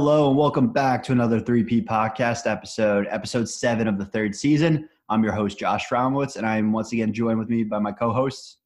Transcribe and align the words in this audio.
Hello 0.00 0.28
and 0.28 0.38
welcome 0.38 0.68
back 0.68 1.02
to 1.02 1.10
another 1.10 1.40
3P 1.40 1.84
podcast 1.84 2.48
episode, 2.48 3.08
episode 3.10 3.48
seven 3.48 3.88
of 3.88 3.98
the 3.98 4.04
third 4.04 4.32
season. 4.32 4.88
I'm 5.08 5.24
your 5.24 5.32
host, 5.32 5.58
Josh 5.58 5.88
Fromowitz, 5.88 6.36
and 6.36 6.46
I'm 6.46 6.70
once 6.70 6.92
again 6.92 7.12
joined 7.12 7.40
with 7.40 7.48
me 7.48 7.64
by 7.64 7.80
my 7.80 7.90
co 7.90 8.12
hosts, 8.12 8.58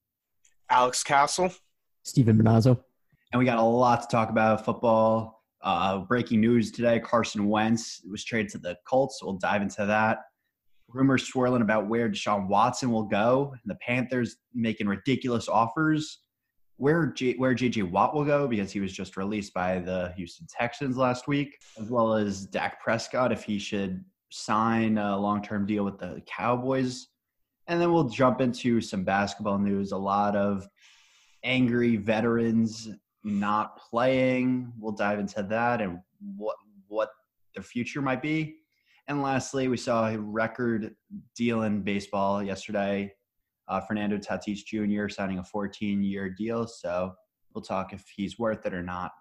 Alex 0.68 1.02
Castle, 1.02 1.50
Stephen 2.02 2.36
Benazzo. 2.36 2.78
And 3.32 3.38
we 3.38 3.46
got 3.46 3.56
a 3.56 3.62
lot 3.62 4.02
to 4.02 4.08
talk 4.08 4.28
about 4.28 4.62
football. 4.62 5.42
Uh, 5.62 6.00
breaking 6.00 6.42
news 6.42 6.70
today 6.70 7.00
Carson 7.00 7.48
Wentz 7.48 8.02
was 8.10 8.22
traded 8.22 8.52
to 8.52 8.58
the 8.58 8.76
Colts. 8.86 9.20
We'll 9.22 9.38
dive 9.38 9.62
into 9.62 9.86
that. 9.86 10.18
Rumors 10.88 11.26
swirling 11.28 11.62
about 11.62 11.88
where 11.88 12.10
Deshaun 12.10 12.46
Watson 12.46 12.90
will 12.90 13.04
go. 13.04 13.54
And 13.54 13.70
the 13.70 13.76
Panthers 13.76 14.36
making 14.52 14.86
ridiculous 14.86 15.48
offers 15.48 16.18
where 16.76 17.06
J, 17.06 17.34
where 17.34 17.54
JJ 17.54 17.90
Watt 17.90 18.14
will 18.14 18.24
go 18.24 18.48
because 18.48 18.72
he 18.72 18.80
was 18.80 18.92
just 18.92 19.16
released 19.16 19.54
by 19.54 19.78
the 19.78 20.12
Houston 20.16 20.46
Texans 20.48 20.96
last 20.96 21.28
week, 21.28 21.58
as 21.80 21.90
well 21.90 22.14
as 22.14 22.46
Dak 22.46 22.82
Prescott 22.82 23.32
if 23.32 23.44
he 23.44 23.58
should 23.58 24.04
sign 24.30 24.98
a 24.98 25.16
long-term 25.18 25.66
deal 25.66 25.84
with 25.84 25.98
the 25.98 26.22
Cowboys. 26.26 27.08
And 27.68 27.80
then 27.80 27.92
we'll 27.92 28.08
jump 28.08 28.40
into 28.40 28.80
some 28.80 29.04
basketball 29.04 29.58
news. 29.58 29.92
A 29.92 29.96
lot 29.96 30.34
of 30.34 30.66
angry 31.44 31.96
veterans 31.96 32.88
not 33.24 33.76
playing. 33.78 34.72
We'll 34.78 34.92
dive 34.92 35.18
into 35.18 35.42
that 35.44 35.80
and 35.80 36.00
what 36.36 36.56
what 36.88 37.10
their 37.54 37.62
future 37.62 38.02
might 38.02 38.22
be. 38.22 38.56
And 39.08 39.22
lastly, 39.22 39.68
we 39.68 39.76
saw 39.76 40.08
a 40.08 40.18
record 40.18 40.94
deal 41.36 41.62
in 41.62 41.82
baseball 41.82 42.42
yesterday 42.42 43.12
uh, 43.72 43.80
Fernando 43.80 44.18
Tatis 44.18 44.64
Jr. 44.66 45.08
signing 45.08 45.38
a 45.38 45.44
14 45.44 46.02
year 46.02 46.28
deal. 46.28 46.66
So 46.66 47.14
we'll 47.54 47.62
talk 47.62 47.94
if 47.94 48.04
he's 48.14 48.38
worth 48.38 48.66
it 48.66 48.74
or 48.74 48.82
not. 48.82 49.12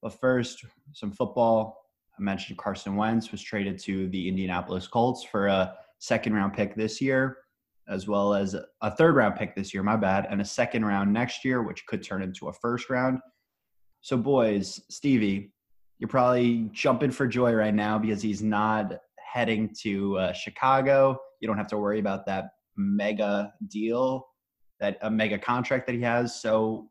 But 0.00 0.18
first, 0.20 0.64
some 0.92 1.10
football. 1.10 1.78
I 2.18 2.22
mentioned 2.22 2.58
Carson 2.58 2.94
Wentz 2.94 3.32
was 3.32 3.42
traded 3.42 3.78
to 3.80 4.08
the 4.10 4.28
Indianapolis 4.28 4.86
Colts 4.86 5.24
for 5.24 5.48
a 5.48 5.74
second 5.98 6.34
round 6.34 6.52
pick 6.52 6.76
this 6.76 7.00
year, 7.00 7.38
as 7.88 8.06
well 8.06 8.34
as 8.34 8.54
a 8.82 8.90
third 8.90 9.16
round 9.16 9.34
pick 9.34 9.56
this 9.56 9.74
year, 9.74 9.82
my 9.82 9.96
bad, 9.96 10.26
and 10.30 10.40
a 10.40 10.44
second 10.44 10.84
round 10.84 11.12
next 11.12 11.44
year, 11.44 11.62
which 11.62 11.84
could 11.86 12.04
turn 12.04 12.22
into 12.22 12.48
a 12.48 12.52
first 12.52 12.90
round. 12.90 13.18
So, 14.02 14.16
boys, 14.16 14.80
Stevie, 14.90 15.52
you're 15.98 16.08
probably 16.08 16.68
jumping 16.72 17.12
for 17.12 17.26
joy 17.26 17.52
right 17.52 17.74
now 17.74 17.98
because 17.98 18.20
he's 18.20 18.42
not 18.42 18.92
heading 19.32 19.74
to 19.82 20.18
uh, 20.18 20.32
Chicago. 20.32 21.18
You 21.40 21.48
don't 21.48 21.56
have 21.56 21.68
to 21.68 21.78
worry 21.78 21.98
about 21.98 22.26
that 22.26 22.50
mega 22.82 23.54
deal, 23.68 24.28
that 24.80 24.98
a 25.02 25.10
mega 25.10 25.38
contract 25.38 25.86
that 25.86 25.94
he 25.94 26.02
has. 26.02 26.40
So 26.40 26.90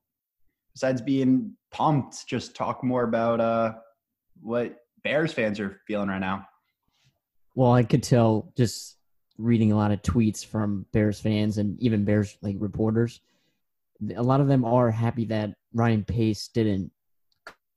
besides 0.73 1.01
being 1.01 1.55
pumped, 1.71 2.27
just 2.27 2.55
talk 2.55 2.83
more 2.83 3.03
about 3.03 3.39
uh, 3.39 3.73
what 4.41 4.77
Bears 5.03 5.33
fans 5.33 5.59
are 5.59 5.81
feeling 5.87 6.09
right 6.09 6.19
now. 6.19 6.45
Well, 7.55 7.73
I 7.73 7.83
could 7.83 8.03
tell 8.03 8.53
just 8.55 8.97
reading 9.37 9.71
a 9.71 9.75
lot 9.75 9.91
of 9.91 10.01
tweets 10.01 10.45
from 10.45 10.85
Bears 10.93 11.19
fans 11.19 11.57
and 11.57 11.79
even 11.81 12.05
Bears 12.05 12.37
like 12.41 12.55
reporters. 12.59 13.19
A 14.15 14.23
lot 14.23 14.41
of 14.41 14.47
them 14.47 14.63
are 14.63 14.89
happy 14.89 15.25
that 15.25 15.53
Ryan 15.73 16.03
Pace 16.03 16.47
didn't 16.47 16.91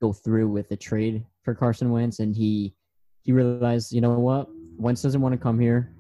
go 0.01 0.13
through 0.13 0.49
with 0.49 0.69
the 0.69 0.77
trade 0.77 1.27
for 1.43 1.55
Carson 1.55 1.91
Wentz, 1.91 2.21
and 2.21 2.35
he 2.35 2.75
he 3.23 3.33
realized, 3.33 3.93
you 3.93 4.01
know 4.01 4.19
what, 4.19 4.49
Wentz 4.77 5.03
doesn't 5.03 5.21
want 5.21 5.33
to 5.33 5.39
come 5.39 5.59
here 5.59 5.93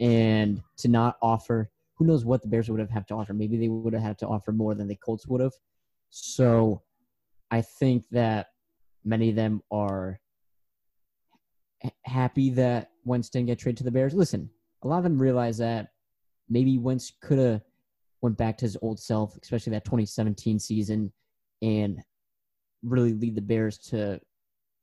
and 0.00 0.62
to 0.78 0.88
not 0.88 1.16
offer 1.22 1.70
who 2.00 2.06
knows 2.06 2.24
what 2.24 2.40
the 2.40 2.48
Bears 2.48 2.70
would 2.70 2.80
have 2.80 2.88
had 2.88 3.06
to 3.08 3.14
offer. 3.14 3.34
Maybe 3.34 3.58
they 3.58 3.68
would 3.68 3.92
have 3.92 4.02
had 4.02 4.18
to 4.20 4.26
offer 4.26 4.52
more 4.52 4.74
than 4.74 4.88
the 4.88 4.96
Colts 4.96 5.26
would 5.26 5.42
have. 5.42 5.52
So 6.08 6.82
I 7.50 7.60
think 7.60 8.06
that 8.10 8.46
many 9.04 9.28
of 9.28 9.36
them 9.36 9.60
are 9.70 10.18
happy 12.06 12.48
that 12.50 12.90
Wentz 13.04 13.28
didn't 13.28 13.48
get 13.48 13.58
traded 13.58 13.76
to 13.78 13.84
the 13.84 13.90
Bears. 13.90 14.14
Listen, 14.14 14.48
a 14.82 14.88
lot 14.88 14.96
of 14.96 15.04
them 15.04 15.20
realize 15.20 15.58
that 15.58 15.88
maybe 16.48 16.78
Wentz 16.78 17.12
could 17.20 17.38
have 17.38 17.60
went 18.22 18.38
back 18.38 18.56
to 18.58 18.64
his 18.64 18.78
old 18.80 18.98
self, 18.98 19.36
especially 19.42 19.72
that 19.72 19.84
2017 19.84 20.58
season, 20.58 21.12
and 21.60 22.00
really 22.82 23.12
lead 23.12 23.34
the 23.34 23.42
Bears 23.42 23.76
to 23.76 24.18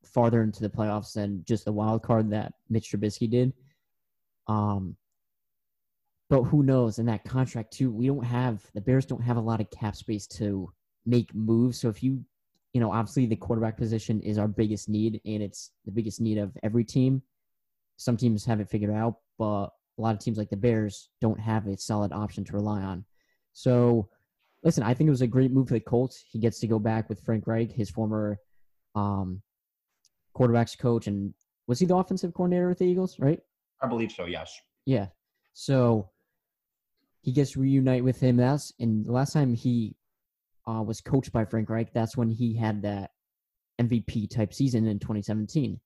farther 0.06 0.44
into 0.44 0.62
the 0.62 0.70
playoffs 0.70 1.14
than 1.14 1.44
just 1.48 1.66
the 1.66 1.72
wild 1.72 2.04
card 2.04 2.30
that 2.30 2.54
Mitch 2.70 2.92
Trubisky 2.92 3.28
did. 3.28 3.54
Um, 4.48 4.96
but 6.30 6.44
who 6.44 6.64
knows? 6.64 7.00
In 7.00 7.06
that 7.06 7.24
contract 7.24 7.72
too, 7.72 7.92
we 7.92 8.08
don't 8.08 8.24
have 8.24 8.62
the 8.74 8.82
Bears 8.82 9.06
don't 9.06 9.22
have 9.22 9.38
a 9.38 9.42
lot 9.42 9.62
of 9.62 9.70
cap 9.72 9.96
space 9.96 10.28
to 10.28 10.72
make 11.06 11.34
moves. 11.34 11.80
So 11.80 11.90
if 11.90 12.04
you, 12.04 12.24
you 12.74 12.82
know, 12.82 12.92
obviously 12.92 13.26
the 13.26 13.36
quarterback 13.36 13.78
position 13.78 14.22
is 14.22 14.38
our 14.38 14.48
biggest 14.48 14.90
need, 14.90 15.22
and 15.26 15.42
it's 15.42 15.72
the 15.86 15.92
biggest 15.92 16.20
need 16.20 16.38
of 16.38 16.56
every 16.64 16.84
team. 16.84 17.22
Some 17.96 18.18
teams 18.18 18.46
have 18.46 18.60
it 18.60 18.70
figured 18.70 18.94
out, 18.94 19.16
but 19.40 19.70
a 19.98 20.02
lot 20.02 20.14
of 20.14 20.20
teams 20.20 20.38
like 20.38 20.50
the 20.50 20.58
Bears 20.58 21.10
don't 21.22 21.40
have 21.40 21.66
a 21.68 21.78
solid 21.78 22.12
option 22.12 22.44
to 22.46 22.54
rely 22.54 22.82
on. 22.82 23.06
So, 23.54 24.10
listen, 24.64 24.84
I 24.84 24.94
think 24.94 25.08
it 25.08 25.12
was 25.12 25.22
a 25.22 25.28
great 25.28 25.52
move 25.52 25.70
for 25.70 25.74
the 25.74 25.80
Colts. 25.80 26.24
He 26.30 26.40
gets 26.40 26.60
to 26.60 26.68
go 26.68 26.78
back 26.78 27.10
with 27.10 27.22
Frank 27.22 27.48
Reich, 27.48 27.72
his 27.72 27.90
former 27.90 28.38
um, 28.94 29.42
quarterbacks 30.36 30.78
coach, 30.78 31.08
and 31.08 31.34
was 31.68 31.80
he 31.80 31.86
the 31.86 31.96
offensive 31.96 32.34
coordinator 32.34 32.70
with 32.70 32.80
the 32.80 32.86
Eagles? 32.86 33.18
Right? 33.18 33.40
I 33.82 33.88
believe 33.88 34.12
so. 34.12 34.26
Yes. 34.26 34.60
Yeah. 34.86 35.08
So 35.54 36.10
he 37.28 37.34
gets 37.34 37.58
reunite 37.58 38.06
with 38.06 38.22
him. 38.22 38.38
That's 38.38 38.72
and 38.80 39.06
the 39.06 39.12
last 39.12 39.34
time 39.34 39.54
he 39.54 39.98
uh, 40.66 40.82
was 40.82 41.02
coached 41.02 41.34
by 41.34 41.44
Frank 41.44 41.70
Reich, 41.70 41.92
that's 41.92 42.16
when 42.16 42.30
he 42.30 42.56
had 42.56 42.82
that 42.84 43.12
MVP 43.82 44.30
type 44.30 44.54
season 44.54 44.88
in 44.88 44.98
2017. 44.98 45.78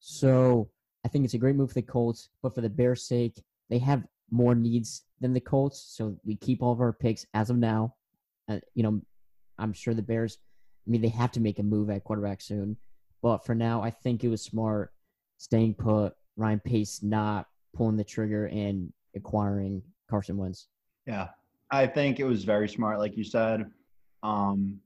So 0.00 0.68
I 1.04 1.08
think 1.08 1.24
it's 1.24 1.34
a 1.34 1.38
great 1.38 1.54
move 1.54 1.68
for 1.68 1.74
the 1.74 1.82
Colts, 1.82 2.30
but 2.42 2.52
for 2.52 2.62
the 2.62 2.68
Bears' 2.68 3.06
sake, 3.06 3.40
they 3.70 3.78
have 3.78 4.02
more 4.32 4.56
needs 4.56 5.04
than 5.20 5.32
the 5.32 5.40
Colts. 5.40 5.94
So 5.96 6.18
we 6.24 6.34
keep 6.34 6.64
all 6.64 6.72
of 6.72 6.80
our 6.80 6.92
picks 6.92 7.24
as 7.32 7.48
of 7.48 7.58
now. 7.58 7.94
Uh, 8.48 8.58
you 8.74 8.82
know, 8.82 9.00
I'm 9.56 9.72
sure 9.72 9.94
the 9.94 10.02
Bears. 10.02 10.38
I 10.84 10.90
mean, 10.90 11.00
they 11.00 11.10
have 11.10 11.30
to 11.30 11.40
make 11.40 11.60
a 11.60 11.62
move 11.62 11.90
at 11.90 12.02
quarterback 12.02 12.40
soon, 12.40 12.76
but 13.22 13.46
for 13.46 13.54
now, 13.54 13.82
I 13.82 13.92
think 13.92 14.24
it 14.24 14.30
was 14.30 14.42
smart 14.42 14.92
staying 15.36 15.74
put. 15.74 16.14
Ryan 16.36 16.58
Pace 16.58 17.04
not 17.04 17.46
pulling 17.72 17.96
the 17.96 18.02
trigger 18.02 18.46
and 18.46 18.92
acquiring 19.14 19.82
Carson 20.10 20.36
Wentz. 20.36 20.66
Yeah, 21.08 21.28
I 21.70 21.86
think 21.86 22.20
it 22.20 22.24
was 22.24 22.44
very 22.44 22.68
smart, 22.68 22.98
like 22.98 23.16
you 23.16 23.24
said. 23.24 23.70
Um, 24.22 24.78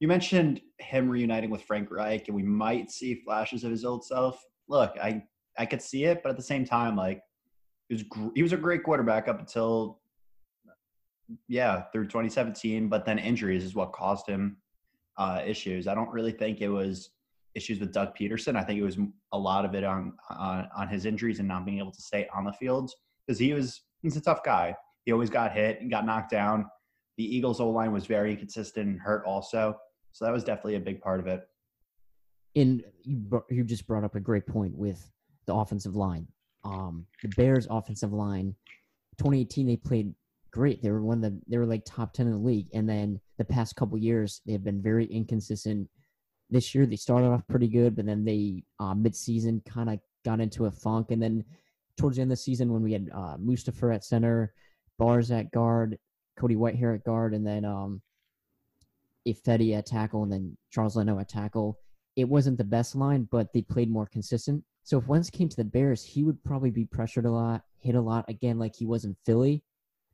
you 0.00 0.08
mentioned 0.08 0.60
him 0.78 1.08
reuniting 1.08 1.50
with 1.50 1.62
Frank 1.62 1.88
Reich, 1.88 2.26
and 2.26 2.34
we 2.34 2.42
might 2.42 2.90
see 2.90 3.14
flashes 3.14 3.62
of 3.62 3.70
his 3.70 3.84
old 3.84 4.04
self. 4.04 4.44
Look, 4.68 4.96
I 5.00 5.22
I 5.56 5.64
could 5.64 5.80
see 5.80 6.04
it, 6.04 6.22
but 6.24 6.30
at 6.30 6.36
the 6.36 6.42
same 6.42 6.64
time, 6.64 6.96
like 6.96 7.22
he 7.88 7.94
was 7.94 8.02
gr- 8.02 8.30
he 8.34 8.42
was 8.42 8.52
a 8.52 8.56
great 8.56 8.82
quarterback 8.82 9.28
up 9.28 9.38
until 9.38 10.00
yeah 11.46 11.84
through 11.92 12.06
2017, 12.06 12.88
but 12.88 13.06
then 13.06 13.20
injuries 13.20 13.62
is 13.62 13.76
what 13.76 13.92
caused 13.92 14.26
him 14.26 14.56
uh, 15.16 15.42
issues. 15.46 15.86
I 15.86 15.94
don't 15.94 16.10
really 16.10 16.32
think 16.32 16.60
it 16.60 16.68
was 16.68 17.10
issues 17.54 17.78
with 17.78 17.92
Doug 17.92 18.16
Pederson. 18.16 18.56
I 18.56 18.64
think 18.64 18.80
it 18.80 18.84
was 18.84 18.98
a 19.32 19.38
lot 19.38 19.64
of 19.64 19.76
it 19.76 19.84
on 19.84 20.12
on, 20.28 20.68
on 20.76 20.88
his 20.88 21.06
injuries 21.06 21.38
and 21.38 21.46
not 21.46 21.64
being 21.64 21.78
able 21.78 21.92
to 21.92 22.02
stay 22.02 22.26
on 22.34 22.44
the 22.44 22.52
field 22.52 22.90
because 23.24 23.38
he 23.38 23.52
was 23.52 23.82
he's 24.02 24.16
a 24.16 24.20
tough 24.20 24.42
guy. 24.42 24.74
He 25.06 25.12
always 25.12 25.30
got 25.30 25.52
hit 25.52 25.80
and 25.80 25.90
got 25.90 26.04
knocked 26.04 26.30
down. 26.30 26.66
The 27.16 27.24
Eagles' 27.24 27.60
O 27.60 27.70
line 27.70 27.92
was 27.92 28.04
very 28.04 28.32
inconsistent 28.32 28.88
and 28.88 29.00
hurt 29.00 29.24
also. 29.24 29.76
So 30.12 30.24
that 30.24 30.34
was 30.34 30.44
definitely 30.44 30.74
a 30.74 30.80
big 30.80 31.00
part 31.00 31.20
of 31.20 31.28
it. 31.28 31.48
And 32.56 32.82
you, 33.02 33.44
you 33.48 33.64
just 33.64 33.86
brought 33.86 34.04
up 34.04 34.16
a 34.16 34.20
great 34.20 34.46
point 34.46 34.74
with 34.74 35.10
the 35.46 35.54
offensive 35.54 35.94
line. 35.94 36.26
Um, 36.64 37.06
the 37.22 37.28
Bears' 37.36 37.68
offensive 37.70 38.12
line, 38.12 38.54
2018, 39.18 39.66
they 39.66 39.76
played 39.76 40.12
great. 40.50 40.82
They 40.82 40.90
were 40.90 41.02
one 41.02 41.22
of 41.22 41.30
the 41.30 41.40
they 41.46 41.58
were 41.58 41.66
like 41.66 41.82
top 41.84 42.12
10 42.12 42.26
in 42.26 42.32
the 42.32 42.38
league. 42.38 42.68
And 42.74 42.88
then 42.88 43.20
the 43.38 43.44
past 43.44 43.76
couple 43.76 43.96
years, 43.98 44.40
they 44.44 44.52
have 44.52 44.64
been 44.64 44.82
very 44.82 45.04
inconsistent. 45.04 45.88
This 46.50 46.74
year, 46.74 46.86
they 46.86 46.96
started 46.96 47.28
off 47.28 47.46
pretty 47.48 47.68
good, 47.68 47.94
but 47.94 48.06
then 48.06 48.24
they 48.24 48.64
uh, 48.80 48.94
midseason 48.94 49.64
kind 49.64 49.90
of 49.90 50.00
got 50.24 50.40
into 50.40 50.66
a 50.66 50.70
funk. 50.70 51.10
And 51.10 51.22
then 51.22 51.44
towards 51.96 52.16
the 52.16 52.22
end 52.22 52.32
of 52.32 52.38
the 52.38 52.42
season, 52.42 52.72
when 52.72 52.82
we 52.82 52.92
had 52.92 53.08
uh, 53.14 53.36
Mustipher 53.36 53.94
at 53.94 54.04
center, 54.04 54.52
Bars 54.98 55.30
at 55.30 55.50
guard, 55.50 55.98
Cody 56.38 56.56
Whitehair 56.56 56.94
at 56.94 57.04
guard, 57.04 57.34
and 57.34 57.46
then 57.46 57.64
um, 57.64 58.00
Ifedi 59.26 59.76
at 59.76 59.86
tackle, 59.86 60.22
and 60.22 60.32
then 60.32 60.56
Charles 60.70 60.96
Leno 60.96 61.18
at 61.18 61.28
tackle. 61.28 61.78
It 62.16 62.28
wasn't 62.28 62.58
the 62.58 62.64
best 62.64 62.94
line, 62.94 63.28
but 63.30 63.52
they 63.52 63.62
played 63.62 63.90
more 63.90 64.06
consistent. 64.06 64.64
So 64.84 64.98
if 64.98 65.08
Wentz 65.08 65.30
came 65.30 65.48
to 65.48 65.56
the 65.56 65.64
Bears, 65.64 66.04
he 66.04 66.22
would 66.22 66.42
probably 66.44 66.70
be 66.70 66.84
pressured 66.84 67.26
a 67.26 67.30
lot, 67.30 67.62
hit 67.80 67.94
a 67.94 68.00
lot 68.00 68.24
again, 68.28 68.58
like 68.58 68.74
he 68.74 68.86
was 68.86 69.04
in 69.04 69.16
Philly. 69.26 69.62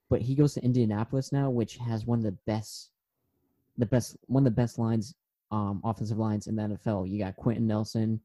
But 0.09 0.23
he 0.23 0.35
goes 0.35 0.55
to 0.55 0.65
Indianapolis 0.65 1.33
now, 1.33 1.51
which 1.51 1.77
has 1.77 2.07
one 2.07 2.19
of 2.19 2.25
the 2.25 2.37
best, 2.47 2.91
the 3.79 3.87
best, 3.87 4.17
one 4.27 4.43
of 4.43 4.45
the 4.45 4.61
best 4.61 4.79
lines, 4.79 5.15
um, 5.51 5.81
offensive 5.85 6.19
lines 6.19 6.47
in 6.47 6.57
the 6.57 6.63
NFL. 6.63 7.09
You 7.09 7.19
got 7.19 7.37
Quenton 7.37 7.67
Nelson. 7.67 8.21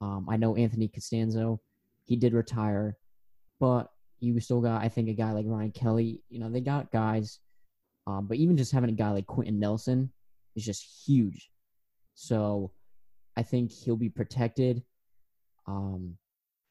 Um, 0.00 0.26
I 0.28 0.36
know 0.36 0.54
Anthony 0.56 0.88
Castonzo. 0.88 1.58
He 2.04 2.16
did 2.16 2.34
retire, 2.34 2.96
but 3.58 3.90
you 4.20 4.38
still 4.40 4.60
got, 4.60 4.82
I 4.82 4.88
think, 4.88 5.08
a 5.08 5.14
guy 5.14 5.32
like 5.32 5.46
Ryan 5.46 5.72
Kelly. 5.72 6.22
You 6.28 6.40
know, 6.40 6.50
they 6.50 6.60
got 6.60 6.90
guys, 6.90 7.40
um, 8.06 8.26
but 8.26 8.38
even 8.38 8.56
just 8.56 8.72
having 8.72 8.90
a 8.90 8.94
guy 8.94 9.10
like 9.10 9.26
Quenton 9.26 9.58
Nelson 9.58 10.10
is 10.54 10.64
just 10.64 11.06
huge. 11.06 11.50
So 12.14 12.72
I 13.36 13.42
think 13.42 13.70
he'll 13.70 13.96
be 13.96 14.08
protected. 14.08 14.82
Um, 15.66 16.16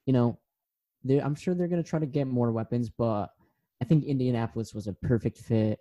you 0.05 0.13
know, 0.13 0.39
I'm 1.07 1.35
sure 1.35 1.53
they're 1.53 1.67
going 1.67 1.83
to 1.83 1.87
try 1.87 1.99
to 1.99 2.05
get 2.05 2.27
more 2.27 2.51
weapons, 2.51 2.89
but 2.89 3.27
I 3.81 3.85
think 3.85 4.05
Indianapolis 4.05 4.73
was 4.73 4.87
a 4.87 4.93
perfect 4.93 5.37
fit. 5.37 5.79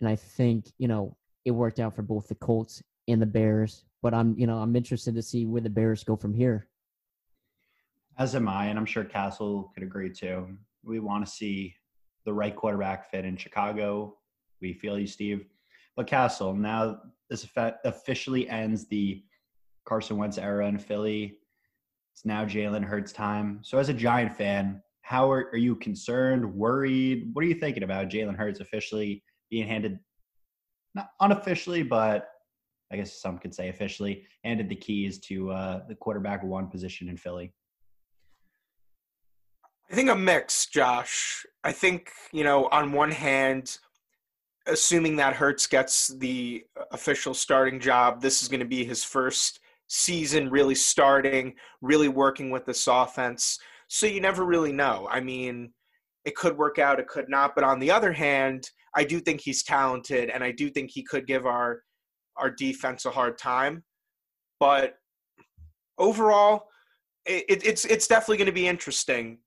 And 0.00 0.08
I 0.08 0.16
think, 0.16 0.66
you 0.76 0.88
know, 0.88 1.16
it 1.44 1.52
worked 1.52 1.80
out 1.80 1.94
for 1.94 2.02
both 2.02 2.28
the 2.28 2.34
Colts 2.34 2.82
and 3.08 3.22
the 3.22 3.26
Bears. 3.26 3.84
But 4.02 4.12
I'm, 4.12 4.38
you 4.38 4.46
know, 4.46 4.58
I'm 4.58 4.76
interested 4.76 5.14
to 5.14 5.22
see 5.22 5.46
where 5.46 5.62
the 5.62 5.70
Bears 5.70 6.04
go 6.04 6.16
from 6.16 6.34
here. 6.34 6.68
As 8.16 8.34
am 8.36 8.48
I, 8.48 8.66
and 8.66 8.78
I'm 8.78 8.86
sure 8.86 9.04
Castle 9.04 9.72
could 9.74 9.82
agree 9.82 10.10
too. 10.10 10.56
We 10.84 11.00
want 11.00 11.26
to 11.26 11.30
see 11.30 11.74
the 12.24 12.32
right 12.32 12.54
quarterback 12.54 13.10
fit 13.10 13.24
in 13.24 13.36
Chicago. 13.36 14.16
We 14.60 14.72
feel 14.72 14.98
you, 14.98 15.06
Steve. 15.06 15.46
But 15.96 16.06
Castle, 16.06 16.54
now 16.54 17.00
this 17.28 17.46
officially 17.84 18.48
ends 18.48 18.86
the 18.86 19.24
Carson 19.84 20.16
Wentz 20.16 20.38
era 20.38 20.66
in 20.68 20.78
Philly. 20.78 21.38
It's 22.12 22.24
now 22.24 22.44
Jalen 22.44 22.84
Hurts' 22.84 23.12
time. 23.12 23.58
So, 23.62 23.78
as 23.78 23.88
a 23.88 23.94
Giant 23.94 24.36
fan, 24.36 24.80
how 25.02 25.30
are, 25.30 25.48
are 25.52 25.58
you 25.58 25.74
concerned, 25.74 26.54
worried? 26.54 27.30
What 27.32 27.44
are 27.44 27.48
you 27.48 27.54
thinking 27.54 27.82
about 27.82 28.08
Jalen 28.08 28.36
Hurts 28.36 28.60
officially 28.60 29.24
being 29.50 29.66
handed, 29.66 29.98
not 30.94 31.08
unofficially, 31.20 31.82
but 31.82 32.28
I 32.92 32.96
guess 32.96 33.20
some 33.20 33.38
could 33.38 33.54
say 33.54 33.70
officially, 33.70 34.24
handed 34.44 34.68
the 34.68 34.76
keys 34.76 35.18
to 35.20 35.50
uh, 35.50 35.80
the 35.88 35.96
quarterback 35.96 36.44
one 36.44 36.68
position 36.68 37.08
in 37.08 37.16
Philly? 37.16 37.52
I 39.90 39.94
think 39.94 40.10
a 40.10 40.16
mix, 40.16 40.66
Josh. 40.66 41.44
I 41.62 41.72
think, 41.72 42.10
you 42.32 42.44
know, 42.44 42.68
on 42.68 42.92
one 42.92 43.10
hand, 43.10 43.78
assuming 44.66 45.16
that 45.16 45.34
Hurts 45.34 45.66
gets 45.66 46.08
the 46.08 46.64
official 46.90 47.34
starting 47.34 47.80
job, 47.80 48.20
this 48.20 48.42
is 48.42 48.48
going 48.48 48.60
to 48.60 48.66
be 48.66 48.84
his 48.84 49.04
first 49.04 49.60
season 49.88 50.48
really 50.48 50.74
starting, 50.74 51.54
really 51.82 52.08
working 52.08 52.50
with 52.50 52.64
this 52.64 52.86
offense. 52.86 53.58
So 53.88 54.06
you 54.06 54.20
never 54.20 54.44
really 54.44 54.72
know. 54.72 55.06
I 55.10 55.20
mean, 55.20 55.72
it 56.24 56.34
could 56.34 56.56
work 56.56 56.78
out, 56.78 56.98
it 56.98 57.06
could 57.06 57.28
not. 57.28 57.54
But 57.54 57.64
on 57.64 57.78
the 57.78 57.90
other 57.90 58.12
hand, 58.12 58.70
I 58.94 59.04
do 59.04 59.20
think 59.20 59.40
he's 59.40 59.62
talented, 59.62 60.30
and 60.30 60.42
I 60.42 60.52
do 60.52 60.70
think 60.70 60.90
he 60.90 61.02
could 61.02 61.26
give 61.26 61.46
our 61.46 61.82
our 62.36 62.50
defense 62.50 63.04
a 63.04 63.10
hard 63.10 63.38
time. 63.38 63.84
But 64.58 64.94
overall, 65.98 66.68
it, 67.26 67.64
it's 67.64 67.84
it's 67.84 68.06
definitely 68.06 68.38
going 68.38 68.46
to 68.46 68.52
be 68.52 68.68
interesting. 68.68 69.38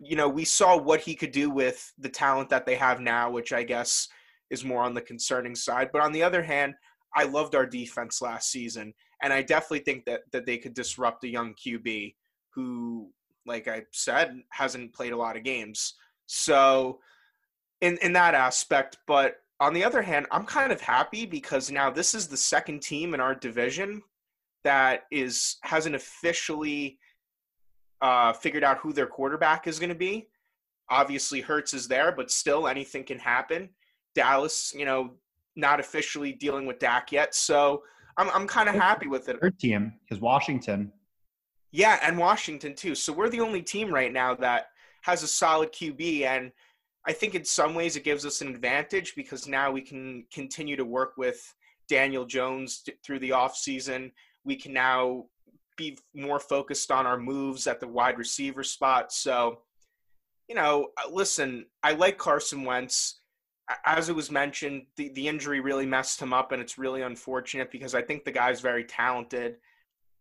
You 0.00 0.16
know, 0.16 0.28
we 0.28 0.44
saw 0.44 0.76
what 0.76 1.00
he 1.00 1.14
could 1.14 1.32
do 1.32 1.50
with 1.50 1.92
the 1.98 2.08
talent 2.08 2.50
that 2.50 2.66
they 2.66 2.74
have 2.76 3.00
now, 3.00 3.30
which 3.30 3.52
I 3.52 3.62
guess 3.62 4.08
is 4.50 4.64
more 4.64 4.82
on 4.82 4.94
the 4.94 5.00
concerning 5.00 5.54
side. 5.54 5.90
But 5.92 6.02
on 6.02 6.12
the 6.12 6.22
other 6.22 6.42
hand, 6.42 6.74
I 7.14 7.24
loved 7.24 7.54
our 7.54 7.66
defense 7.66 8.20
last 8.20 8.50
season, 8.50 8.92
and 9.22 9.32
I 9.32 9.42
definitely 9.42 9.80
think 9.80 10.04
that 10.04 10.22
that 10.32 10.46
they 10.46 10.58
could 10.58 10.74
disrupt 10.74 11.24
a 11.24 11.28
young 11.28 11.54
QB 11.54 12.14
who, 12.50 13.10
like 13.46 13.68
I 13.68 13.82
said, 13.92 14.40
hasn't 14.50 14.94
played 14.94 15.12
a 15.12 15.16
lot 15.16 15.36
of 15.36 15.44
games. 15.44 15.94
So, 16.26 17.00
in 17.80 17.98
in 18.02 18.12
that 18.12 18.34
aspect, 18.34 18.98
but 19.06 19.36
on 19.60 19.72
the 19.72 19.84
other 19.84 20.02
hand, 20.02 20.26
I'm 20.30 20.44
kind 20.44 20.70
of 20.70 20.80
happy 20.80 21.24
because 21.24 21.70
now 21.70 21.90
this 21.90 22.14
is 22.14 22.28
the 22.28 22.36
second 22.36 22.82
team 22.82 23.14
in 23.14 23.20
our 23.20 23.34
division 23.34 24.02
that 24.64 25.04
is 25.10 25.56
hasn't 25.62 25.94
officially 25.94 26.98
uh, 28.00 28.32
figured 28.32 28.64
out 28.64 28.78
who 28.78 28.92
their 28.92 29.06
quarterback 29.06 29.66
is 29.66 29.78
going 29.78 29.88
to 29.90 29.94
be. 29.94 30.28
Obviously, 30.88 31.40
Hurts 31.40 31.74
is 31.74 31.88
there, 31.88 32.12
but 32.12 32.30
still 32.30 32.68
anything 32.68 33.04
can 33.04 33.18
happen. 33.18 33.70
Dallas, 34.14 34.72
you 34.76 34.84
know, 34.84 35.14
not 35.56 35.80
officially 35.80 36.32
dealing 36.32 36.66
with 36.66 36.78
Dak 36.78 37.10
yet, 37.12 37.34
so 37.34 37.82
I'm 38.16 38.30
I'm 38.30 38.46
kind 38.46 38.68
of 38.68 38.74
happy 38.74 39.08
with 39.08 39.28
it. 39.28 39.40
Third 39.40 39.58
team 39.58 39.94
because 40.04 40.20
Washington. 40.20 40.92
Yeah, 41.72 41.98
and 42.02 42.16
Washington 42.16 42.74
too. 42.74 42.94
So 42.94 43.12
we're 43.12 43.28
the 43.28 43.40
only 43.40 43.62
team 43.62 43.92
right 43.92 44.12
now 44.12 44.34
that 44.36 44.66
has 45.02 45.22
a 45.22 45.28
solid 45.28 45.72
QB, 45.72 46.22
and 46.22 46.52
I 47.06 47.12
think 47.12 47.34
in 47.34 47.44
some 47.44 47.74
ways 47.74 47.96
it 47.96 48.04
gives 48.04 48.24
us 48.24 48.40
an 48.40 48.48
advantage 48.48 49.14
because 49.14 49.46
now 49.46 49.70
we 49.70 49.80
can 49.80 50.24
continue 50.32 50.76
to 50.76 50.84
work 50.84 51.14
with 51.16 51.54
Daniel 51.88 52.24
Jones 52.24 52.84
through 53.04 53.20
the 53.20 53.30
offseason. 53.30 54.12
We 54.44 54.56
can 54.56 54.72
now 54.72 55.26
be 55.76 55.98
more 56.14 56.40
focused 56.40 56.90
on 56.90 57.06
our 57.06 57.18
moves 57.18 57.66
at 57.66 57.80
the 57.80 57.88
wide 57.88 58.18
receiver 58.18 58.62
spot. 58.62 59.12
So, 59.12 59.60
you 60.48 60.54
know, 60.54 60.88
uh, 60.96 61.10
listen, 61.10 61.66
I 61.82 61.92
like 61.92 62.18
Carson 62.18 62.64
Wentz 62.64 63.20
as 63.84 64.08
it 64.08 64.14
was 64.14 64.30
mentioned, 64.30 64.86
the, 64.96 65.08
the 65.10 65.26
injury 65.26 65.60
really 65.60 65.86
messed 65.86 66.20
him 66.20 66.32
up, 66.32 66.52
and 66.52 66.62
it's 66.62 66.78
really 66.78 67.02
unfortunate 67.02 67.70
because 67.70 67.94
I 67.94 68.02
think 68.02 68.24
the 68.24 68.30
guy's 68.30 68.60
very 68.60 68.84
talented. 68.84 69.56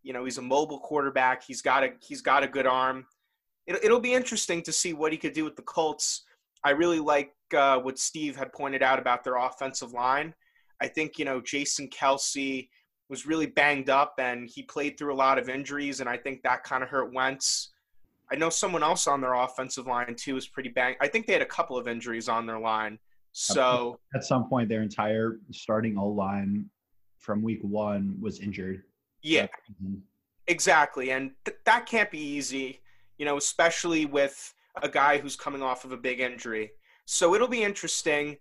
You 0.03 0.13
know, 0.13 0.25
he's 0.25 0.39
a 0.39 0.43
mobile 0.43 0.79
quarterback. 0.79 1.43
He's 1.43 1.61
got 1.61 1.83
a 1.83 1.89
he's 1.99 2.21
got 2.21 2.43
a 2.43 2.47
good 2.47 2.65
arm. 2.65 3.05
It, 3.67 3.83
it'll 3.83 3.99
be 3.99 4.13
interesting 4.13 4.61
to 4.63 4.71
see 4.71 4.93
what 4.93 5.11
he 5.11 5.17
could 5.17 5.33
do 5.33 5.43
with 5.43 5.55
the 5.55 5.61
Colts. 5.61 6.23
I 6.63 6.71
really 6.71 6.99
like 6.99 7.33
uh, 7.55 7.79
what 7.79 7.99
Steve 7.99 8.35
had 8.35 8.51
pointed 8.51 8.81
out 8.81 8.97
about 8.97 9.23
their 9.23 9.35
offensive 9.35 9.93
line. 9.93 10.33
I 10.81 10.87
think 10.87 11.19
you 11.19 11.25
know 11.25 11.39
Jason 11.39 11.89
Kelce 11.89 12.69
was 13.09 13.25
really 13.25 13.45
banged 13.45 13.89
up, 13.89 14.15
and 14.17 14.49
he 14.49 14.63
played 14.63 14.97
through 14.97 15.13
a 15.13 15.15
lot 15.15 15.37
of 15.37 15.49
injuries, 15.49 15.99
and 15.99 16.09
I 16.09 16.17
think 16.17 16.41
that 16.43 16.63
kind 16.63 16.83
of 16.83 16.89
hurt 16.89 17.13
Wentz. 17.13 17.71
I 18.31 18.35
know 18.35 18.49
someone 18.49 18.81
else 18.81 19.05
on 19.05 19.21
their 19.21 19.33
offensive 19.33 19.85
line 19.85 20.15
too 20.15 20.33
was 20.33 20.47
pretty 20.47 20.69
banged. 20.69 20.97
I 20.99 21.07
think 21.07 21.27
they 21.27 21.33
had 21.33 21.43
a 21.43 21.47
couple 21.47 21.77
of 21.77 21.87
injuries 21.87 22.27
on 22.27 22.47
their 22.47 22.59
line. 22.59 22.97
So 23.33 23.99
at 24.15 24.23
some 24.23 24.49
point, 24.49 24.69
their 24.69 24.81
entire 24.81 25.39
starting 25.51 25.97
O 25.97 26.07
line 26.07 26.65
from 27.19 27.43
week 27.43 27.59
one 27.61 28.17
was 28.19 28.39
injured. 28.39 28.83
Yeah, 29.21 29.47
exactly, 30.47 31.11
and 31.11 31.31
th- 31.45 31.57
that 31.65 31.85
can't 31.85 32.09
be 32.09 32.19
easy. 32.19 32.81
You 33.17 33.25
know, 33.25 33.37
especially 33.37 34.05
with 34.05 34.53
a 34.81 34.89
guy 34.89 35.17
who's 35.17 35.35
coming 35.35 35.61
off 35.61 35.85
of 35.85 35.91
a 35.91 35.97
big 35.97 36.19
injury. 36.19 36.71
So 37.05 37.35
it'll 37.35 37.47
be 37.47 37.63
interesting. 37.63 38.37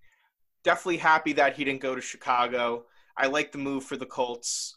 Definitely 0.62 0.96
happy 0.96 1.32
that 1.34 1.54
he 1.54 1.64
didn't 1.64 1.80
go 1.80 1.94
to 1.94 2.00
Chicago. 2.00 2.86
I 3.16 3.26
like 3.26 3.52
the 3.52 3.58
move 3.58 3.84
for 3.84 3.96
the 3.96 4.06
Colts. 4.06 4.76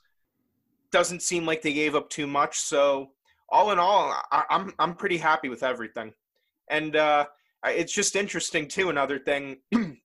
Doesn't 0.91 1.22
seem 1.22 1.46
like 1.46 1.62
they 1.62 1.74
gave 1.74 1.96
up 1.96 2.10
too 2.10 2.27
much. 2.27 2.60
So 2.60 3.12
all 3.50 3.72
in 3.72 3.79
all, 3.79 4.13
I, 4.32 4.44
am 4.50 4.67
I'm, 4.67 4.74
I'm 4.79 4.96
pretty 4.96 5.17
happy 5.17 5.50
with 5.50 5.63
everything. 5.63 6.13
And 6.70 6.96
uh, 6.96 7.25
it's 7.65 7.94
just 7.94 8.15
interesting 8.15 8.67
too. 8.67 8.89
Another 8.89 9.20
thing 9.20 9.58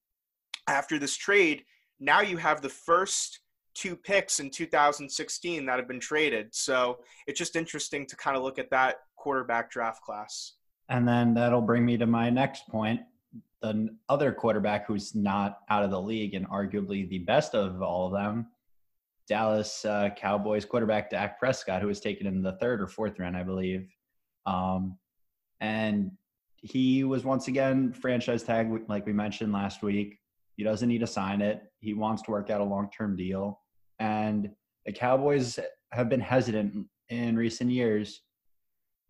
after 0.68 0.98
this 0.98 1.16
trade, 1.16 1.64
now 2.00 2.20
you 2.20 2.36
have 2.36 2.60
the 2.60 2.68
first 2.68 3.40
two 3.74 3.96
picks 3.96 4.40
in 4.40 4.50
2016 4.50 5.66
that 5.66 5.78
have 5.78 5.88
been 5.88 6.00
traded. 6.00 6.54
So 6.54 6.98
it's 7.26 7.38
just 7.38 7.56
interesting 7.56 8.06
to 8.06 8.16
kind 8.16 8.36
of 8.36 8.42
look 8.42 8.58
at 8.58 8.70
that 8.70 8.96
quarterback 9.16 9.70
draft 9.70 10.02
class. 10.02 10.54
And 10.88 11.06
then 11.06 11.34
that'll 11.34 11.62
bring 11.62 11.84
me 11.84 11.96
to 11.96 12.06
my 12.06 12.28
next 12.28 12.68
point. 12.68 13.00
The 13.60 13.96
other 14.08 14.32
quarterback 14.32 14.86
who's 14.86 15.14
not 15.14 15.58
out 15.70 15.84
of 15.84 15.90
the 15.90 16.00
league 16.00 16.34
and 16.34 16.48
arguably 16.48 17.08
the 17.08 17.20
best 17.20 17.54
of 17.54 17.80
all 17.80 18.06
of 18.06 18.12
them, 18.12 18.48
Dallas 19.28 19.84
uh, 19.84 20.10
Cowboys 20.16 20.64
quarterback 20.64 21.10
Dak 21.10 21.38
Prescott, 21.38 21.80
who 21.80 21.86
was 21.86 22.00
taken 22.00 22.26
in 22.26 22.42
the 22.42 22.52
third 22.52 22.80
or 22.80 22.88
fourth 22.88 23.18
round, 23.18 23.36
I 23.36 23.44
believe. 23.44 23.88
Um, 24.46 24.98
and 25.60 26.10
he 26.56 27.04
was 27.04 27.24
once 27.24 27.48
again 27.48 27.92
franchise 27.92 28.42
tag, 28.42 28.68
like 28.88 29.06
we 29.06 29.12
mentioned 29.12 29.52
last 29.52 29.82
week. 29.82 30.18
He 30.56 30.64
doesn't 30.64 30.88
need 30.88 31.00
to 31.00 31.06
sign 31.06 31.40
it. 31.40 31.62
He 31.80 31.94
wants 31.94 32.22
to 32.22 32.30
work 32.30 32.50
out 32.50 32.60
a 32.60 32.64
long 32.64 32.90
term 32.96 33.16
deal. 33.16 33.60
And 33.98 34.50
the 34.86 34.92
Cowboys 34.92 35.58
have 35.92 36.08
been 36.08 36.20
hesitant 36.20 36.86
in 37.08 37.36
recent 37.36 37.70
years. 37.70 38.22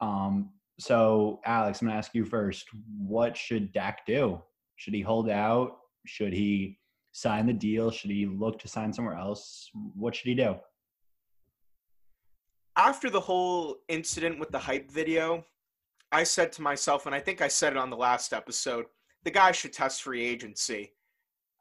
Um, 0.00 0.50
so, 0.78 1.40
Alex, 1.44 1.80
I'm 1.80 1.88
going 1.88 1.94
to 1.94 1.98
ask 1.98 2.14
you 2.14 2.24
first. 2.24 2.66
What 2.98 3.36
should 3.36 3.72
Dak 3.72 4.06
do? 4.06 4.40
Should 4.76 4.94
he 4.94 5.00
hold 5.00 5.30
out? 5.30 5.78
Should 6.06 6.32
he 6.32 6.78
sign 7.12 7.46
the 7.46 7.52
deal? 7.52 7.90
Should 7.90 8.10
he 8.10 8.26
look 8.26 8.58
to 8.60 8.68
sign 8.68 8.92
somewhere 8.92 9.16
else? 9.16 9.70
What 9.94 10.14
should 10.14 10.28
he 10.28 10.34
do? 10.34 10.56
After 12.76 13.10
the 13.10 13.20
whole 13.20 13.76
incident 13.88 14.40
with 14.40 14.50
the 14.50 14.58
hype 14.58 14.90
video, 14.90 15.44
I 16.10 16.24
said 16.24 16.52
to 16.52 16.62
myself, 16.62 17.06
and 17.06 17.14
I 17.14 17.20
think 17.20 17.42
I 17.42 17.48
said 17.48 17.74
it 17.74 17.78
on 17.78 17.90
the 17.90 17.96
last 17.96 18.32
episode, 18.32 18.86
the 19.24 19.30
guy 19.30 19.52
should 19.52 19.72
test 19.72 20.02
free 20.02 20.24
agency. 20.24 20.92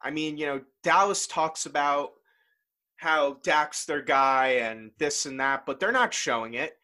I 0.01 0.09
mean, 0.09 0.37
you 0.37 0.45
know, 0.45 0.61
Dallas 0.83 1.27
talks 1.27 1.65
about 1.65 2.13
how 2.95 3.37
Dak's 3.43 3.85
their 3.85 4.01
guy 4.01 4.47
and 4.61 4.91
this 4.97 5.25
and 5.25 5.39
that, 5.39 5.65
but 5.65 5.79
they're 5.79 5.91
not 5.91 6.13
showing 6.13 6.53
it. 6.53 6.77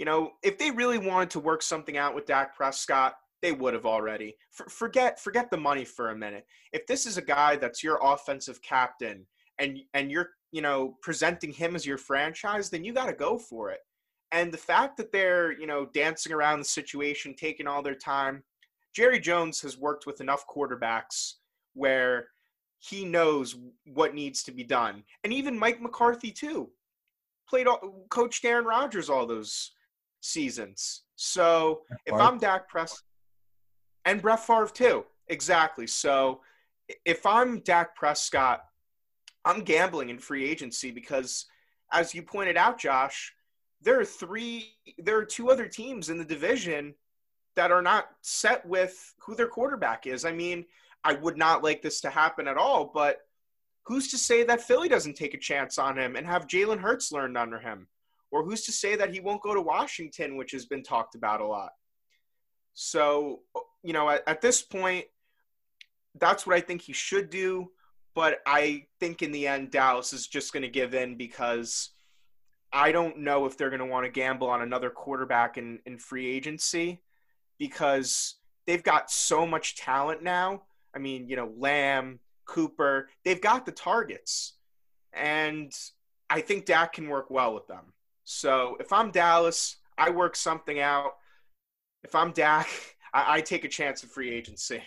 You 0.00 0.06
know, 0.06 0.30
if 0.42 0.56
they 0.56 0.70
really 0.70 0.96
wanted 0.96 1.28
to 1.32 1.40
work 1.40 1.60
something 1.60 1.98
out 1.98 2.14
with 2.14 2.24
Dak 2.24 2.56
Prescott, 2.56 3.16
they 3.42 3.52
would 3.52 3.74
have 3.74 3.84
already. 3.84 4.34
For, 4.50 4.66
forget 4.70 5.20
forget 5.20 5.50
the 5.50 5.58
money 5.58 5.84
for 5.84 6.08
a 6.08 6.16
minute. 6.16 6.46
If 6.72 6.86
this 6.86 7.04
is 7.04 7.18
a 7.18 7.22
guy 7.22 7.56
that's 7.56 7.84
your 7.84 7.98
offensive 8.02 8.62
captain 8.62 9.26
and 9.58 9.78
and 9.92 10.10
you're, 10.10 10.30
you 10.52 10.62
know, 10.62 10.96
presenting 11.02 11.52
him 11.52 11.76
as 11.76 11.84
your 11.84 11.98
franchise, 11.98 12.70
then 12.70 12.82
you 12.82 12.94
got 12.94 13.08
to 13.08 13.12
go 13.12 13.36
for 13.36 13.72
it. 13.72 13.80
And 14.32 14.50
the 14.50 14.56
fact 14.56 14.96
that 14.96 15.12
they're, 15.12 15.52
you 15.52 15.66
know, 15.66 15.84
dancing 15.92 16.32
around 16.32 16.60
the 16.60 16.64
situation, 16.64 17.34
taking 17.38 17.66
all 17.66 17.82
their 17.82 17.94
time, 17.94 18.42
Jerry 18.96 19.20
Jones 19.20 19.60
has 19.60 19.76
worked 19.76 20.06
with 20.06 20.22
enough 20.22 20.46
quarterbacks 20.48 21.34
where 21.74 22.28
he 22.78 23.04
knows 23.04 23.54
what 23.84 24.14
needs 24.14 24.42
to 24.44 24.50
be 24.50 24.64
done. 24.64 25.04
And 25.24 25.32
even 25.34 25.58
Mike 25.58 25.82
McCarthy, 25.82 26.32
too. 26.32 26.70
played 27.46 27.66
all, 27.66 28.06
coached 28.08 28.46
Aaron 28.46 28.64
Rodgers 28.64 29.10
all 29.10 29.26
those 29.26 29.72
seasons. 30.20 31.02
So 31.16 31.82
if 32.06 32.14
I'm 32.14 32.38
Dak 32.38 32.68
Prescott 32.68 33.02
and 34.04 34.22
Brett 34.22 34.40
Favre 34.40 34.70
too, 34.72 35.04
exactly. 35.28 35.86
So 35.86 36.40
if 37.04 37.26
I'm 37.26 37.60
Dak 37.60 37.94
Prescott, 37.94 38.64
I'm 39.44 39.62
gambling 39.62 40.10
in 40.10 40.18
free 40.18 40.48
agency 40.48 40.90
because, 40.90 41.46
as 41.92 42.14
you 42.14 42.22
pointed 42.22 42.56
out, 42.56 42.78
Josh, 42.78 43.32
there 43.82 43.98
are 43.98 44.04
three, 44.04 44.74
there 44.98 45.16
are 45.16 45.24
two 45.24 45.50
other 45.50 45.66
teams 45.66 46.10
in 46.10 46.18
the 46.18 46.24
division 46.24 46.94
that 47.56 47.72
are 47.72 47.82
not 47.82 48.08
set 48.20 48.64
with 48.66 49.14
who 49.18 49.34
their 49.34 49.48
quarterback 49.48 50.06
is. 50.06 50.24
I 50.24 50.32
mean, 50.32 50.66
I 51.04 51.14
would 51.14 51.36
not 51.36 51.64
like 51.64 51.82
this 51.82 52.00
to 52.02 52.10
happen 52.10 52.46
at 52.46 52.58
all, 52.58 52.90
but 52.92 53.20
who's 53.84 54.10
to 54.10 54.18
say 54.18 54.44
that 54.44 54.60
Philly 54.60 54.88
doesn't 54.88 55.16
take 55.16 55.34
a 55.34 55.38
chance 55.38 55.78
on 55.78 55.98
him 55.98 56.16
and 56.16 56.26
have 56.26 56.46
Jalen 56.46 56.80
Hurts 56.80 57.10
learned 57.10 57.38
under 57.38 57.58
him? 57.58 57.88
Or 58.30 58.44
who's 58.44 58.62
to 58.62 58.72
say 58.72 58.96
that 58.96 59.12
he 59.12 59.20
won't 59.20 59.42
go 59.42 59.54
to 59.54 59.60
Washington, 59.60 60.36
which 60.36 60.52
has 60.52 60.66
been 60.66 60.82
talked 60.82 61.14
about 61.14 61.40
a 61.40 61.46
lot? 61.46 61.70
So, 62.74 63.40
you 63.82 63.92
know, 63.92 64.08
at, 64.08 64.22
at 64.26 64.40
this 64.40 64.62
point, 64.62 65.06
that's 66.18 66.46
what 66.46 66.56
I 66.56 66.60
think 66.60 66.82
he 66.82 66.92
should 66.92 67.30
do. 67.30 67.70
But 68.14 68.38
I 68.46 68.86
think 68.98 69.22
in 69.22 69.32
the 69.32 69.46
end, 69.46 69.70
Dallas 69.70 70.12
is 70.12 70.26
just 70.26 70.52
going 70.52 70.62
to 70.62 70.68
give 70.68 70.94
in 70.94 71.16
because 71.16 71.90
I 72.72 72.92
don't 72.92 73.18
know 73.18 73.46
if 73.46 73.56
they're 73.56 73.70
going 73.70 73.80
to 73.80 73.86
want 73.86 74.04
to 74.04 74.10
gamble 74.10 74.48
on 74.48 74.62
another 74.62 74.90
quarterback 74.90 75.58
in, 75.58 75.80
in 75.86 75.98
free 75.98 76.26
agency 76.26 77.02
because 77.58 78.36
they've 78.66 78.82
got 78.82 79.10
so 79.10 79.46
much 79.46 79.76
talent 79.76 80.22
now. 80.22 80.62
I 80.94 80.98
mean, 80.98 81.28
you 81.28 81.36
know, 81.36 81.52
Lamb, 81.56 82.20
Cooper, 82.46 83.08
they've 83.24 83.40
got 83.40 83.66
the 83.66 83.72
targets. 83.72 84.54
And 85.12 85.72
I 86.28 86.40
think 86.40 86.66
Dak 86.66 86.94
can 86.94 87.08
work 87.08 87.30
well 87.30 87.54
with 87.54 87.66
them. 87.66 87.92
So 88.32 88.76
if 88.78 88.92
I'm 88.92 89.10
Dallas, 89.10 89.78
I 89.98 90.10
work 90.10 90.36
something 90.36 90.78
out. 90.78 91.14
If 92.04 92.14
I'm 92.14 92.30
Dak, 92.30 92.68
I, 93.12 93.38
I 93.38 93.40
take 93.40 93.64
a 93.64 93.68
chance 93.68 94.04
of 94.04 94.10
free 94.10 94.30
agency. 94.30 94.80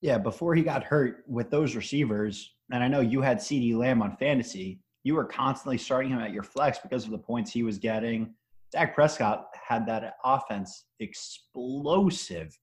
Yeah, 0.00 0.16
before 0.16 0.54
he 0.54 0.62
got 0.62 0.84
hurt 0.84 1.24
with 1.26 1.50
those 1.50 1.74
receivers, 1.74 2.54
and 2.70 2.84
I 2.84 2.88
know 2.88 3.00
you 3.00 3.20
had 3.20 3.38
CeeDee 3.38 3.74
Lamb 3.74 4.00
on 4.00 4.16
fantasy, 4.16 4.78
you 5.02 5.16
were 5.16 5.24
constantly 5.24 5.76
starting 5.76 6.12
him 6.12 6.20
at 6.20 6.32
your 6.32 6.44
flex 6.44 6.78
because 6.78 7.04
of 7.04 7.10
the 7.10 7.18
points 7.18 7.50
he 7.50 7.64
was 7.64 7.78
getting. 7.78 8.32
Dak 8.70 8.94
Prescott 8.94 9.48
had 9.66 9.86
that 9.86 10.14
offense 10.24 10.84
explosive. 11.00 12.56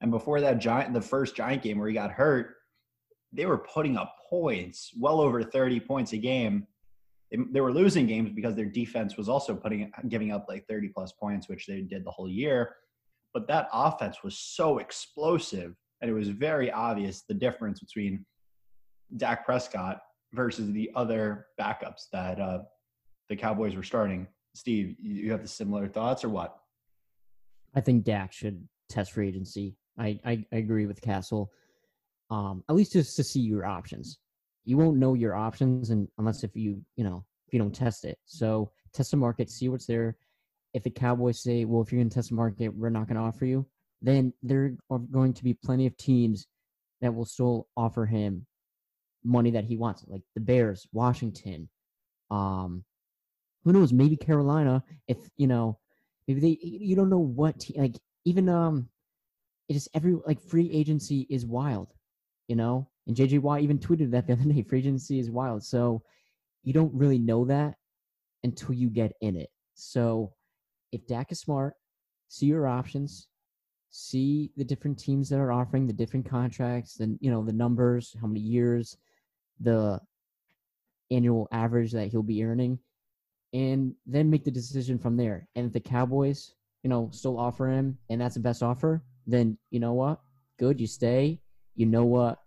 And 0.00 0.12
before 0.12 0.40
that 0.42 0.60
giant 0.60 0.94
the 0.94 1.00
first 1.00 1.34
giant 1.34 1.60
game 1.60 1.78
where 1.80 1.88
he 1.88 1.94
got 1.94 2.12
hurt, 2.12 2.54
they 3.32 3.46
were 3.46 3.58
putting 3.58 3.96
up 3.96 4.14
points, 4.30 4.92
well 4.96 5.20
over 5.20 5.42
30 5.42 5.80
points 5.80 6.12
a 6.12 6.18
game. 6.18 6.68
They, 7.32 7.38
they 7.50 7.60
were 7.60 7.72
losing 7.72 8.06
games 8.06 8.30
because 8.30 8.54
their 8.54 8.66
defense 8.66 9.16
was 9.16 9.28
also 9.28 9.56
putting 9.56 9.90
giving 10.08 10.30
up 10.30 10.46
like 10.48 10.66
30 10.68 10.88
plus 10.88 11.12
points, 11.12 11.48
which 11.48 11.66
they 11.66 11.80
did 11.80 12.04
the 12.04 12.10
whole 12.10 12.28
year. 12.28 12.76
But 13.34 13.48
that 13.48 13.68
offense 13.72 14.22
was 14.22 14.38
so 14.38 14.78
explosive, 14.78 15.74
and 16.00 16.10
it 16.10 16.14
was 16.14 16.28
very 16.28 16.70
obvious 16.70 17.22
the 17.22 17.34
difference 17.34 17.80
between 17.80 18.24
Dak 19.16 19.44
Prescott 19.44 20.00
versus 20.32 20.70
the 20.70 20.90
other 20.94 21.46
backups 21.58 22.08
that 22.12 22.38
uh, 22.38 22.60
the 23.28 23.36
Cowboys 23.36 23.74
were 23.74 23.82
starting. 23.82 24.28
Steve, 24.54 24.96
you 25.00 25.32
have 25.32 25.42
the 25.42 25.48
similar 25.48 25.88
thoughts 25.88 26.24
or 26.24 26.28
what? 26.28 26.58
I 27.74 27.80
think 27.80 28.04
Dak 28.04 28.32
should 28.32 28.68
test 28.90 29.12
free 29.12 29.28
agency. 29.28 29.76
I, 29.98 30.20
I, 30.24 30.44
I 30.52 30.56
agree 30.56 30.84
with 30.84 31.00
Castle 31.00 31.50
um, 32.32 32.64
at 32.68 32.74
least 32.74 32.94
just 32.94 33.14
to 33.16 33.24
see 33.24 33.40
your 33.40 33.66
options. 33.66 34.18
You 34.64 34.76
won't 34.76 34.98
know 34.98 35.14
your 35.14 35.34
options 35.34 35.90
and 35.90 36.08
unless 36.18 36.44
if 36.44 36.54
you 36.54 36.80
you 36.96 37.04
know 37.04 37.24
if 37.46 37.52
you 37.52 37.58
don't 37.58 37.74
test 37.74 38.04
it. 38.04 38.18
So 38.24 38.70
test 38.92 39.10
the 39.10 39.16
market, 39.16 39.50
see 39.50 39.68
what's 39.68 39.86
there. 39.86 40.16
If 40.74 40.82
the 40.84 40.90
Cowboys 40.90 41.42
say, 41.42 41.64
well, 41.64 41.82
if 41.82 41.92
you're 41.92 42.00
going 42.00 42.08
to 42.08 42.14
test 42.14 42.30
the 42.30 42.34
market, 42.34 42.68
we're 42.68 42.88
not 42.88 43.06
going 43.06 43.16
to 43.16 43.22
offer 43.22 43.44
you, 43.44 43.66
then 44.00 44.32
there 44.42 44.74
are 44.90 44.98
going 44.98 45.34
to 45.34 45.44
be 45.44 45.52
plenty 45.52 45.86
of 45.86 45.96
teams 45.98 46.46
that 47.02 47.14
will 47.14 47.26
still 47.26 47.68
offer 47.76 48.06
him 48.06 48.46
money 49.24 49.50
that 49.50 49.64
he 49.64 49.76
wants, 49.76 50.04
like 50.08 50.22
the 50.34 50.40
Bears, 50.40 50.86
Washington, 50.92 51.68
um, 52.30 52.84
who 53.64 53.72
knows, 53.72 53.92
maybe 53.92 54.16
Carolina. 54.16 54.82
If 55.08 55.18
you 55.36 55.46
know, 55.46 55.78
maybe 56.26 56.40
they, 56.40 56.58
you 56.62 56.96
don't 56.96 57.10
know 57.10 57.18
what, 57.18 57.60
te- 57.60 57.78
like 57.78 57.96
even 58.24 58.48
um, 58.48 58.88
it 59.68 59.76
is 59.76 59.88
every 59.94 60.16
like 60.26 60.40
free 60.40 60.70
agency 60.72 61.26
is 61.28 61.44
wild 61.44 61.92
you 62.48 62.56
know? 62.56 62.88
And 63.06 63.16
JJ 63.16 63.40
Watt 63.40 63.60
even 63.60 63.78
tweeted 63.78 64.10
that 64.10 64.26
the 64.26 64.34
other 64.34 64.44
day 64.52 64.62
free 64.62 64.78
agency 64.78 65.18
is 65.18 65.30
wild. 65.30 65.64
So 65.64 66.02
you 66.62 66.72
don't 66.72 66.94
really 66.94 67.18
know 67.18 67.44
that 67.46 67.74
until 68.44 68.74
you 68.74 68.88
get 68.88 69.12
in 69.20 69.36
it. 69.36 69.50
So 69.74 70.32
if 70.92 71.06
Dak 71.06 71.32
is 71.32 71.40
smart, 71.40 71.74
see 72.28 72.46
your 72.46 72.66
options, 72.66 73.28
see 73.90 74.50
the 74.56 74.64
different 74.64 74.98
teams 74.98 75.28
that 75.28 75.38
are 75.38 75.52
offering 75.52 75.86
the 75.86 75.92
different 75.92 76.28
contracts, 76.28 77.00
and 77.00 77.18
you 77.20 77.30
know 77.30 77.44
the 77.44 77.52
numbers, 77.52 78.14
how 78.20 78.26
many 78.26 78.40
years, 78.40 78.96
the 79.60 80.00
annual 81.10 81.48
average 81.52 81.92
that 81.92 82.08
he'll 82.08 82.22
be 82.22 82.44
earning, 82.44 82.78
and 83.52 83.94
then 84.06 84.30
make 84.30 84.44
the 84.44 84.50
decision 84.50 84.98
from 84.98 85.16
there. 85.16 85.48
And 85.54 85.66
if 85.66 85.72
the 85.72 85.80
Cowboys, 85.80 86.54
you 86.82 86.90
know, 86.90 87.08
still 87.12 87.38
offer 87.38 87.68
him, 87.68 87.98
and 88.10 88.20
that's 88.20 88.34
the 88.34 88.40
best 88.40 88.62
offer, 88.62 89.02
then 89.26 89.58
you 89.70 89.80
know 89.80 89.94
what? 89.94 90.20
Good, 90.58 90.80
you 90.80 90.86
stay. 90.86 91.40
You 91.74 91.86
know 91.86 92.04
what 92.04 92.41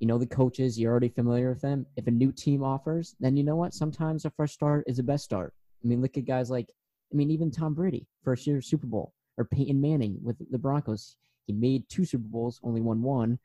you 0.00 0.06
know 0.06 0.18
the 0.18 0.26
coaches, 0.26 0.78
you're 0.78 0.90
already 0.90 1.10
familiar 1.10 1.50
with 1.50 1.60
them. 1.60 1.86
If 1.96 2.06
a 2.06 2.10
new 2.10 2.32
team 2.32 2.64
offers, 2.64 3.14
then 3.20 3.36
you 3.36 3.44
know 3.44 3.56
what? 3.56 3.74
Sometimes 3.74 4.24
a 4.24 4.30
fresh 4.30 4.52
start 4.52 4.84
is 4.86 4.96
the 4.96 5.02
best 5.02 5.24
start. 5.24 5.52
I 5.84 5.88
mean, 5.88 6.00
look 6.00 6.16
at 6.16 6.24
guys 6.24 6.50
like, 6.50 6.68
I 7.12 7.16
mean, 7.16 7.30
even 7.30 7.50
Tom 7.50 7.74
Brady, 7.74 8.06
first 8.24 8.46
year 8.46 8.60
Super 8.62 8.86
Bowl, 8.86 9.12
or 9.36 9.44
Peyton 9.44 9.80
Manning 9.80 10.18
with 10.22 10.36
the 10.50 10.58
Broncos. 10.58 11.16
He 11.46 11.52
made 11.52 11.88
two 11.88 12.04
Super 12.04 12.26
Bowls, 12.26 12.60
only 12.62 12.80
won 12.80 13.02
one. 13.02 13.38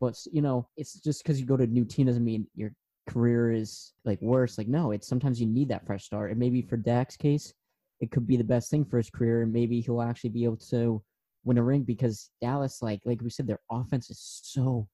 But, 0.00 0.16
you 0.30 0.42
know, 0.42 0.68
it's 0.76 1.00
just 1.00 1.22
because 1.22 1.40
you 1.40 1.46
go 1.46 1.56
to 1.56 1.64
a 1.64 1.68
new 1.68 1.84
team 1.84 2.06
doesn't 2.06 2.24
mean 2.24 2.46
your 2.54 2.72
career 3.08 3.50
is 3.50 3.92
like 4.04 4.20
worse. 4.20 4.58
Like, 4.58 4.68
no, 4.68 4.92
it's 4.92 5.08
sometimes 5.08 5.40
you 5.40 5.46
need 5.46 5.68
that 5.70 5.86
fresh 5.86 6.04
start. 6.04 6.30
And 6.30 6.38
maybe 6.38 6.62
for 6.62 6.76
Dak's 6.76 7.16
case, 7.16 7.52
it 8.00 8.10
could 8.10 8.26
be 8.26 8.36
the 8.36 8.44
best 8.44 8.70
thing 8.70 8.84
for 8.84 8.98
his 8.98 9.10
career. 9.10 9.42
And 9.42 9.52
maybe 9.52 9.80
he'll 9.80 10.02
actually 10.02 10.30
be 10.30 10.44
able 10.44 10.58
to 10.68 11.02
win 11.44 11.58
a 11.58 11.62
ring 11.62 11.82
because 11.82 12.30
Dallas, 12.40 12.82
like, 12.82 13.00
like 13.04 13.22
we 13.22 13.30
said, 13.30 13.46
their 13.46 13.60
offense 13.70 14.10
is 14.10 14.20
so 14.20 14.86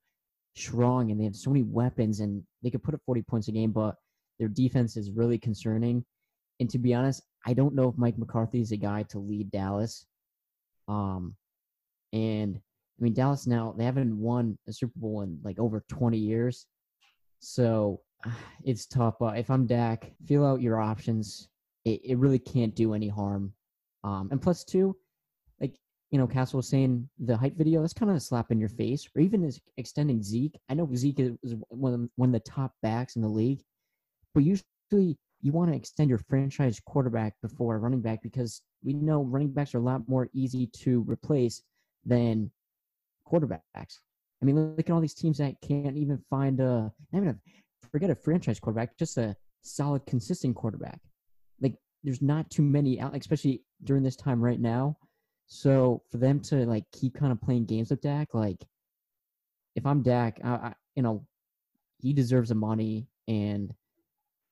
strong 0.55 1.11
and 1.11 1.19
they 1.19 1.25
have 1.25 1.35
so 1.35 1.49
many 1.49 1.63
weapons 1.63 2.19
and 2.19 2.43
they 2.61 2.69
could 2.69 2.83
put 2.83 2.93
up 2.93 3.01
40 3.05 3.21
points 3.23 3.47
a 3.47 3.51
game, 3.51 3.71
but 3.71 3.95
their 4.39 4.47
defense 4.47 4.97
is 4.97 5.11
really 5.11 5.37
concerning. 5.37 6.03
And 6.59 6.69
to 6.69 6.77
be 6.77 6.93
honest, 6.93 7.23
I 7.45 7.53
don't 7.53 7.75
know 7.75 7.89
if 7.89 7.97
Mike 7.97 8.17
McCarthy 8.17 8.61
is 8.61 8.71
a 8.71 8.77
guy 8.77 9.03
to 9.03 9.19
lead 9.19 9.51
Dallas. 9.51 10.05
Um, 10.87 11.35
and 12.13 12.55
I 12.57 13.03
mean, 13.03 13.13
Dallas 13.13 13.47
now, 13.47 13.73
they 13.77 13.85
haven't 13.85 14.17
won 14.17 14.57
a 14.67 14.73
Super 14.73 14.93
Bowl 14.95 15.21
in 15.21 15.39
like 15.43 15.59
over 15.59 15.83
20 15.89 16.17
years. 16.17 16.67
So 17.39 18.01
it's 18.63 18.85
tough. 18.85 19.15
But 19.19 19.37
if 19.37 19.49
I'm 19.49 19.65
Dak, 19.65 20.11
feel 20.25 20.45
out 20.45 20.61
your 20.61 20.79
options. 20.79 21.49
It, 21.85 22.01
it 22.03 22.17
really 22.17 22.39
can't 22.39 22.75
do 22.75 22.93
any 22.93 23.09
harm. 23.09 23.53
Um, 24.03 24.29
and 24.31 24.41
plus, 24.41 24.63
two, 24.63 24.95
you 26.13 26.19
know, 26.19 26.27
Castle 26.27 26.57
was 26.57 26.69
saying 26.69 27.09
the 27.17 27.35
hype 27.35 27.57
video, 27.57 27.81
that's 27.81 27.91
kind 27.91 28.11
of 28.11 28.17
a 28.17 28.19
slap 28.19 28.51
in 28.51 28.59
your 28.59 28.69
face, 28.69 29.09
or 29.15 29.21
even 29.23 29.43
as 29.43 29.59
extending 29.77 30.21
Zeke. 30.21 30.55
I 30.69 30.75
know 30.75 30.87
Zeke 30.93 31.21
is 31.21 31.55
one 31.69 31.91
of, 31.91 32.01
the, 32.01 32.09
one 32.17 32.29
of 32.29 32.33
the 32.33 32.51
top 32.51 32.71
backs 32.83 33.15
in 33.15 33.23
the 33.23 33.27
league, 33.27 33.63
but 34.35 34.43
usually 34.43 35.17
you 35.41 35.51
want 35.51 35.71
to 35.71 35.75
extend 35.75 36.11
your 36.11 36.21
franchise 36.29 36.79
quarterback 36.85 37.33
before 37.41 37.79
running 37.79 37.99
back 37.99 38.21
because 38.21 38.61
we 38.83 38.93
know 38.93 39.23
running 39.23 39.51
backs 39.51 39.73
are 39.73 39.79
a 39.79 39.81
lot 39.81 40.07
more 40.07 40.29
easy 40.35 40.67
to 40.67 41.03
replace 41.07 41.63
than 42.05 42.51
quarterbacks. 43.27 43.97
I 44.39 44.45
mean, 44.45 44.75
look 44.77 44.87
at 44.87 44.91
all 44.91 45.01
these 45.01 45.15
teams 45.15 45.39
that 45.39 45.55
can't 45.67 45.97
even 45.97 46.23
find 46.29 46.59
a, 46.59 46.93
mean, 47.11 47.39
forget 47.91 48.11
a 48.11 48.15
franchise 48.15 48.59
quarterback, 48.59 48.99
just 48.99 49.17
a 49.17 49.35
solid, 49.63 50.05
consistent 50.05 50.55
quarterback. 50.55 50.99
Like, 51.59 51.75
there's 52.03 52.21
not 52.21 52.51
too 52.51 52.61
many, 52.61 52.99
out, 52.99 53.15
especially 53.15 53.63
during 53.83 54.03
this 54.03 54.15
time 54.15 54.39
right 54.39 54.59
now 54.59 54.95
so 55.53 56.01
for 56.09 56.17
them 56.17 56.39
to 56.39 56.65
like 56.65 56.83
keep 56.91 57.13
kind 57.13 57.31
of 57.31 57.39
playing 57.39 57.65
games 57.65 57.91
with 57.91 58.01
Dak, 58.01 58.33
like 58.33 58.65
if 59.75 59.85
I'm 59.85 60.01
Dak, 60.01 60.39
I, 60.43 60.49
I, 60.49 60.73
you 60.95 61.03
know, 61.03 61.27
he 61.99 62.11
deserves 62.11 62.49
the 62.49 62.55
money 62.55 63.07
and 63.27 63.71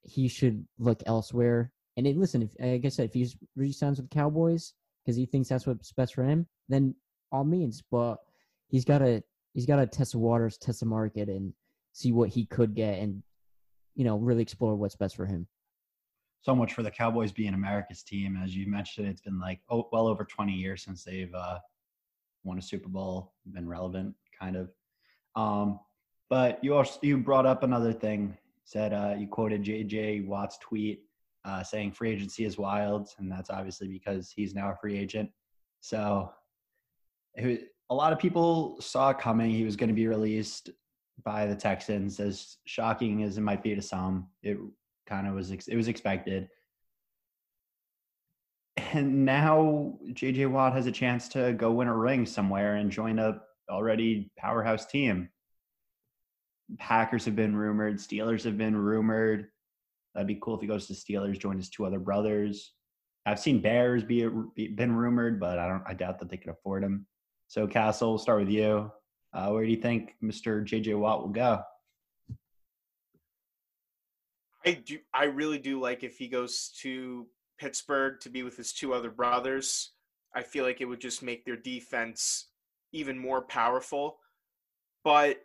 he 0.04 0.28
should 0.28 0.64
look 0.78 1.02
elsewhere. 1.08 1.72
And 1.98 2.06
it, 2.06 2.18
listen, 2.18 2.44
if 2.44 2.52
like 2.60 2.86
I 2.86 2.90
said, 2.90 3.06
if 3.06 3.14
he 3.16 3.28
resigns 3.56 4.00
with 4.00 4.12
the 4.12 4.16
Cowboys 4.16 4.74
because 5.04 5.18
he 5.18 5.26
thinks 5.26 5.50
that's 5.50 5.66
what's 5.66 5.92
best 5.92 6.14
for 6.14 6.24
him, 6.24 6.46
then 6.70 6.94
all 7.32 7.46
means. 7.46 7.82
But 7.90 8.18
he's 8.68 8.86
got 8.86 9.00
to 9.00 9.24
he's 9.56 9.66
got 9.66 9.78
to 9.78 9.88
test 9.88 10.12
the 10.12 10.20
waters, 10.20 10.60
test 10.60 10.82
the 10.82 10.86
market, 10.86 11.30
and 11.30 11.52
see 11.94 12.12
what 12.12 12.30
he 12.30 12.46
could 12.46 12.76
get, 12.76 13.00
and 13.00 13.24
you 13.96 14.06
know, 14.06 14.18
really 14.18 14.44
explore 14.44 14.76
what's 14.76 14.96
best 14.96 15.16
for 15.16 15.26
him 15.26 15.48
so 16.42 16.56
much 16.56 16.74
for 16.74 16.84
the 16.84 16.92
Cowboys 16.92 17.32
being 17.32 17.54
America's 17.54 18.04
team. 18.04 18.38
As 18.42 18.56
you 18.56 18.68
mentioned, 18.68 19.08
it's 19.08 19.22
been 19.22 19.40
like 19.40 19.60
oh, 19.70 19.88
well 19.92 20.08
over 20.08 20.26
20 20.26 20.52
years 20.52 20.84
since 20.84 21.04
they've 21.04 21.34
uh, 21.34 21.60
won 22.44 22.58
a 22.58 22.62
Super 22.62 22.90
Bowl, 22.90 23.34
been 23.46 23.68
relevant, 23.68 24.16
kind 24.40 24.56
of. 24.56 24.72
Um, 25.36 25.80
but 26.30 26.64
you 26.64 26.76
also 26.76 27.00
you 27.02 27.18
brought 27.18 27.46
up 27.46 27.64
another 27.64 27.94
thing. 27.94 28.38
Said 28.64 28.94
uh, 28.94 29.16
you 29.18 29.28
quoted 29.28 29.64
JJ 29.64 30.26
Watt's 30.26 30.58
tweet 30.60 31.04
uh, 31.46 31.64
saying 31.64 31.92
free 31.92 32.12
agency 32.12 32.46
is 32.46 32.58
wild, 32.58 33.10
and 33.18 33.32
that's 33.32 33.50
obviously 33.50 33.88
because 33.88 34.32
he's 34.32 34.56
now 34.56 34.72
a 34.72 34.76
free 34.76 34.98
agent. 34.98 35.30
So 35.82 36.32
it, 37.36 37.70
a 37.90 37.96
lot 37.96 38.14
of 38.14 38.20
people 38.20 38.78
saw 38.80 39.14
coming 39.14 39.52
he 39.52 39.66
was 39.66 39.76
going 39.76 39.90
to 39.90 39.96
be 39.96 40.08
released 40.08 40.70
by 41.24 41.46
the 41.46 41.56
Texans. 41.56 42.20
As 42.20 42.58
shocking 42.66 43.24
as 43.24 43.38
it 43.38 43.42
might 43.42 43.64
be 43.64 43.76
to 43.76 43.82
some, 43.82 44.28
it 44.44 44.58
kind 45.12 45.28
of 45.28 45.36
was 45.36 45.52
it 45.52 45.76
was 45.76 45.90
expected. 45.90 46.48
And 48.94 49.26
now 49.26 50.00
JJ 50.08 50.50
Watt 50.50 50.74
has 50.74 50.88
a 50.88 50.92
chance 50.92 51.28
to 51.30 51.52
go 51.54 51.72
win 51.72 51.90
a 51.90 51.96
ring 51.96 52.26
somewhere 52.26 52.76
and 52.76 52.90
join 52.90 53.20
a 53.20 53.42
already 53.70 54.32
powerhouse 54.38 54.86
team. 54.86 55.30
Packers 56.78 57.26
have 57.26 57.36
been 57.36 57.56
rumored, 57.56 57.98
Steelers 57.98 58.44
have 58.46 58.58
been 58.58 58.76
rumored. 58.76 59.50
That'd 60.16 60.28
be 60.28 60.40
cool 60.42 60.56
if 60.56 60.62
he 60.62 60.68
goes 60.68 60.88
to 60.88 60.94
Steelers, 60.94 61.40
join 61.40 61.58
his 61.58 61.70
two 61.70 61.86
other 61.86 62.00
brothers. 62.00 62.72
I've 63.26 63.40
seen 63.40 63.62
Bears 63.62 64.04
be, 64.04 64.28
be 64.56 64.70
been 64.70 64.96
rumored, 64.96 65.40
but 65.40 65.60
I 65.60 65.68
don't. 65.68 65.84
I 65.86 65.94
doubt 65.94 66.20
that 66.20 66.30
they 66.30 66.38
could 66.38 66.52
afford 66.52 66.84
him. 66.84 67.06
So 67.48 67.68
Castle, 67.68 68.12
we'll 68.12 68.18
start 68.18 68.40
with 68.40 68.50
you. 68.50 68.92
Uh, 69.34 69.50
where 69.50 69.64
do 69.64 69.70
you 69.70 69.82
think 69.82 70.16
Mr. 70.24 70.66
JJ 70.66 70.98
Watt 70.98 71.22
will 71.22 71.30
go? 71.30 71.62
I 74.66 74.74
do. 74.74 75.00
I 75.14 75.26
really 75.26 75.58
do 75.58 75.80
like 75.80 76.04
if 76.04 76.18
he 76.18 76.28
goes 76.28 76.72
to 76.82 77.28
Pittsburgh 77.60 78.20
to 78.22 78.30
be 78.30 78.44
with 78.44 78.58
his 78.58 78.74
two 78.74 78.94
other 78.94 79.10
brothers. 79.10 79.92
I 80.36 80.44
feel 80.44 80.64
like 80.64 80.82
it 80.82 80.86
would 80.86 81.02
just 81.02 81.22
make 81.24 81.46
their 81.46 81.58
defense 81.58 82.48
even 82.94 83.18
more 83.18 83.42
powerful. 83.42 84.18
But 85.04 85.44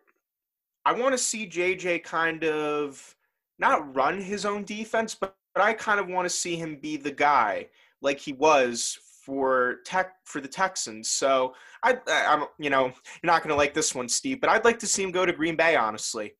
I 0.85 0.93
want 0.93 1.13
to 1.13 1.19
see 1.19 1.47
JJ 1.49 2.05
kind 2.05 2.45
of 2.45 3.17
not 3.59 3.95
run 3.97 4.21
his 4.21 4.45
own 4.45 4.65
defense, 4.65 5.15
but, 5.15 5.37
but 5.55 5.65
I 5.65 5.73
kind 5.73 5.99
of 5.99 6.09
want 6.09 6.27
to 6.27 6.35
see 6.35 6.57
him 6.57 6.79
be 6.81 6.97
the 6.97 7.11
guy 7.11 7.69
like 8.03 8.21
he 8.21 8.33
was 8.33 8.99
for 9.25 9.79
tech 9.85 10.15
for 10.25 10.41
the 10.41 10.49
Texans. 10.49 11.11
So 11.11 11.55
I, 11.83 11.99
I'm, 12.09 12.45
you 12.59 12.71
know, 12.71 12.85
you're 12.85 12.95
not 13.25 13.43
going 13.43 13.51
to 13.51 13.57
like 13.57 13.75
this 13.75 13.95
one, 13.95 14.09
Steve, 14.09 14.41
but 14.41 14.49
I'd 14.51 14.65
like 14.65 14.79
to 14.81 14.87
see 14.87 15.03
him 15.03 15.11
go 15.11 15.27
to 15.27 15.33
Green 15.33 15.57
Bay. 15.57 15.75
Honestly, 15.75 16.35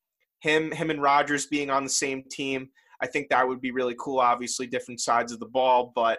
him, 0.47 0.71
him 0.71 0.91
and 0.91 1.03
Rodgers 1.03 1.47
being 1.47 1.71
on 1.71 1.85
the 1.85 1.91
same 1.91 2.23
team, 2.31 2.69
I 3.01 3.07
think 3.07 3.29
that 3.29 3.47
would 3.47 3.61
be 3.61 3.73
really 3.73 3.97
cool. 3.99 4.21
Obviously, 4.21 4.67
different 4.67 5.01
sides 5.01 5.33
of 5.33 5.41
the 5.41 5.47
ball, 5.47 5.93
but 5.95 6.19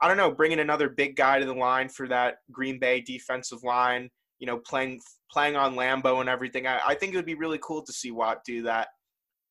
I 0.00 0.08
don't 0.08 0.16
know, 0.16 0.30
bringing 0.30 0.60
another 0.60 0.88
big 0.88 1.16
guy 1.16 1.38
to 1.38 1.46
the 1.46 1.54
line 1.54 1.88
for 1.88 2.08
that 2.08 2.36
Green 2.50 2.78
Bay 2.78 3.00
defensive 3.00 3.62
line. 3.62 4.10
You 4.38 4.46
know, 4.46 4.58
playing 4.58 5.00
playing 5.30 5.56
on 5.56 5.74
Lambeau 5.74 6.20
and 6.20 6.28
everything. 6.28 6.66
I, 6.66 6.80
I 6.84 6.94
think 6.94 7.12
it 7.12 7.16
would 7.16 7.26
be 7.26 7.34
really 7.34 7.58
cool 7.62 7.82
to 7.82 7.92
see 7.92 8.10
Watt 8.10 8.44
do 8.44 8.62
that. 8.62 8.88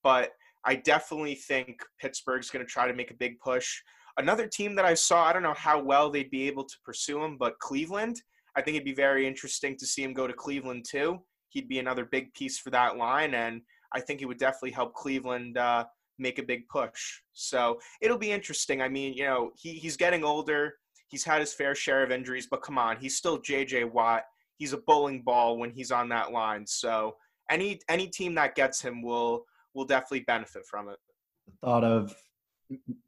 But 0.03 0.31
I 0.65 0.75
definitely 0.75 1.35
think 1.35 1.81
Pittsburgh's 1.99 2.49
going 2.49 2.65
to 2.65 2.71
try 2.71 2.87
to 2.87 2.93
make 2.93 3.11
a 3.11 3.15
big 3.15 3.39
push. 3.39 3.81
Another 4.17 4.47
team 4.47 4.75
that 4.75 4.85
I 4.85 4.93
saw, 4.93 5.25
I 5.25 5.33
don't 5.33 5.43
know 5.43 5.55
how 5.55 5.81
well 5.81 6.09
they'd 6.09 6.29
be 6.29 6.47
able 6.47 6.63
to 6.65 6.75
pursue 6.85 7.23
him, 7.23 7.37
but 7.37 7.59
Cleveland, 7.59 8.21
I 8.55 8.61
think 8.61 8.75
it'd 8.75 8.85
be 8.85 8.93
very 8.93 9.27
interesting 9.27 9.75
to 9.77 9.87
see 9.87 10.03
him 10.03 10.13
go 10.13 10.27
to 10.27 10.33
Cleveland 10.33 10.85
too. 10.89 11.19
He'd 11.49 11.67
be 11.67 11.79
another 11.79 12.05
big 12.05 12.33
piece 12.33 12.59
for 12.59 12.69
that 12.69 12.97
line, 12.97 13.33
and 13.33 13.61
I 13.93 13.99
think 13.99 14.19
he 14.19 14.25
would 14.25 14.37
definitely 14.37 14.71
help 14.71 14.93
Cleveland 14.93 15.57
uh, 15.57 15.85
make 16.17 16.39
a 16.39 16.43
big 16.43 16.67
push. 16.67 17.21
So 17.33 17.79
it'll 18.01 18.17
be 18.17 18.31
interesting. 18.31 18.81
I 18.81 18.89
mean, 18.89 19.13
you 19.13 19.25
know, 19.25 19.51
he, 19.55 19.73
he's 19.73 19.97
getting 19.97 20.23
older. 20.23 20.75
He's 21.07 21.23
had 21.23 21.39
his 21.41 21.53
fair 21.53 21.75
share 21.75 22.03
of 22.03 22.11
injuries, 22.11 22.47
but 22.49 22.61
come 22.61 22.77
on, 22.77 22.97
he's 22.97 23.17
still 23.17 23.37
J.J. 23.39 23.85
Watt. 23.85 24.23
He's 24.57 24.73
a 24.73 24.77
bowling 24.77 25.21
ball 25.21 25.57
when 25.57 25.71
he's 25.71 25.91
on 25.91 26.09
that 26.09 26.31
line. 26.31 26.65
So 26.65 27.15
any 27.49 27.79
any 27.89 28.07
team 28.07 28.33
that 28.35 28.55
gets 28.55 28.81
him 28.81 29.01
will 29.01 29.45
will 29.73 29.85
definitely 29.85 30.21
benefit 30.21 30.65
from 30.65 30.89
it. 30.89 30.97
The 31.45 31.53
thought 31.61 31.83
of 31.83 32.15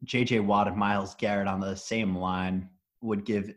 J.J. 0.04 0.42
Watt 0.42 0.68
and 0.68 0.78
Myles 0.78 1.16
Garrett 1.16 1.48
on 1.48 1.60
the 1.60 1.76
same 1.76 2.16
line 2.16 2.70
would 3.02 3.26
give 3.26 3.54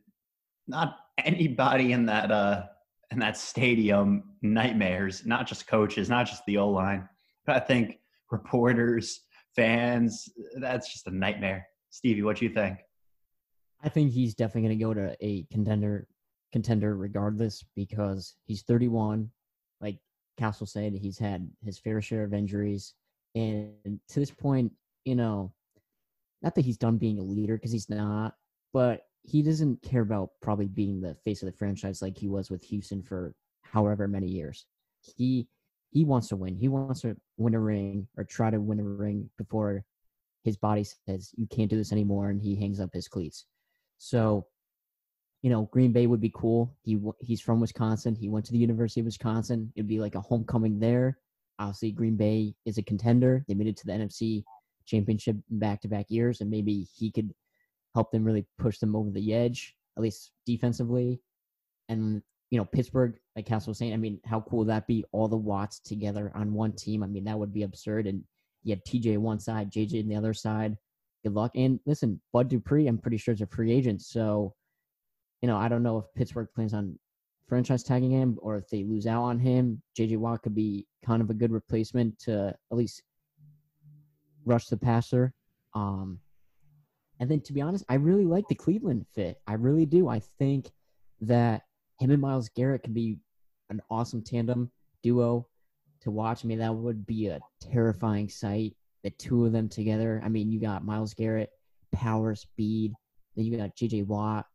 not 0.66 0.98
anybody 1.24 1.92
in 1.92 2.06
that 2.06 2.30
uh 2.30 2.64
in 3.10 3.18
that 3.18 3.36
stadium 3.36 4.34
nightmares. 4.42 5.24
Not 5.26 5.46
just 5.46 5.66
coaches, 5.66 6.08
not 6.08 6.26
just 6.26 6.44
the 6.46 6.58
O 6.58 6.68
line, 6.68 7.08
I 7.48 7.60
think 7.60 7.98
reporters, 8.30 9.20
fans. 9.56 10.28
That's 10.56 10.92
just 10.92 11.06
a 11.06 11.10
nightmare. 11.10 11.66
Stevie, 11.90 12.22
what 12.22 12.36
do 12.36 12.44
you 12.44 12.52
think? 12.52 12.78
I 13.82 13.88
think 13.88 14.12
he's 14.12 14.34
definitely 14.34 14.68
going 14.68 14.78
to 14.78 14.84
go 14.84 14.94
to 14.94 15.16
a 15.24 15.46
contender 15.50 16.06
contender 16.52 16.96
regardless 16.96 17.64
because 17.76 18.34
he's 18.46 18.62
31. 18.62 19.30
Like 19.80 19.98
Castle 20.38 20.66
said, 20.66 20.94
he's 20.94 21.18
had 21.18 21.48
his 21.62 21.78
fair 21.78 22.00
share 22.00 22.24
of 22.24 22.34
injuries, 22.34 22.94
and 23.34 23.72
to 24.08 24.20
this 24.20 24.30
point, 24.30 24.72
you 25.04 25.14
know, 25.14 25.52
not 26.42 26.54
that 26.54 26.64
he's 26.64 26.78
done 26.78 26.98
being 26.98 27.18
a 27.18 27.22
leader 27.22 27.56
because 27.56 27.72
he's 27.72 27.90
not, 27.90 28.34
but 28.72 29.02
he 29.22 29.42
doesn't 29.42 29.82
care 29.82 30.02
about 30.02 30.30
probably 30.40 30.66
being 30.66 31.00
the 31.00 31.14
face 31.24 31.42
of 31.42 31.46
the 31.46 31.56
franchise 31.56 32.00
like 32.00 32.16
he 32.16 32.28
was 32.28 32.50
with 32.50 32.62
Houston 32.64 33.02
for 33.02 33.34
however 33.62 34.08
many 34.08 34.26
years. 34.26 34.66
He 35.00 35.48
he 35.90 36.04
wants 36.04 36.28
to 36.28 36.36
win. 36.36 36.56
He 36.56 36.68
wants 36.68 37.00
to 37.02 37.16
win 37.36 37.54
a 37.54 37.60
ring 37.60 38.06
or 38.16 38.24
try 38.24 38.50
to 38.50 38.60
win 38.60 38.80
a 38.80 38.84
ring 38.84 39.30
before 39.38 39.84
his 40.44 40.56
body 40.56 40.84
says 40.84 41.30
you 41.36 41.46
can't 41.46 41.70
do 41.70 41.76
this 41.76 41.92
anymore 41.92 42.30
and 42.30 42.40
he 42.40 42.56
hangs 42.56 42.80
up 42.80 42.90
his 42.92 43.08
cleats. 43.08 43.46
So, 43.98 44.46
you 45.42 45.50
know, 45.50 45.68
Green 45.72 45.92
Bay 45.92 46.06
would 46.06 46.20
be 46.20 46.32
cool. 46.34 46.76
He 46.82 46.98
he's 47.20 47.40
from 47.40 47.60
Wisconsin. 47.60 48.14
He 48.14 48.28
went 48.28 48.44
to 48.46 48.52
the 48.52 48.58
University 48.58 49.00
of 49.00 49.06
Wisconsin. 49.06 49.72
It'd 49.76 49.88
be 49.88 50.00
like 50.00 50.14
a 50.14 50.20
homecoming 50.20 50.78
there. 50.78 51.18
Obviously, 51.58 51.92
Green 51.92 52.16
Bay 52.16 52.54
is 52.64 52.78
a 52.78 52.82
contender. 52.82 53.44
They 53.48 53.54
made 53.54 53.66
it 53.66 53.76
to 53.78 53.86
the 53.86 53.92
NFC 53.92 54.44
championship 54.86 55.36
back 55.50 55.80
to 55.82 55.88
back 55.88 56.06
years, 56.08 56.40
and 56.40 56.50
maybe 56.50 56.86
he 56.94 57.10
could 57.10 57.32
help 57.94 58.10
them 58.10 58.24
really 58.24 58.46
push 58.58 58.78
them 58.78 58.94
over 58.94 59.10
the 59.10 59.34
edge, 59.34 59.74
at 59.96 60.02
least 60.02 60.32
defensively. 60.46 61.20
And 61.88 62.22
you 62.50 62.58
know, 62.58 62.64
Pittsburgh, 62.64 63.18
like 63.36 63.46
Castle 63.46 63.70
was 63.70 63.78
saying, 63.78 63.92
I 63.92 63.96
mean, 63.96 64.20
how 64.24 64.40
cool 64.40 64.60
would 64.60 64.68
that 64.68 64.86
be? 64.86 65.04
All 65.12 65.28
the 65.28 65.36
Watts 65.36 65.80
together 65.80 66.32
on 66.34 66.54
one 66.54 66.72
team. 66.72 67.02
I 67.02 67.06
mean, 67.06 67.24
that 67.24 67.38
would 67.38 67.52
be 67.52 67.62
absurd. 67.62 68.06
And 68.06 68.24
you 68.62 68.74
had 68.74 68.84
TJ 68.84 69.18
one 69.18 69.38
side, 69.38 69.70
JJ 69.70 70.02
on 70.02 70.08
the 70.08 70.16
other 70.16 70.34
side. 70.34 70.76
Good 71.22 71.34
luck. 71.34 71.52
And 71.54 71.78
listen, 71.84 72.20
Bud 72.32 72.48
Dupree, 72.48 72.86
I'm 72.86 72.98
pretty 72.98 73.18
sure 73.18 73.34
is 73.34 73.40
a 73.40 73.46
free 73.46 73.72
agent. 73.72 74.02
So, 74.02 74.54
you 75.42 75.48
know, 75.48 75.56
I 75.56 75.68
don't 75.68 75.82
know 75.82 75.98
if 75.98 76.04
Pittsburgh 76.16 76.48
plans 76.54 76.74
on 76.74 76.98
franchise 77.48 77.82
tagging 77.82 78.10
him 78.10 78.38
or 78.40 78.56
if 78.56 78.68
they 78.68 78.84
lose 78.84 79.06
out 79.06 79.22
on 79.22 79.38
him. 79.38 79.82
JJ 79.98 80.16
Watt 80.18 80.42
could 80.42 80.54
be 80.54 80.86
kind 81.04 81.20
of 81.20 81.30
a 81.30 81.34
good 81.34 81.52
replacement 81.52 82.18
to 82.20 82.54
at 82.70 82.76
least 82.76 83.02
rush 84.44 84.66
the 84.66 84.76
passer. 84.76 85.34
Um, 85.74 86.20
and 87.20 87.30
then 87.30 87.40
to 87.42 87.52
be 87.52 87.60
honest, 87.60 87.84
I 87.88 87.94
really 87.94 88.24
like 88.24 88.48
the 88.48 88.54
Cleveland 88.54 89.06
fit. 89.14 89.38
I 89.46 89.54
really 89.54 89.86
do. 89.86 90.08
I 90.08 90.20
think 90.38 90.70
that 91.20 91.62
him 91.98 92.10
and 92.10 92.20
Myles 92.20 92.48
Garrett 92.54 92.82
can 92.82 92.92
be 92.92 93.18
an 93.70 93.80
awesome 93.90 94.22
tandem 94.22 94.70
duo 95.02 95.46
to 96.00 96.10
watch. 96.10 96.44
I 96.44 96.48
mean, 96.48 96.58
that 96.58 96.74
would 96.74 97.06
be 97.06 97.28
a 97.28 97.40
terrifying 97.60 98.28
sight. 98.28 98.74
The 99.04 99.10
two 99.10 99.46
of 99.46 99.52
them 99.52 99.68
together. 99.68 100.20
I 100.24 100.28
mean, 100.28 100.50
you 100.50 100.60
got 100.60 100.84
Myles 100.84 101.14
Garrett, 101.14 101.50
power, 101.92 102.34
speed. 102.34 102.92
Then 103.36 103.44
you 103.44 103.56
got 103.56 103.76
JJ 103.76 104.06
Watt, 104.06 104.46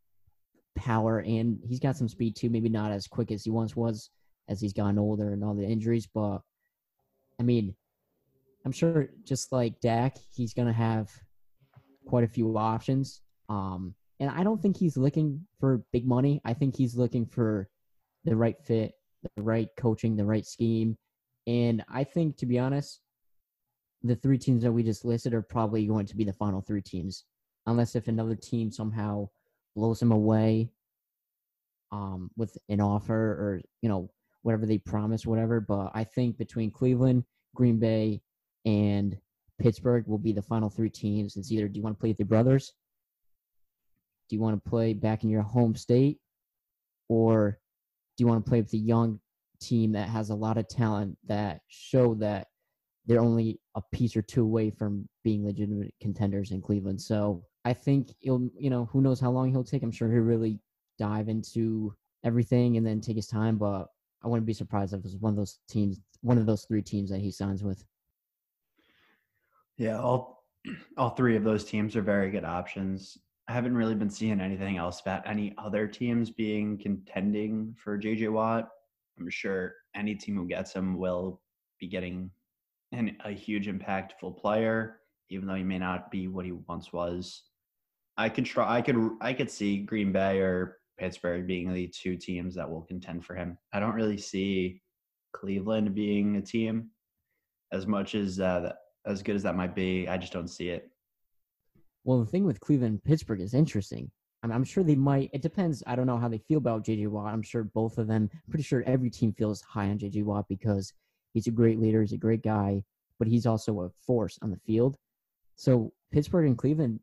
power, 0.74 1.20
and 1.20 1.58
he's 1.64 1.80
got 1.80 1.96
some 1.96 2.08
speed 2.08 2.36
too. 2.36 2.50
Maybe 2.50 2.68
not 2.68 2.92
as 2.92 3.06
quick 3.06 3.30
as 3.30 3.44
he 3.44 3.50
once 3.50 3.74
was 3.74 4.10
as 4.48 4.60
he's 4.60 4.72
gotten 4.72 4.98
older 4.98 5.32
and 5.32 5.42
all 5.42 5.54
the 5.54 5.64
injuries, 5.64 6.06
but 6.12 6.38
I 7.40 7.42
mean, 7.42 7.74
I'm 8.64 8.72
sure 8.72 9.08
just 9.24 9.52
like 9.52 9.80
Dak, 9.80 10.16
he's 10.34 10.54
going 10.54 10.68
to 10.68 10.74
have 10.74 11.10
quite 12.06 12.24
a 12.24 12.28
few 12.28 12.56
options. 12.56 13.20
Um, 13.48 13.94
and 14.24 14.32
I 14.34 14.42
don't 14.42 14.62
think 14.62 14.78
he's 14.78 14.96
looking 14.96 15.46
for 15.60 15.84
big 15.92 16.06
money. 16.06 16.40
I 16.46 16.54
think 16.54 16.74
he's 16.74 16.96
looking 16.96 17.26
for 17.26 17.68
the 18.24 18.34
right 18.34 18.56
fit, 18.64 18.94
the 19.36 19.42
right 19.42 19.68
coaching, 19.76 20.16
the 20.16 20.24
right 20.24 20.46
scheme. 20.46 20.96
And 21.46 21.84
I 21.92 22.04
think, 22.04 22.38
to 22.38 22.46
be 22.46 22.58
honest, 22.58 23.00
the 24.02 24.16
three 24.16 24.38
teams 24.38 24.62
that 24.62 24.72
we 24.72 24.82
just 24.82 25.04
listed 25.04 25.34
are 25.34 25.42
probably 25.42 25.86
going 25.86 26.06
to 26.06 26.16
be 26.16 26.24
the 26.24 26.32
final 26.32 26.62
three 26.62 26.80
teams, 26.80 27.24
unless 27.66 27.96
if 27.96 28.08
another 28.08 28.34
team 28.34 28.70
somehow 28.70 29.28
blows 29.76 30.00
him 30.00 30.10
away 30.10 30.70
um, 31.92 32.30
with 32.38 32.56
an 32.70 32.80
offer 32.80 33.14
or 33.14 33.60
you 33.82 33.90
know 33.90 34.10
whatever 34.40 34.64
they 34.64 34.78
promise, 34.78 35.26
whatever. 35.26 35.60
But 35.60 35.90
I 35.94 36.04
think 36.04 36.38
between 36.38 36.70
Cleveland, 36.70 37.24
Green 37.54 37.78
Bay, 37.78 38.22
and 38.64 39.18
Pittsburgh 39.58 40.06
will 40.06 40.16
be 40.16 40.32
the 40.32 40.40
final 40.40 40.70
three 40.70 40.88
teams. 40.88 41.36
It's 41.36 41.52
either 41.52 41.68
do 41.68 41.76
you 41.76 41.82
want 41.82 41.94
to 41.94 42.00
play 42.00 42.08
with 42.08 42.18
your 42.18 42.26
brothers? 42.26 42.72
Do 44.28 44.36
you 44.36 44.42
want 44.42 44.62
to 44.62 44.70
play 44.70 44.94
back 44.94 45.24
in 45.24 45.30
your 45.30 45.42
home 45.42 45.74
state? 45.74 46.18
Or 47.08 47.58
do 48.16 48.24
you 48.24 48.26
want 48.26 48.44
to 48.44 48.48
play 48.48 48.60
with 48.60 48.72
a 48.72 48.78
young 48.78 49.20
team 49.60 49.92
that 49.92 50.08
has 50.08 50.30
a 50.30 50.34
lot 50.34 50.58
of 50.58 50.68
talent 50.68 51.16
that 51.26 51.60
show 51.68 52.14
that 52.16 52.48
they're 53.06 53.20
only 53.20 53.60
a 53.74 53.82
piece 53.92 54.16
or 54.16 54.22
two 54.22 54.42
away 54.42 54.70
from 54.70 55.08
being 55.22 55.44
legitimate 55.44 55.94
contenders 56.00 56.50
in 56.50 56.62
Cleveland? 56.62 57.00
So 57.00 57.44
I 57.64 57.72
think 57.72 58.14
he'll, 58.20 58.48
you 58.58 58.70
know, 58.70 58.86
who 58.86 59.00
knows 59.00 59.20
how 59.20 59.30
long 59.30 59.50
he'll 59.50 59.64
take. 59.64 59.82
I'm 59.82 59.92
sure 59.92 60.10
he'll 60.10 60.20
really 60.20 60.58
dive 60.98 61.28
into 61.28 61.94
everything 62.24 62.76
and 62.76 62.86
then 62.86 63.00
take 63.00 63.16
his 63.16 63.26
time, 63.26 63.58
but 63.58 63.86
I 64.22 64.28
wouldn't 64.28 64.46
be 64.46 64.54
surprised 64.54 64.94
if 64.94 65.00
it 65.00 65.04
was 65.04 65.16
one 65.16 65.30
of 65.30 65.36
those 65.36 65.58
teams, 65.68 66.00
one 66.22 66.38
of 66.38 66.46
those 66.46 66.64
three 66.64 66.82
teams 66.82 67.10
that 67.10 67.20
he 67.20 67.30
signs 67.30 67.62
with. 67.62 67.84
Yeah, 69.76 69.98
I'll 69.98 70.44
all 70.96 71.10
three 71.10 71.36
of 71.36 71.44
those 71.44 71.64
teams 71.64 71.96
are 71.96 72.02
very 72.02 72.30
good 72.30 72.44
options. 72.44 73.18
I 73.48 73.52
haven't 73.52 73.76
really 73.76 73.94
been 73.94 74.10
seeing 74.10 74.40
anything 74.40 74.78
else 74.78 75.00
about 75.00 75.26
any 75.26 75.54
other 75.58 75.86
teams 75.86 76.30
being 76.30 76.78
contending 76.78 77.74
for 77.76 77.98
JJ 77.98 78.32
Watt. 78.32 78.68
I'm 79.18 79.28
sure 79.28 79.74
any 79.94 80.14
team 80.14 80.36
who 80.36 80.46
gets 80.46 80.72
him 80.72 80.96
will 80.96 81.40
be 81.78 81.86
getting 81.86 82.30
an, 82.92 83.16
a 83.24 83.32
huge 83.32 83.66
impactful 83.66 84.38
player, 84.38 85.00
even 85.28 85.46
though 85.46 85.54
he 85.54 85.62
may 85.62 85.78
not 85.78 86.10
be 86.10 86.26
what 86.26 86.46
he 86.46 86.52
once 86.52 86.92
was. 86.92 87.44
I 88.16 88.28
could 88.28 88.46
try. 88.46 88.76
I 88.76 88.80
could. 88.80 89.10
I 89.20 89.32
could 89.32 89.50
see 89.50 89.78
Green 89.78 90.12
Bay 90.12 90.38
or 90.38 90.78
Pittsburgh 90.98 91.46
being 91.46 91.72
the 91.72 91.88
two 91.88 92.16
teams 92.16 92.54
that 92.54 92.70
will 92.70 92.82
contend 92.82 93.24
for 93.24 93.34
him. 93.34 93.58
I 93.72 93.80
don't 93.80 93.94
really 93.94 94.18
see 94.18 94.80
Cleveland 95.32 95.94
being 95.94 96.36
a 96.36 96.42
team 96.42 96.90
as 97.72 97.86
much 97.86 98.14
as 98.14 98.40
uh, 98.40 98.72
as 99.04 99.22
good 99.22 99.36
as 99.36 99.42
that 99.42 99.56
might 99.56 99.74
be. 99.74 100.08
I 100.08 100.16
just 100.16 100.32
don't 100.32 100.48
see 100.48 100.68
it. 100.68 100.90
Well, 102.04 102.20
the 102.20 102.30
thing 102.30 102.44
with 102.44 102.60
Cleveland 102.60 102.92
and 102.92 103.04
Pittsburgh 103.04 103.40
is 103.40 103.54
interesting. 103.54 104.10
I'm, 104.42 104.52
I'm 104.52 104.64
sure 104.64 104.84
they 104.84 104.94
might. 104.94 105.30
It 105.32 105.42
depends. 105.42 105.82
I 105.86 105.96
don't 105.96 106.06
know 106.06 106.18
how 106.18 106.28
they 106.28 106.38
feel 106.38 106.58
about 106.58 106.84
JJ 106.84 107.08
Watt. 107.08 107.32
I'm 107.32 107.42
sure 107.42 107.64
both 107.64 107.98
of 107.98 108.06
them. 108.06 108.30
Pretty 108.50 108.64
sure 108.64 108.82
every 108.86 109.10
team 109.10 109.32
feels 109.32 109.62
high 109.62 109.88
on 109.88 109.98
JJ 109.98 110.24
Watt 110.24 110.46
because 110.48 110.92
he's 111.32 111.46
a 111.46 111.50
great 111.50 111.80
leader. 111.80 112.02
He's 112.02 112.12
a 112.12 112.18
great 112.18 112.42
guy, 112.42 112.82
but 113.18 113.28
he's 113.28 113.46
also 113.46 113.80
a 113.80 113.90
force 114.06 114.38
on 114.42 114.50
the 114.50 114.60
field. 114.66 114.96
So 115.56 115.92
Pittsburgh 116.12 116.46
and 116.46 116.58
Cleveland, 116.58 117.00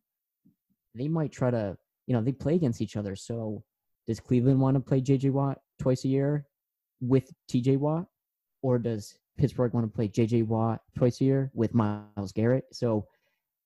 they 0.93 1.07
might 1.07 1.31
try 1.31 1.51
to, 1.51 1.77
you 2.05 2.13
know, 2.13 2.21
they 2.21 2.31
play 2.31 2.55
against 2.55 2.81
each 2.81 2.95
other. 2.95 3.15
So 3.15 3.63
does 4.07 4.19
Cleveland 4.19 4.59
want 4.59 4.75
to 4.75 4.81
play 4.81 5.01
JJ 5.01 5.31
Watt 5.31 5.59
twice 5.79 6.05
a 6.05 6.09
year 6.09 6.45
with 7.01 7.31
TJ 7.49 7.77
Watt, 7.77 8.05
or 8.61 8.77
does 8.77 9.17
Pittsburgh 9.37 9.73
want 9.73 9.85
to 9.85 9.95
play 9.95 10.07
JJ 10.07 10.45
Watt 10.47 10.81
twice 10.95 11.21
a 11.21 11.23
year 11.23 11.51
with 11.53 11.73
Myles 11.73 12.31
Garrett? 12.33 12.65
So 12.71 13.07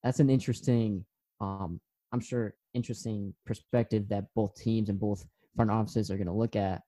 that's 0.03 0.19
an 0.19 0.29
interesting, 0.29 1.05
um, 1.41 1.79
I'm 2.11 2.19
sure, 2.19 2.55
interesting 2.73 3.33
perspective 3.45 4.07
that 4.09 4.25
both 4.35 4.55
teams 4.55 4.89
and 4.89 4.99
both 4.99 5.25
front 5.55 5.71
offices 5.71 6.11
are 6.11 6.17
going 6.17 6.27
to 6.27 6.33
look 6.33 6.55
at. 6.55 6.81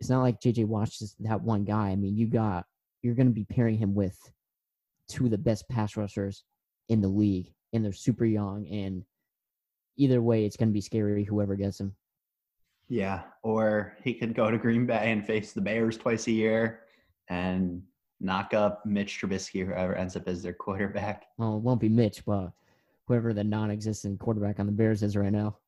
It's 0.00 0.10
not 0.10 0.22
like 0.22 0.40
JJ 0.40 0.66
Watt 0.66 0.88
is 1.00 1.14
that 1.20 1.42
one 1.42 1.64
guy. 1.64 1.90
I 1.90 1.96
mean, 1.96 2.16
you 2.16 2.26
got 2.26 2.64
you're 3.02 3.14
going 3.14 3.28
to 3.28 3.34
be 3.34 3.44
pairing 3.44 3.78
him 3.78 3.94
with 3.94 4.18
two 5.08 5.26
of 5.26 5.30
the 5.30 5.38
best 5.38 5.68
pass 5.68 5.96
rushers 5.96 6.44
in 6.88 7.00
the 7.00 7.08
league, 7.08 7.52
and 7.72 7.84
they're 7.84 7.92
super 7.92 8.24
young. 8.24 8.66
And 8.68 9.04
either 9.96 10.22
way, 10.22 10.44
it's 10.44 10.56
going 10.56 10.68
to 10.68 10.74
be 10.74 10.80
scary 10.80 11.24
whoever 11.24 11.56
gets 11.56 11.80
him. 11.80 11.94
Yeah, 12.88 13.22
or 13.42 13.96
he 14.02 14.14
could 14.14 14.34
go 14.34 14.50
to 14.50 14.58
Green 14.58 14.86
Bay 14.86 15.12
and 15.12 15.24
face 15.24 15.52
the 15.52 15.60
Bears 15.60 15.96
twice 15.96 16.26
a 16.26 16.32
year 16.32 16.80
and 17.28 17.82
knock 18.20 18.52
up 18.52 18.84
Mitch 18.84 19.20
Trubisky, 19.20 19.64
whoever 19.64 19.94
ends 19.94 20.16
up 20.16 20.28
as 20.28 20.42
their 20.42 20.52
quarterback. 20.52 21.26
Well, 21.38 21.56
it 21.56 21.62
won't 21.62 21.80
be 21.80 21.88
Mitch, 21.88 22.24
but 22.24 22.52
whoever 23.10 23.34
the 23.34 23.42
non-existent 23.42 24.20
quarterback 24.20 24.60
on 24.60 24.66
the 24.66 24.72
Bears 24.72 25.02
is 25.02 25.16
right 25.16 25.32
now. 25.32 25.58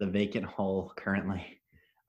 The 0.00 0.06
vacant 0.08 0.44
hole 0.44 0.92
currently. 0.96 1.60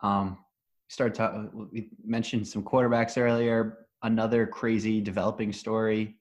Um, 0.01 0.39
start 0.87 1.13
to, 1.15 1.51
we 1.71 1.91
mentioned 2.03 2.47
some 2.47 2.63
quarterbacks 2.63 3.21
earlier. 3.21 3.85
Another 4.01 4.47
crazy 4.47 4.99
developing 4.99 5.53
story, 5.53 6.15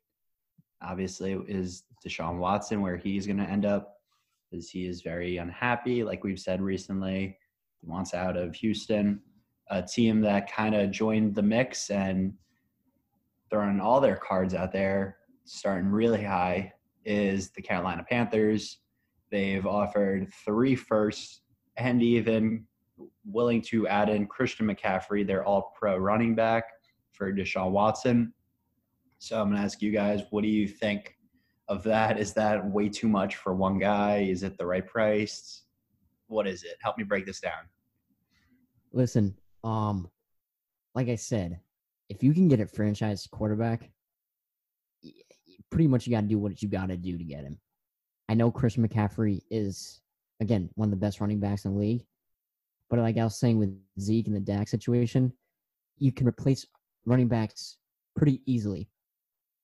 obviously, 0.82 1.32
is 1.48 1.84
Deshaun 2.06 2.36
Watson, 2.36 2.82
where 2.82 2.98
he's 2.98 3.26
going 3.26 3.38
to 3.38 3.48
end 3.48 3.64
up, 3.64 3.94
because 4.50 4.68
he 4.68 4.86
is 4.86 5.00
very 5.00 5.38
unhappy. 5.38 6.04
Like 6.04 6.24
we've 6.24 6.38
said 6.38 6.60
recently, 6.60 7.38
he 7.80 7.86
wants 7.86 8.12
out 8.12 8.36
of 8.36 8.54
Houston, 8.56 9.18
a 9.70 9.80
team 9.80 10.20
that 10.20 10.52
kind 10.52 10.74
of 10.74 10.90
joined 10.90 11.34
the 11.34 11.42
mix 11.42 11.88
and 11.88 12.34
throwing 13.48 13.80
all 13.80 13.98
their 13.98 14.16
cards 14.16 14.52
out 14.52 14.72
there, 14.72 15.16
starting 15.46 15.88
really 15.88 16.22
high, 16.22 16.70
is 17.04 17.50
the 17.50 17.62
Carolina 17.62 18.04
Panthers. 18.08 18.78
They've 19.30 19.66
offered 19.66 20.32
three 20.44 20.74
firsts 20.74 21.40
and 21.76 22.02
even 22.02 22.66
willing 23.24 23.62
to 23.62 23.88
add 23.88 24.08
in 24.08 24.26
Christian 24.26 24.66
McCaffrey, 24.66 25.26
their 25.26 25.44
all 25.44 25.72
pro 25.78 25.96
running 25.96 26.34
back, 26.34 26.64
for 27.12 27.32
Deshaun 27.32 27.70
Watson. 27.70 28.32
So 29.18 29.40
I'm 29.40 29.48
going 29.48 29.58
to 29.58 29.64
ask 29.64 29.80
you 29.80 29.92
guys, 29.92 30.22
what 30.30 30.42
do 30.42 30.48
you 30.48 30.66
think 30.66 31.16
of 31.68 31.84
that? 31.84 32.18
Is 32.18 32.32
that 32.34 32.68
way 32.68 32.88
too 32.88 33.08
much 33.08 33.36
for 33.36 33.54
one 33.54 33.78
guy? 33.78 34.26
Is 34.28 34.42
it 34.42 34.58
the 34.58 34.66
right 34.66 34.86
price? 34.86 35.62
What 36.26 36.48
is 36.48 36.64
it? 36.64 36.76
Help 36.80 36.98
me 36.98 37.04
break 37.04 37.24
this 37.24 37.40
down. 37.40 37.68
Listen, 38.92 39.36
um, 39.62 40.10
like 40.94 41.08
I 41.08 41.14
said, 41.14 41.60
if 42.08 42.22
you 42.22 42.34
can 42.34 42.48
get 42.48 42.60
a 42.60 42.66
franchise 42.66 43.28
quarterback, 43.30 43.91
pretty 45.72 45.88
much 45.88 46.06
you 46.06 46.12
got 46.12 46.20
to 46.20 46.26
do 46.26 46.38
what 46.38 46.62
you 46.62 46.68
got 46.68 46.90
to 46.90 46.96
do 46.96 47.16
to 47.16 47.24
get 47.24 47.44
him. 47.44 47.58
I 48.28 48.34
know 48.34 48.50
Chris 48.50 48.76
McCaffrey 48.76 49.40
is 49.50 50.00
again 50.40 50.70
one 50.74 50.86
of 50.86 50.90
the 50.90 51.04
best 51.04 51.20
running 51.20 51.40
backs 51.40 51.64
in 51.64 51.72
the 51.72 51.80
league, 51.80 52.04
but 52.90 53.00
like 53.00 53.16
I 53.16 53.24
was 53.24 53.40
saying 53.40 53.58
with 53.58 53.74
Zeke 53.98 54.26
and 54.26 54.36
the 54.36 54.40
Dak 54.40 54.68
situation, 54.68 55.32
you 55.98 56.12
can 56.12 56.28
replace 56.28 56.66
running 57.06 57.26
backs 57.26 57.78
pretty 58.14 58.42
easily. 58.46 58.88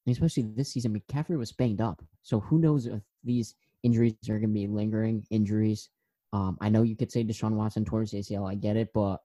And 0.07 0.17
especially 0.17 0.45
this 0.57 0.73
season, 0.73 0.99
McCaffrey 0.99 1.39
was 1.39 1.53
banged 1.53 1.83
up, 1.83 2.03
so 2.23 2.41
who 2.41 2.59
knows 2.59 2.87
if 2.87 3.03
these 3.23 3.55
injuries 3.83 4.15
are 4.29 4.39
going 4.39 4.49
to 4.51 4.55
be 4.55 4.67
lingering 4.67 5.25
injuries. 5.31 5.91
Um, 6.33 6.57
I 6.61 6.71
know 6.71 6.83
you 6.83 6.97
could 6.97 7.13
say 7.13 7.23
Deshaun 7.23 7.53
Watson 7.53 7.85
towards 7.85 8.13
ACL, 8.13 8.51
I 8.51 8.55
get 8.55 8.77
it, 8.77 8.89
but 8.95 9.19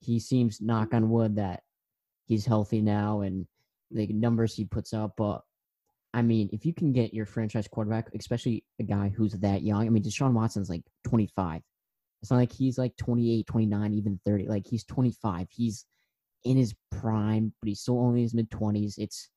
he 0.00 0.20
seems 0.20 0.60
knock 0.60 0.92
on 0.92 1.10
wood 1.10 1.36
that 1.36 1.62
he's 2.26 2.44
healthy 2.44 2.82
now 2.82 3.22
and 3.22 3.46
the 3.90 4.06
numbers 4.08 4.54
he 4.54 4.64
puts 4.64 4.92
up. 4.92 5.14
But 5.16 5.42
I 6.14 6.22
mean, 6.22 6.50
if 6.52 6.66
you 6.66 6.74
can 6.74 6.92
get 6.92 7.14
your 7.14 7.26
franchise 7.26 7.68
quarterback, 7.68 8.08
especially 8.14 8.64
a 8.78 8.82
guy 8.82 9.08
who's 9.14 9.32
that 9.32 9.62
young, 9.62 9.86
I 9.86 9.88
mean, 9.88 10.02
Deshaun 10.02 10.32
Watson's 10.32 10.68
like 10.68 10.82
25. 11.04 11.62
It's 12.20 12.30
not 12.30 12.36
like 12.36 12.52
he's 12.52 12.78
like 12.78 12.96
28, 12.96 13.46
29, 13.46 13.94
even 13.94 14.20
30. 14.24 14.48
Like 14.48 14.66
he's 14.66 14.84
25. 14.84 15.48
He's 15.50 15.86
in 16.44 16.56
his 16.56 16.74
prime, 16.90 17.52
but 17.60 17.68
he's 17.68 17.80
still 17.80 17.98
only 17.98 18.20
in 18.20 18.24
his 18.24 18.34
mid 18.34 18.50
20s. 18.50 18.94
It's, 18.98 19.28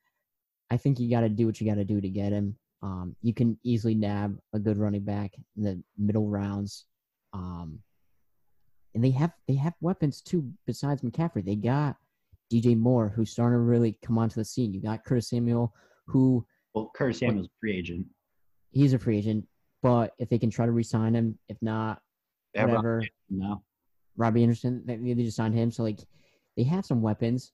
I 0.70 0.78
think 0.78 1.00
you 1.00 1.10
got 1.10 1.22
to 1.22 1.30
do 1.30 1.46
what 1.46 1.62
you 1.62 1.68
got 1.68 1.76
to 1.76 1.86
do 1.86 2.02
to 2.02 2.10
get 2.10 2.32
him. 2.32 2.58
Um, 2.84 3.16
you 3.22 3.34
can 3.34 3.58
easily 3.64 3.96
nab 3.96 4.38
a 4.54 4.60
good 4.60 4.78
running 4.78 5.04
back 5.04 5.32
in 5.58 5.64
the 5.64 5.82
middle 5.98 6.28
rounds. 6.28 6.86
Um, 7.34 7.80
and 8.94 9.04
they 9.04 9.12
have 9.12 9.34
they 9.48 9.56
have 9.56 9.74
weapons 9.82 10.22
too 10.22 10.52
besides 10.68 11.02
McCaffrey. 11.02 11.44
They 11.46 11.56
got 11.56 11.98
DJ 12.52 12.78
Moore, 12.78 13.10
who's 13.10 13.32
starting 13.32 13.58
to 13.58 13.62
really 13.62 13.98
come 14.04 14.18
onto 14.18 14.36
the 14.36 14.46
scene. 14.46 14.74
You 14.74 14.82
got 14.82 15.04
Curtis 15.04 15.30
Samuel, 15.30 15.74
who 16.06 16.46
well, 16.76 16.92
Curtis 16.94 17.20
Samuel's 17.20 17.48
free 17.60 17.76
agent. 17.76 18.06
He's 18.72 18.94
a 18.94 19.00
free 19.00 19.18
agent, 19.18 19.48
but 19.82 20.14
if 20.20 20.30
they 20.30 20.38
can 20.38 20.50
try 20.50 20.66
to 20.66 20.72
re-sign 20.74 21.16
him, 21.16 21.40
if 21.48 21.58
not, 21.62 22.02
whatever. 22.54 23.02
No, 23.30 23.64
Robbie 24.18 24.44
Anderson, 24.44 24.84
they, 24.86 24.98
they 24.98 25.24
just 25.24 25.38
signed 25.38 25.56
him, 25.56 25.72
so 25.72 25.84
like 25.84 26.00
they 26.58 26.64
have 26.64 26.86
some 26.86 27.02
weapons. 27.02 27.54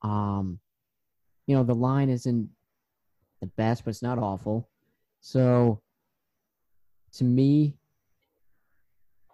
Um, 0.00 0.58
you 1.46 1.54
know, 1.54 1.62
the 1.62 1.74
line 1.74 2.08
isn't 2.08 2.48
the 3.40 3.46
best, 3.46 3.84
but 3.84 3.90
it's 3.90 4.02
not 4.02 4.18
awful. 4.18 4.70
So, 5.20 5.82
to 7.14 7.24
me, 7.24 7.76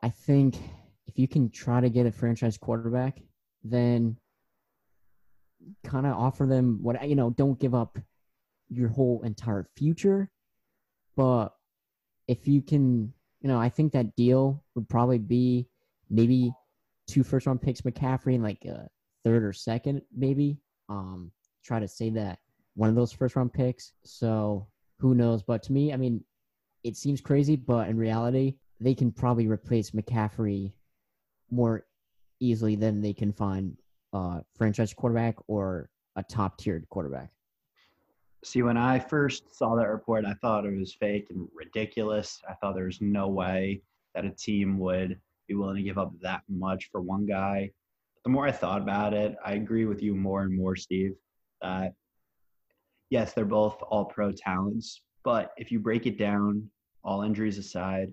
I 0.03 0.09
think 0.09 0.57
if 1.07 1.17
you 1.17 1.29
can 1.29 1.49
try 1.49 1.81
to 1.81 1.89
get 1.89 2.07
a 2.07 2.13
franchise 2.13 2.59
quarterback, 2.59 3.21
then 3.63 4.17
kind 5.85 6.07
of 6.07 6.15
offer 6.15 6.45
them 6.45 6.81
what 6.83 7.09
you 7.09 7.15
know. 7.15 7.31
Don't 7.31 7.59
give 7.59 7.75
up 7.75 7.99
your 8.71 8.89
whole 8.89 9.23
entire 9.23 9.69
future, 9.77 10.31
but 11.17 11.49
if 12.27 12.47
you 12.47 12.63
can, 12.63 13.13
you 13.41 13.49
know, 13.49 13.59
I 13.59 13.69
think 13.69 13.93
that 13.93 14.15
deal 14.17 14.63
would 14.75 14.89
probably 14.89 15.19
be 15.19 15.69
maybe 16.11 16.53
two 17.07 17.23
first 17.23 17.47
round 17.47 17.63
picks, 17.63 17.81
McCaffrey, 17.81 18.35
and 18.35 18.45
like 18.45 18.65
a 18.65 18.89
third 19.25 19.43
or 19.43 19.53
second, 19.53 20.03
maybe. 20.15 20.59
Um, 20.89 21.33
try 21.65 21.81
to 21.81 21.89
say 21.89 22.11
that 22.11 22.39
one 22.75 22.89
of 22.89 22.95
those 22.95 23.13
first 23.13 23.37
round 23.37 23.53
picks. 23.53 23.93
So 24.05 24.67
who 24.99 25.15
knows? 25.15 25.43
But 25.43 25.63
to 25.65 25.73
me, 25.73 25.93
I 25.93 25.97
mean, 25.97 26.23
it 26.85 26.97
seems 26.97 27.21
crazy, 27.21 27.57
but 27.57 27.89
in 27.89 27.97
reality, 27.97 28.55
they 28.81 28.95
can 28.95 29.11
probably 29.11 29.49
replace 29.49 29.91
McCaffrey 29.91 30.73
more 31.51 31.87
easily 32.41 32.77
than 32.77 33.01
they 33.01 33.13
can 33.13 33.33
find 33.33 33.77
a 34.13 34.43
franchise 34.57 34.95
quarterback 34.95 35.37
or 35.49 35.91
a 36.17 36.23
top 36.23 36.59
tiered 36.59 36.89
quarterback. 36.89 37.31
See, 38.45 38.63
when 38.63 38.77
I 38.77 38.99
first 38.99 39.55
saw 39.57 39.75
that 39.75 39.89
report, 39.89 40.25
I 40.25 40.35
thought 40.35 40.65
it 40.65 40.79
was 40.79 40.95
fake 40.95 41.27
and 41.31 41.49
ridiculous. 41.55 42.41
I 42.49 42.55
thought 42.55 42.75
there 42.75 42.85
was 42.85 43.01
no 43.01 43.29
way 43.29 43.83
that 44.15 44.25
a 44.25 44.31
team 44.31 44.79
would 44.79 45.21
be 45.49 45.55
willing 45.55 45.77
to 45.77 45.83
give 45.83 45.99
up 45.99 46.13
that 46.21 46.43
much 46.49 46.89
for 46.93 47.01
one 47.01 47.27
guy. 47.27 47.71
But 48.15 48.23
the 48.23 48.31
more 48.31 48.47
I 48.47 48.53
thought 48.53 48.81
about 48.81 49.13
it, 49.13 49.37
I 49.45 49.55
agree 49.55 49.87
with 49.87 50.03
you 50.03 50.15
more 50.15 50.43
and 50.43 50.57
more, 50.57 50.77
Steve, 50.77 51.15
that 51.63 51.95
yes, 53.11 53.33
they're 53.33 53.45
both 53.45 53.83
all 53.83 54.05
pro 54.05 54.31
talents. 54.31 55.03
But 55.25 55.53
if 55.57 55.73
you 55.73 55.81
break 55.81 56.07
it 56.07 56.19
down, 56.19 56.71
all 57.03 57.23
injuries 57.23 57.59
aside, 57.59 58.13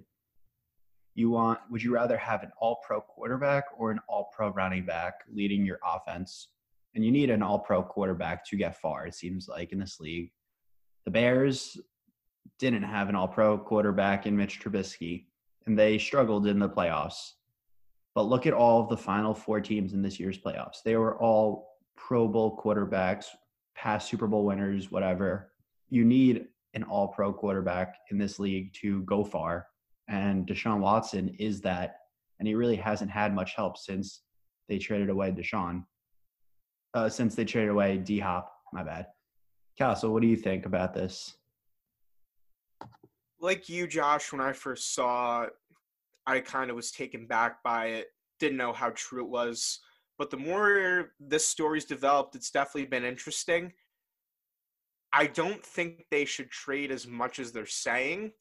you 1.13 1.29
want 1.29 1.59
would 1.69 1.83
you 1.83 1.93
rather 1.93 2.17
have 2.17 2.43
an 2.43 2.51
all 2.59 2.79
pro 2.85 2.99
quarterback 2.99 3.65
or 3.77 3.91
an 3.91 3.99
all 4.07 4.29
pro 4.35 4.49
running 4.49 4.85
back 4.85 5.21
leading 5.31 5.65
your 5.65 5.79
offense? 5.85 6.49
And 6.95 7.05
you 7.05 7.11
need 7.11 7.29
an 7.29 7.43
all 7.43 7.59
pro 7.59 7.83
quarterback 7.83 8.45
to 8.47 8.55
get 8.55 8.79
far, 8.79 9.05
it 9.05 9.15
seems 9.15 9.47
like, 9.47 9.71
in 9.71 9.79
this 9.79 9.99
league. 9.99 10.31
The 11.03 11.11
Bears, 11.11 11.77
didn't 12.59 12.83
have 12.83 13.09
an 13.09 13.15
all 13.15 13.27
pro 13.27 13.57
quarterback 13.57 14.25
in 14.25 14.35
Mitch 14.35 14.59
Trubisky, 14.59 15.25
and 15.65 15.77
they 15.77 15.97
struggled 15.97 16.47
in 16.47 16.59
the 16.59 16.69
playoffs. 16.69 17.31
But 18.13 18.23
look 18.23 18.45
at 18.45 18.53
all 18.53 18.81
of 18.81 18.89
the 18.89 18.97
final 18.97 19.33
four 19.33 19.59
teams 19.59 19.93
in 19.93 20.01
this 20.01 20.19
year's 20.19 20.37
playoffs. 20.37 20.81
They 20.83 20.95
were 20.95 21.17
all 21.17 21.67
Pro 21.97 22.27
Bowl 22.27 22.57
quarterbacks, 22.57 23.25
past 23.75 24.09
Super 24.09 24.27
Bowl 24.27 24.45
winners, 24.45 24.91
whatever. 24.91 25.51
You 25.89 26.05
need 26.05 26.45
an 26.73 26.83
all 26.83 27.09
pro 27.09 27.33
quarterback 27.33 27.95
in 28.11 28.17
this 28.17 28.39
league 28.39 28.73
to 28.81 29.01
go 29.03 29.23
far. 29.23 29.67
And 30.07 30.47
Deshaun 30.47 30.79
Watson 30.79 31.35
is 31.39 31.61
that. 31.61 31.97
And 32.39 32.47
he 32.47 32.55
really 32.55 32.75
hasn't 32.75 33.11
had 33.11 33.33
much 33.33 33.55
help 33.55 33.77
since 33.77 34.21
they 34.69 34.77
traded 34.77 35.09
away 35.09 35.31
Deshaun. 35.31 35.83
Uh, 36.95 37.09
since 37.09 37.35
they 37.35 37.43
traded 37.43 37.69
away 37.69 37.97
D 37.97 38.19
Hop, 38.19 38.53
my 38.71 38.81
bad. 38.81 39.07
Castle, 39.77 40.13
what 40.13 40.21
do 40.21 40.29
you 40.29 40.37
think 40.37 40.65
about 40.65 40.93
this? 40.93 41.35
Like 43.41 43.67
you, 43.67 43.85
Josh, 43.85 44.31
when 44.31 44.39
I 44.39 44.53
first 44.53 44.95
saw 44.95 45.43
it, 45.43 45.49
I 46.25 46.39
kind 46.39 46.69
of 46.69 46.77
was 46.77 46.91
taken 46.91 47.27
back 47.27 47.61
by 47.63 47.87
it. 47.87 48.07
Didn't 48.39 48.57
know 48.57 48.71
how 48.71 48.93
true 48.95 49.21
it 49.21 49.29
was. 49.29 49.79
But 50.17 50.29
the 50.31 50.37
more 50.37 51.11
this 51.19 51.45
story's 51.45 51.83
developed, 51.83 52.35
it's 52.35 52.49
definitely 52.49 52.85
been 52.85 53.03
interesting. 53.03 53.73
I 55.11 55.27
don't 55.27 55.63
think 55.63 56.05
they 56.09 56.23
should 56.23 56.49
trade 56.49 56.91
as 56.91 57.05
much 57.05 57.39
as 57.39 57.51
they're 57.51 57.65
saying. 57.65 58.31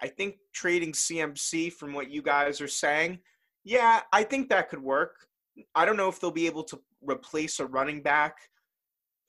I 0.00 0.08
think 0.08 0.36
trading 0.54 0.92
CMC 0.92 1.70
from 1.74 1.92
what 1.92 2.10
you 2.10 2.22
guys 2.22 2.62
are 2.62 2.68
saying, 2.68 3.18
yeah, 3.62 4.00
I 4.10 4.22
think 4.22 4.48
that 4.48 4.70
could 4.70 4.82
work. 4.82 5.26
I 5.74 5.84
don't 5.84 5.98
know 5.98 6.08
if 6.08 6.18
they'll 6.18 6.30
be 6.30 6.46
able 6.46 6.64
to 6.64 6.80
replace 7.02 7.60
a 7.60 7.66
running 7.66 8.02
back, 8.02 8.36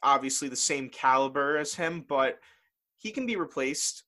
obviously 0.04 0.48
the 0.48 0.56
same 0.56 0.90
caliber 0.90 1.58
as 1.58 1.76
him, 1.76 2.06
but 2.08 2.40
he 2.98 3.12
can 3.12 3.26
be 3.26 3.36
replaced. 3.36 4.04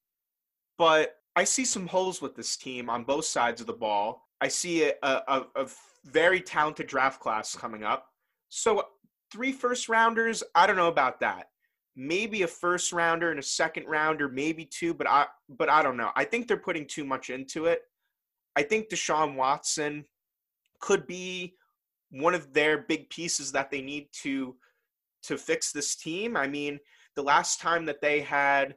But 0.78 1.16
I 1.36 1.44
see 1.44 1.66
some 1.66 1.88
holes 1.88 2.22
with 2.22 2.36
this 2.36 2.56
team 2.58 2.90
on 2.90 3.04
both 3.04 3.26
sides 3.26 3.62
of 3.62 3.68
the 3.68 3.74
ball. 3.74 4.28
I 4.42 4.48
see 4.48 4.84
a, 4.84 4.94
a, 5.04 5.46
a 5.56 5.68
very 6.06 6.42
talented 6.42 6.88
draft 6.88 7.20
class 7.20 7.56
coming 7.56 7.84
up. 7.84 8.08
So, 8.50 8.84
three 9.32 9.52
first 9.52 9.90
rounders, 9.90 10.44
I 10.54 10.68
don't 10.68 10.76
know 10.76 10.90
about 10.90 11.20
that. 11.22 11.48
Maybe 11.96 12.42
a 12.44 12.48
first 12.48 12.92
rounder 12.92 13.32
and 13.32 13.40
a 13.40 13.44
second 13.44 13.88
rounder, 13.88 14.28
maybe 14.30 14.66
two, 14.66 14.94
but 14.94 15.08
I 15.08 15.28
but 15.50 15.70
I 15.70 15.82
don't 15.82 15.98
know. 15.98 16.12
I 16.16 16.24
think 16.24 16.48
they're 16.48 16.58
putting 16.58 16.88
too 16.88 17.06
much 17.06 17.30
into 17.30 17.66
it. 17.66 17.82
I 18.56 18.64
think 18.64 18.90
Deshaun 18.90 19.36
Watson 19.36 20.06
could 20.80 21.08
be 21.08 21.56
one 22.14 22.36
of 22.36 22.54
their 22.54 22.78
big 22.78 23.10
pieces 23.10 23.52
that 23.52 23.72
they 23.72 23.82
need 23.82 24.08
to 24.14 24.56
to 25.24 25.38
fix 25.38 25.72
this 25.72 25.96
team. 25.96 26.38
I 26.38 26.48
mean, 26.48 26.80
the 27.16 27.24
last 27.24 27.60
time 27.60 27.86
that 27.86 28.02
they 28.02 28.22
had 28.22 28.76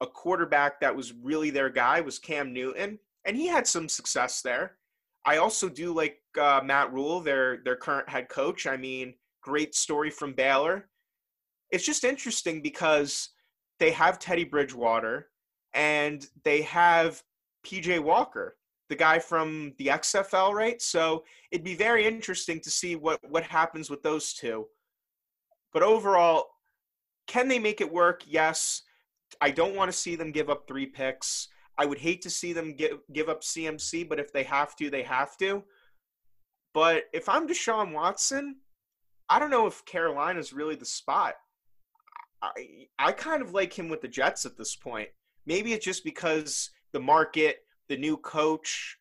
a 0.00 0.06
quarterback 0.06 0.80
that 0.80 0.94
was 0.94 1.12
really 1.12 1.50
their 1.50 1.70
guy 1.70 2.00
was 2.00 2.18
Cam 2.18 2.52
Newton, 2.52 2.98
and 3.24 3.36
he 3.36 3.46
had 3.46 3.66
some 3.66 3.88
success 3.88 4.42
there. 4.42 4.76
I 5.24 5.36
also 5.36 5.68
do 5.68 5.92
like 5.92 6.18
uh, 6.40 6.60
Matt 6.64 6.92
Rhule, 6.92 7.20
their 7.20 7.58
their 7.64 7.76
current 7.76 8.08
head 8.08 8.28
coach. 8.28 8.66
I 8.66 8.76
mean, 8.76 9.14
great 9.42 9.74
story 9.74 10.10
from 10.10 10.32
Baylor. 10.32 10.88
It's 11.70 11.86
just 11.86 12.04
interesting 12.04 12.62
because 12.62 13.30
they 13.78 13.90
have 13.90 14.18
Teddy 14.18 14.44
Bridgewater 14.44 15.28
and 15.74 16.26
they 16.44 16.62
have 16.62 17.22
PJ 17.66 18.00
Walker 18.00 18.56
the 18.92 18.96
guy 18.96 19.18
from 19.18 19.72
the 19.78 19.86
XFL, 19.86 20.52
right? 20.52 20.80
So 20.82 21.24
it'd 21.50 21.64
be 21.64 21.74
very 21.74 22.06
interesting 22.06 22.60
to 22.60 22.68
see 22.68 22.94
what 22.94 23.18
what 23.26 23.42
happens 23.42 23.88
with 23.88 24.02
those 24.02 24.34
two. 24.34 24.66
But 25.72 25.82
overall, 25.82 26.48
can 27.26 27.48
they 27.48 27.58
make 27.58 27.80
it 27.80 27.90
work? 27.90 28.22
Yes. 28.26 28.82
I 29.40 29.50
don't 29.50 29.74
want 29.74 29.90
to 29.90 29.96
see 29.96 30.14
them 30.14 30.30
give 30.30 30.50
up 30.50 30.68
three 30.68 30.84
picks. 30.84 31.48
I 31.78 31.86
would 31.86 31.96
hate 31.96 32.20
to 32.22 32.28
see 32.28 32.52
them 32.52 32.74
give 32.74 32.98
give 33.14 33.30
up 33.30 33.40
CMC, 33.40 34.06
but 34.06 34.20
if 34.20 34.30
they 34.30 34.42
have 34.42 34.76
to, 34.76 34.90
they 34.90 35.04
have 35.04 35.38
to. 35.38 35.64
But 36.74 37.04
if 37.14 37.30
I'm 37.30 37.48
Deshaun 37.48 37.94
Watson, 37.94 38.56
I 39.30 39.38
don't 39.38 39.48
know 39.48 39.66
if 39.66 39.86
Carolina's 39.86 40.52
really 40.52 40.74
the 40.74 40.84
spot. 40.84 41.36
I 42.42 42.88
I 42.98 43.12
kind 43.12 43.40
of 43.40 43.54
like 43.54 43.72
him 43.72 43.88
with 43.88 44.02
the 44.02 44.08
Jets 44.08 44.44
at 44.44 44.58
this 44.58 44.76
point. 44.76 45.08
Maybe 45.46 45.72
it's 45.72 45.86
just 45.86 46.04
because 46.04 46.68
the 46.92 47.00
market 47.00 47.60
the 47.92 47.98
new 47.98 48.16
coach. 48.16 48.96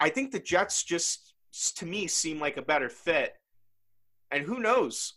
I 0.00 0.08
think 0.08 0.32
the 0.32 0.40
Jets 0.40 0.84
just, 0.84 1.34
to 1.76 1.84
me, 1.84 2.06
seem 2.06 2.40
like 2.40 2.56
a 2.56 2.62
better 2.62 2.88
fit. 2.88 3.34
And 4.30 4.42
who 4.42 4.58
knows? 4.58 5.12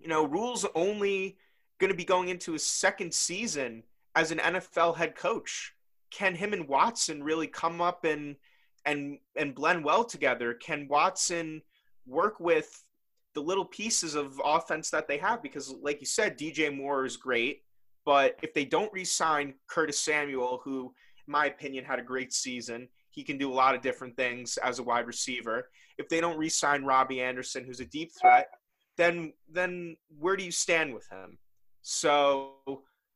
You 0.00 0.08
know, 0.08 0.26
Rhule's 0.26 0.66
only 0.74 1.38
going 1.78 1.92
to 1.92 1.96
be 1.96 2.04
going 2.04 2.30
into 2.30 2.52
his 2.52 2.66
second 2.66 3.14
season 3.14 3.84
as 4.16 4.32
an 4.32 4.38
NFL 4.38 4.96
head 4.96 5.14
coach. 5.14 5.72
Can 6.10 6.34
him 6.34 6.52
and 6.52 6.66
Watson 6.66 7.22
really 7.22 7.46
come 7.46 7.80
up 7.80 8.04
and 8.04 8.34
and 8.84 9.18
and 9.36 9.54
blend 9.54 9.84
well 9.84 10.02
together? 10.02 10.52
Can 10.54 10.88
Watson 10.88 11.62
work 12.06 12.40
with 12.40 12.82
the 13.34 13.40
little 13.40 13.64
pieces 13.64 14.16
of 14.16 14.40
offense 14.44 14.90
that 14.90 15.06
they 15.06 15.18
have? 15.18 15.44
Because, 15.44 15.72
like 15.80 16.00
you 16.00 16.06
said, 16.06 16.36
DJ 16.36 16.76
Moore 16.76 17.04
is 17.04 17.16
great, 17.16 17.62
but 18.04 18.36
if 18.42 18.52
they 18.52 18.64
don't 18.64 18.92
re-sign 18.92 19.54
Curtis 19.68 20.00
Samuel, 20.00 20.60
who 20.64 20.92
my 21.26 21.46
opinion, 21.46 21.84
had 21.84 21.98
a 21.98 22.02
great 22.02 22.32
season. 22.32 22.88
He 23.10 23.22
can 23.22 23.38
do 23.38 23.50
a 23.50 23.54
lot 23.54 23.74
of 23.74 23.80
different 23.80 24.16
things 24.16 24.56
as 24.58 24.78
a 24.78 24.82
wide 24.82 25.06
receiver. 25.06 25.70
If 25.98 26.08
they 26.08 26.20
don't 26.20 26.38
re-sign 26.38 26.84
Robbie 26.84 27.20
Anderson, 27.20 27.64
who's 27.64 27.80
a 27.80 27.84
deep 27.84 28.10
threat, 28.20 28.48
then 28.96 29.32
then 29.48 29.96
where 30.18 30.36
do 30.36 30.44
you 30.44 30.52
stand 30.52 30.94
with 30.94 31.08
him? 31.10 31.38
So 31.82 32.54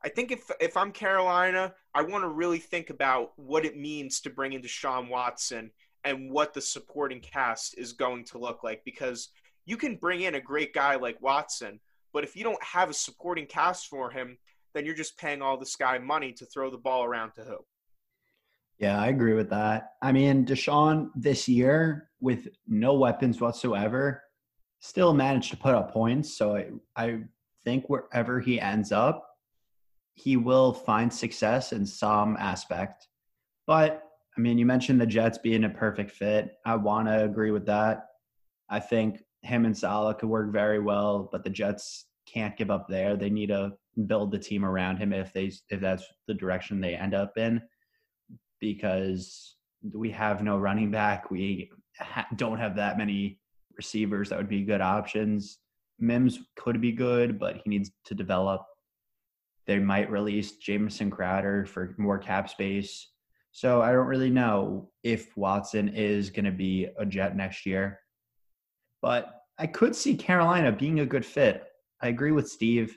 I 0.05 0.09
think 0.09 0.31
if 0.31 0.51
if 0.61 0.77
I'm 0.77 0.92
Carolina, 0.92 1.75
I 1.94 2.03
want 2.03 2.23
to 2.23 2.29
really 2.29 2.59
think 2.59 2.90
about 2.90 3.33
what 3.37 3.64
it 3.64 3.77
means 3.77 4.21
to 4.21 4.31
bring 4.31 4.53
in 4.53 4.62
Deshaun 4.62 5.09
Watson 5.09 5.71
and 6.05 6.31
what 6.31 6.55
the 6.55 6.61
supporting 6.61 7.21
cast 7.21 7.77
is 7.77 7.92
going 7.92 8.25
to 8.27 8.38
look 8.38 8.62
like 8.62 8.83
because 8.85 9.31
you 9.66 9.77
can 9.77 9.97
bring 9.97 10.23
in 10.23 10.37
a 10.37 10.40
great 10.40 10.73
guy 10.73 10.97
like 10.97 11.21
Watson, 11.21 11.81
but 12.12 12.25
if 12.25 12.37
you 12.37 12.44
don't 12.44 12.62
have 12.62 12.88
a 12.88 12.94
supporting 12.94 13.47
cast 13.47 13.88
for 13.88 14.11
him, 14.11 14.38
then 14.75 14.87
you're 14.87 14.94
just 14.94 15.18
paying 15.18 15.42
all 15.42 15.59
this 15.59 15.77
guy 15.77 15.99
money 15.99 16.33
to 16.33 16.47
throw 16.47 16.71
the 16.71 16.79
ball 16.79 17.05
around 17.05 17.33
to 17.33 17.42
who? 17.42 17.59
Yeah, 18.79 19.01
I 19.01 19.09
agree 19.09 19.35
with 19.35 19.51
that. 19.51 19.93
I 20.03 20.12
mean, 20.12 20.47
Deshaun 20.47 21.11
this 21.17 21.49
year 21.49 22.11
with 22.21 22.49
no 22.67 22.95
weapons 22.95 23.41
whatsoever 23.41 24.23
still 24.81 25.12
managed 25.12 25.51
to 25.51 25.57
put 25.57 25.75
up 25.75 25.93
points. 25.93 26.37
So 26.37 26.57
I, 26.57 26.69
I 26.97 27.21
think 27.64 27.88
wherever 27.88 28.38
he 28.38 28.61
ends 28.61 28.93
up, 28.93 29.25
he 30.14 30.37
will 30.37 30.73
find 30.73 31.12
success 31.12 31.73
in 31.73 31.85
some 31.85 32.37
aspect. 32.38 33.09
But 33.67 34.03
I 34.37 34.41
mean, 34.41 34.59
you 34.59 34.67
mentioned 34.67 35.01
the 35.01 35.07
Jets 35.07 35.38
being 35.38 35.64
a 35.64 35.71
perfect 35.71 36.12
fit. 36.12 36.53
I 36.64 36.77
want 36.77 37.09
to 37.09 37.25
agree 37.25 37.51
with 37.51 37.67
that. 37.67 38.07
I 38.71 38.79
think 38.79 39.25
him 39.43 39.64
and 39.64 39.77
Salah 39.77 40.14
could 40.14 40.29
work 40.29 40.53
very 40.53 40.79
well, 40.79 41.29
but 41.33 41.43
the 41.43 41.51
Jets 41.51 42.07
can't 42.27 42.57
give 42.57 42.71
up 42.71 42.87
there. 42.88 43.17
They 43.17 43.31
need 43.31 43.49
to 43.49 43.73
build 44.07 44.31
the 44.31 44.38
team 44.38 44.64
around 44.64 44.99
him 44.99 45.12
if 45.12 45.33
they 45.33 45.51
if 45.71 45.81
that's 45.81 46.05
the 46.29 46.35
direction 46.35 46.81
they 46.81 46.95
end 46.95 47.14
up 47.14 47.37
in 47.37 47.61
because 48.61 49.57
we 49.92 50.11
have 50.11 50.42
no 50.42 50.59
running 50.59 50.90
back. 50.90 51.31
We 51.31 51.71
ha- 51.99 52.27
don't 52.37 52.59
have 52.59 52.77
that 52.77 52.99
many 52.99 53.38
receivers 53.77 54.29
that 54.29 54.38
would 54.38 54.49
be 54.49 54.64
good 54.64 54.81
options. 54.81 55.59
Mims 55.99 56.38
could 56.57 56.81
be 56.81 56.92
good, 56.92 57.38
but 57.38 57.57
he 57.57 57.71
needs 57.71 57.90
to 58.07 58.14
develop. 58.14 58.62
They 59.66 59.79
might 59.79 60.11
release 60.11 60.57
Jamison 60.57 61.11
Crowder 61.11 61.66
for 61.66 61.94
more 61.99 62.18
cap 62.18 62.49
space. 62.49 63.09
So 63.53 63.83
I 63.83 63.92
don't 63.92 64.07
really 64.07 64.31
know 64.31 64.90
if 65.03 65.37
Watson 65.37 65.88
is 65.88 66.31
going 66.31 66.44
to 66.44 66.53
be 66.53 66.88
a 66.99 67.05
Jet 67.05 67.37
next 67.37 67.66
year. 67.66 68.01
But 69.03 69.42
I 69.59 69.66
could 69.66 69.94
see 69.94 70.16
Carolina 70.16 70.73
being 70.73 71.01
a 71.01 71.07
good 71.07 71.25
fit. 71.25 71.64
I 72.01 72.09
agree 72.09 72.33
with 72.33 72.49
Steve. 72.49 72.97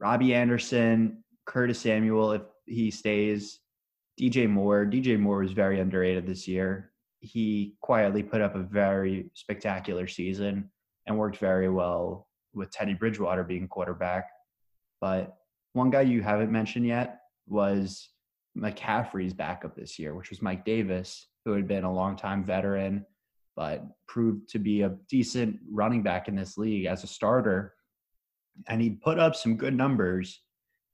Robbie 0.00 0.34
Anderson, 0.34 1.22
Curtis 1.46 1.80
Samuel, 1.80 2.32
if 2.32 2.42
he 2.66 2.90
stays, 2.90 3.60
DJ 4.18 4.48
Moore. 4.48 4.84
DJ 4.84 5.18
Moore 5.18 5.38
was 5.38 5.52
very 5.52 5.80
underrated 5.80 6.26
this 6.26 6.48
year. 6.48 6.90
He 7.20 7.76
quietly 7.80 8.22
put 8.22 8.40
up 8.40 8.54
a 8.54 8.62
very 8.62 9.30
spectacular 9.34 10.06
season 10.06 10.70
and 11.06 11.18
worked 11.18 11.38
very 11.38 11.68
well 11.68 12.28
with 12.52 12.70
Teddy 12.70 12.94
Bridgewater 12.94 13.44
being 13.44 13.68
quarterback. 13.68 14.28
But 15.00 15.36
one 15.72 15.90
guy 15.90 16.02
you 16.02 16.22
haven't 16.22 16.52
mentioned 16.52 16.86
yet 16.86 17.20
was 17.46 18.08
McCaffrey's 18.56 19.34
backup 19.34 19.76
this 19.76 19.98
year, 19.98 20.14
which 20.14 20.30
was 20.30 20.42
Mike 20.42 20.64
Davis, 20.64 21.28
who 21.44 21.52
had 21.52 21.68
been 21.68 21.84
a 21.84 21.92
longtime 21.92 22.44
veteran, 22.44 23.06
but 23.56 23.84
proved 24.06 24.48
to 24.50 24.58
be 24.58 24.82
a 24.82 24.96
decent 25.08 25.58
running 25.70 26.02
back 26.02 26.28
in 26.28 26.34
this 26.34 26.58
league 26.58 26.86
as 26.86 27.04
a 27.04 27.08
starter. 27.08 27.74
And 28.66 28.80
he 28.80 28.90
put 28.90 29.18
up 29.18 29.36
some 29.36 29.56
good 29.56 29.74
numbers. 29.74 30.40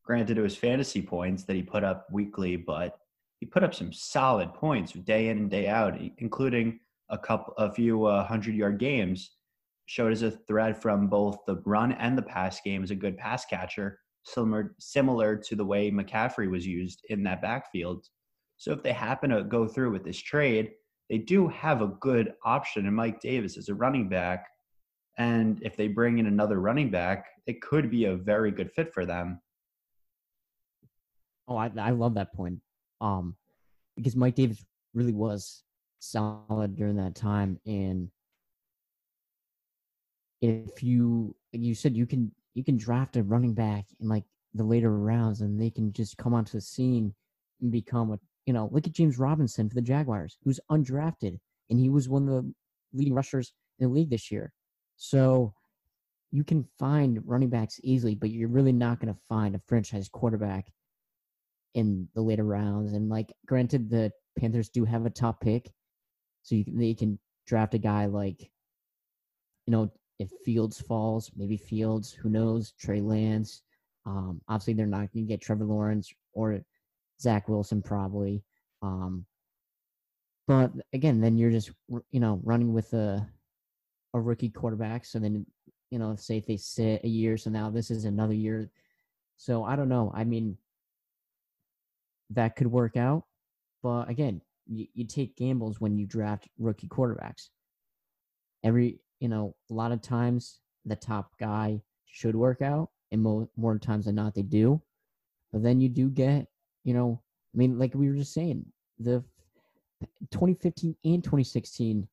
Granted, 0.04 0.36
it 0.36 0.42
was 0.42 0.56
fantasy 0.56 1.00
points 1.00 1.44
that 1.44 1.56
he 1.56 1.62
put 1.62 1.82
up 1.82 2.06
weekly, 2.10 2.56
but 2.56 2.98
he 3.44 3.50
put 3.50 3.62
up 3.62 3.74
some 3.74 3.92
solid 3.92 4.54
points 4.54 4.94
day 4.94 5.28
in 5.28 5.36
and 5.36 5.50
day 5.50 5.68
out, 5.68 6.00
including 6.16 6.80
a 7.10 7.18
couple, 7.18 7.52
a 7.58 7.70
few 7.70 8.06
uh, 8.06 8.24
hundred 8.24 8.54
yard 8.54 8.78
games. 8.78 9.32
Showed 9.84 10.12
as 10.12 10.22
a 10.22 10.30
threat 10.30 10.80
from 10.80 11.08
both 11.08 11.36
the 11.46 11.56
run 11.66 11.92
and 11.92 12.16
the 12.16 12.22
pass 12.22 12.62
game 12.62 12.82
as 12.82 12.90
a 12.90 12.94
good 12.94 13.18
pass 13.18 13.44
catcher. 13.44 13.98
similar 14.22 14.74
similar 14.80 15.36
to 15.36 15.56
the 15.56 15.64
way 15.64 15.90
McCaffrey 15.90 16.50
was 16.50 16.66
used 16.66 17.02
in 17.10 17.22
that 17.24 17.42
backfield. 17.42 18.06
So 18.56 18.72
if 18.72 18.82
they 18.82 18.94
happen 18.94 19.28
to 19.28 19.44
go 19.44 19.68
through 19.68 19.90
with 19.90 20.04
this 20.04 20.22
trade, 20.22 20.70
they 21.10 21.18
do 21.18 21.46
have 21.48 21.82
a 21.82 21.88
good 22.00 22.32
option 22.46 22.86
in 22.86 22.94
Mike 22.94 23.20
Davis 23.20 23.58
as 23.58 23.68
a 23.68 23.74
running 23.74 24.08
back. 24.08 24.46
And 25.18 25.62
if 25.62 25.76
they 25.76 25.88
bring 25.88 26.16
in 26.16 26.24
another 26.24 26.60
running 26.60 26.90
back, 26.90 27.26
it 27.46 27.60
could 27.60 27.90
be 27.90 28.06
a 28.06 28.16
very 28.16 28.52
good 28.52 28.72
fit 28.72 28.94
for 28.94 29.04
them. 29.04 29.42
Oh, 31.46 31.58
I, 31.58 31.70
I 31.78 31.90
love 31.90 32.14
that 32.14 32.32
point. 32.32 32.60
Um, 33.04 33.36
because 33.96 34.16
Mike 34.16 34.34
Davis 34.34 34.64
really 34.94 35.12
was 35.12 35.62
solid 35.98 36.74
during 36.74 36.96
that 36.96 37.14
time, 37.14 37.60
and 37.66 38.08
if 40.40 40.82
you 40.82 41.36
you 41.52 41.74
said 41.74 41.94
you 41.94 42.06
can 42.06 42.32
you 42.54 42.64
can 42.64 42.78
draft 42.78 43.16
a 43.16 43.22
running 43.22 43.52
back 43.52 43.84
in 44.00 44.08
like 44.08 44.24
the 44.54 44.64
later 44.64 44.90
rounds, 44.90 45.42
and 45.42 45.60
they 45.60 45.70
can 45.70 45.92
just 45.92 46.16
come 46.16 46.32
onto 46.32 46.52
the 46.52 46.62
scene 46.62 47.14
and 47.60 47.70
become 47.70 48.10
a 48.10 48.18
you 48.46 48.54
know 48.54 48.70
look 48.72 48.86
at 48.86 48.92
James 48.94 49.18
Robinson 49.18 49.68
for 49.68 49.74
the 49.74 49.82
Jaguars, 49.82 50.38
who's 50.42 50.58
undrafted, 50.70 51.38
and 51.68 51.78
he 51.78 51.90
was 51.90 52.08
one 52.08 52.26
of 52.26 52.28
the 52.28 52.54
leading 52.94 53.14
rushers 53.14 53.52
in 53.78 53.88
the 53.88 53.92
league 53.92 54.10
this 54.10 54.30
year. 54.30 54.50
So 54.96 55.52
you 56.32 56.42
can 56.42 56.66
find 56.78 57.20
running 57.26 57.50
backs 57.50 57.78
easily, 57.84 58.14
but 58.14 58.30
you're 58.30 58.48
really 58.48 58.72
not 58.72 58.98
going 58.98 59.12
to 59.12 59.20
find 59.28 59.54
a 59.54 59.60
franchise 59.66 60.08
quarterback 60.08 60.66
in 61.74 62.08
the 62.14 62.22
later 62.22 62.44
rounds. 62.44 62.92
And 62.92 63.08
like, 63.08 63.32
granted, 63.46 63.90
the 63.90 64.12
Panthers 64.38 64.68
do 64.68 64.84
have 64.84 65.06
a 65.06 65.10
top 65.10 65.40
pick, 65.40 65.70
so 66.42 66.54
you, 66.54 66.64
they 66.66 66.94
can 66.94 67.18
draft 67.46 67.74
a 67.74 67.78
guy 67.78 68.06
like, 68.06 68.50
you 69.66 69.72
know, 69.72 69.92
if 70.18 70.30
Fields 70.44 70.80
falls, 70.80 71.30
maybe 71.36 71.56
Fields, 71.56 72.12
who 72.12 72.28
knows, 72.28 72.72
Trey 72.80 73.00
Lance. 73.00 73.62
Um, 74.06 74.40
obviously, 74.48 74.74
they're 74.74 74.86
not 74.86 75.12
going 75.12 75.26
to 75.26 75.32
get 75.32 75.40
Trevor 75.40 75.64
Lawrence 75.64 76.12
or 76.32 76.60
Zach 77.20 77.48
Wilson 77.48 77.82
probably. 77.82 78.42
Um, 78.82 79.24
but 80.46 80.72
again, 80.92 81.20
then 81.20 81.38
you're 81.38 81.50
just 81.50 81.70
you 82.10 82.20
know 82.20 82.40
running 82.44 82.72
with 82.72 82.92
a 82.92 83.26
a 84.12 84.20
rookie 84.20 84.50
quarterback. 84.50 85.04
So 85.04 85.18
then 85.18 85.46
you 85.90 85.98
know, 85.98 86.16
say 86.16 86.38
if 86.38 86.46
they 86.46 86.56
sit 86.56 87.04
a 87.04 87.08
year, 87.08 87.36
so 87.36 87.50
now 87.50 87.70
this 87.70 87.90
is 87.90 88.04
another 88.04 88.34
year. 88.34 88.70
So 89.36 89.64
I 89.64 89.76
don't 89.76 89.88
know. 89.88 90.12
I 90.14 90.24
mean, 90.24 90.56
that 92.30 92.56
could 92.56 92.66
work 92.66 92.96
out. 92.96 93.24
But 93.82 94.08
again, 94.08 94.40
you, 94.66 94.86
you 94.94 95.04
take 95.04 95.36
gambles 95.36 95.80
when 95.80 95.98
you 95.98 96.06
draft 96.06 96.48
rookie 96.58 96.88
quarterbacks. 96.88 97.48
Every, 98.62 99.00
you 99.20 99.28
know, 99.28 99.54
a 99.70 99.74
lot 99.74 99.92
of 99.92 100.00
times 100.00 100.60
the 100.84 100.96
top 100.96 101.32
guy 101.38 101.80
should 102.06 102.34
work 102.34 102.62
out, 102.62 102.90
and 103.12 103.22
mo- 103.22 103.48
more 103.56 103.78
times 103.78 104.06
than 104.06 104.14
not, 104.14 104.34
they 104.34 104.42
do. 104.42 104.80
But 105.52 105.62
then 105.62 105.80
you 105.80 105.88
do 105.88 106.08
get, 106.08 106.46
you 106.84 106.94
know, 106.94 107.20
I 107.54 107.58
mean, 107.58 107.78
like 107.78 107.94
we 107.94 108.08
were 108.08 108.16
just 108.16 108.34
saying, 108.34 108.64
the 108.98 109.22
2015 110.30 110.96
and 111.04 111.22
2016 111.22 112.08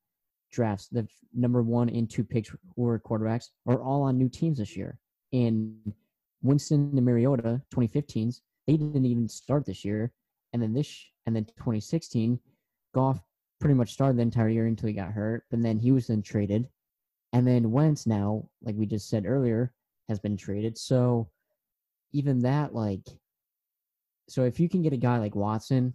drafts, 0.52 0.88
the 0.88 1.08
number 1.34 1.64
one 1.64 1.90
and 1.90 2.10
two 2.10 2.24
picks 2.24 2.52
were 2.76 3.00
quarterbacks, 3.00 3.50
are 3.66 3.82
all 3.82 4.04
on 4.04 4.18
new 4.18 4.30
teams 4.30 4.58
this 4.58 4.76
year. 4.76 5.00
And 5.34 5.94
Winston 6.42 6.92
and 6.96 7.06
Mariota, 7.06 7.62
2015s, 7.74 8.42
they 8.68 8.78
didn't 8.78 9.06
even 9.06 9.28
start 9.28 9.66
this 9.66 9.84
year. 9.84 10.12
And 10.54 10.62
then 10.62 10.74
this, 10.74 10.94
and 11.26 11.36
then 11.36 11.46
2016, 11.46 12.40
Goff 12.94 13.20
pretty 13.60 13.76
much 13.76 13.94
started 13.94 14.18
the 14.18 14.24
entire 14.24 14.50
year 14.50 14.68
until 14.68 14.88
he 14.88 14.94
got 14.94 15.12
hurt. 15.12 15.46
But 15.50 15.62
then 15.62 15.80
he 15.80 15.92
was 15.92 16.08
then 16.08 16.22
traded. 16.22 16.68
And 17.34 17.48
then 17.48 17.72
Wentz 17.72 18.06
now, 18.06 18.50
like 18.62 18.76
we 18.76 18.86
just 18.86 19.10
said 19.10 19.26
earlier, 19.26 19.74
has 20.10 20.20
been 20.20 20.36
traded. 20.36 20.78
So 20.78 21.30
even 22.12 22.40
that, 22.40 22.74
like, 22.74 23.08
so 24.28 24.44
if 24.44 24.60
you 24.60 24.68
can 24.68 24.82
get 24.82 24.94
a 24.94 24.98
guy 24.98 25.18
like 25.18 25.36
Watson, 25.36 25.94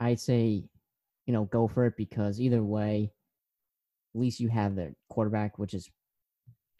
I'd 0.00 0.20
say, 0.20 0.64
you 1.26 1.32
know, 1.34 1.44
go 1.44 1.68
for 1.68 1.84
it 1.84 1.96
because 1.96 2.40
either 2.40 2.62
way, 2.62 3.12
at 4.14 4.20
least 4.20 4.40
you 4.40 4.48
have 4.48 4.74
the 4.74 4.94
quarterback, 5.08 5.58
which 5.58 5.74
is 5.74 5.90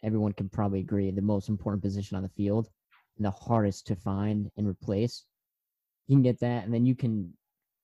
everyone 0.03 0.33
can 0.33 0.49
probably 0.49 0.79
agree 0.79 1.11
the 1.11 1.21
most 1.21 1.47
important 1.47 1.83
position 1.83 2.17
on 2.17 2.23
the 2.23 2.29
field 2.29 2.69
and 3.17 3.25
the 3.25 3.31
hardest 3.31 3.87
to 3.87 3.95
find 3.95 4.49
and 4.57 4.67
replace. 4.67 5.25
You 6.07 6.15
can 6.15 6.23
get 6.23 6.39
that, 6.39 6.65
and 6.65 6.73
then 6.73 6.85
you 6.85 6.95
can 6.95 7.33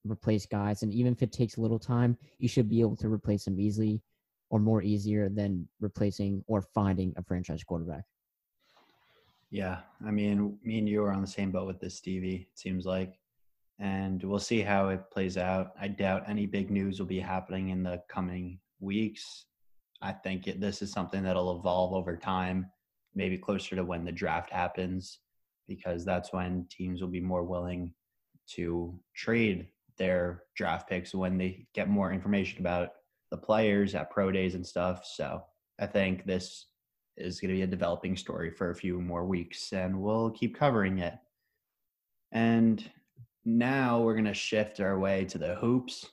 replace 0.06 0.46
guys. 0.46 0.84
And 0.84 0.94
even 0.94 1.14
if 1.14 1.22
it 1.22 1.32
takes 1.32 1.58
a 1.58 1.62
little 1.62 1.80
time, 1.80 2.18
you 2.40 2.48
should 2.48 2.70
be 2.70 2.82
able 2.82 2.96
to 2.98 3.10
replace 3.10 3.46
them 3.46 3.60
easily 3.60 4.02
or 4.50 4.60
more 4.60 4.82
easier 4.82 5.30
than 5.30 5.68
replacing 5.80 6.44
or 6.48 6.62
finding 6.62 7.14
a 7.18 7.24
franchise 7.24 7.64
quarterback. 7.64 8.04
Yeah, 9.50 9.80
I 10.06 10.12
mean, 10.12 10.58
me 10.64 10.80
and 10.80 10.90
you 10.90 11.04
are 11.04 11.12
on 11.12 11.22
the 11.22 11.28
same 11.28 11.52
boat 11.52 11.68
with 11.68 11.80
this, 11.80 11.96
Stevie. 11.96 12.48
It 12.52 12.60
seems 12.60 12.86
like, 12.86 13.18
and 13.80 14.22
we'll 14.24 14.40
see 14.40 14.62
how 14.62 14.90
it 14.90 15.10
plays 15.12 15.38
out. 15.38 15.72
I 15.80 15.88
doubt 15.88 16.24
any 16.28 16.46
big 16.46 16.70
news 16.70 17.00
will 17.00 17.08
be 17.08 17.20
happening 17.20 17.70
in 17.70 17.84
the 17.84 18.02
coming 18.10 18.60
weeks. 18.80 19.46
I 20.02 20.12
think 20.12 20.48
it, 20.48 20.60
this 20.60 20.82
is 20.82 20.92
something 20.92 21.24
that'll 21.24 21.60
evolve 21.60 21.94
over 21.94 22.18
time, 22.18 22.70
maybe 23.18 23.38
closer 23.38 23.76
to 23.76 23.84
when 23.84 24.06
the 24.06 24.12
draft 24.12 24.50
happens, 24.50 25.20
because 25.68 26.06
that's 26.06 26.32
when 26.32 26.66
teams 26.70 27.02
will 27.02 27.10
be 27.10 27.20
more 27.20 27.44
willing 27.44 27.94
to 28.56 28.98
trade 29.16 29.68
their 29.98 30.44
draft 30.56 30.88
picks 30.88 31.14
when 31.14 31.38
they 31.38 31.68
get 31.74 31.90
more 31.90 32.14
information 32.14 32.60
about 32.60 32.92
the 33.32 33.38
players 33.38 33.96
at 33.96 34.12
pro 34.12 34.32
days 34.32 34.56
and 34.56 34.66
stuff. 34.66 35.06
So 35.06 35.44
I 35.80 35.88
think 35.88 36.26
this 36.26 36.68
is 37.18 37.42
going 37.42 37.50
to 37.50 37.58
be 37.58 37.64
a 37.64 37.68
developing 37.68 38.16
story 38.16 38.52
for 38.52 38.70
a 38.70 38.76
few 38.76 39.02
more 39.02 39.26
weeks 39.26 39.74
and 39.74 40.00
we'll 40.00 40.30
keep 40.30 40.58
covering 40.58 41.00
it. 41.00 41.16
And 42.32 42.82
now 43.44 44.00
we're 44.02 44.14
going 44.14 44.26
to 44.26 44.34
shift 44.34 44.80
our 44.80 45.00
way 45.00 45.26
to 45.26 45.38
the 45.38 45.56
hoops 45.56 46.06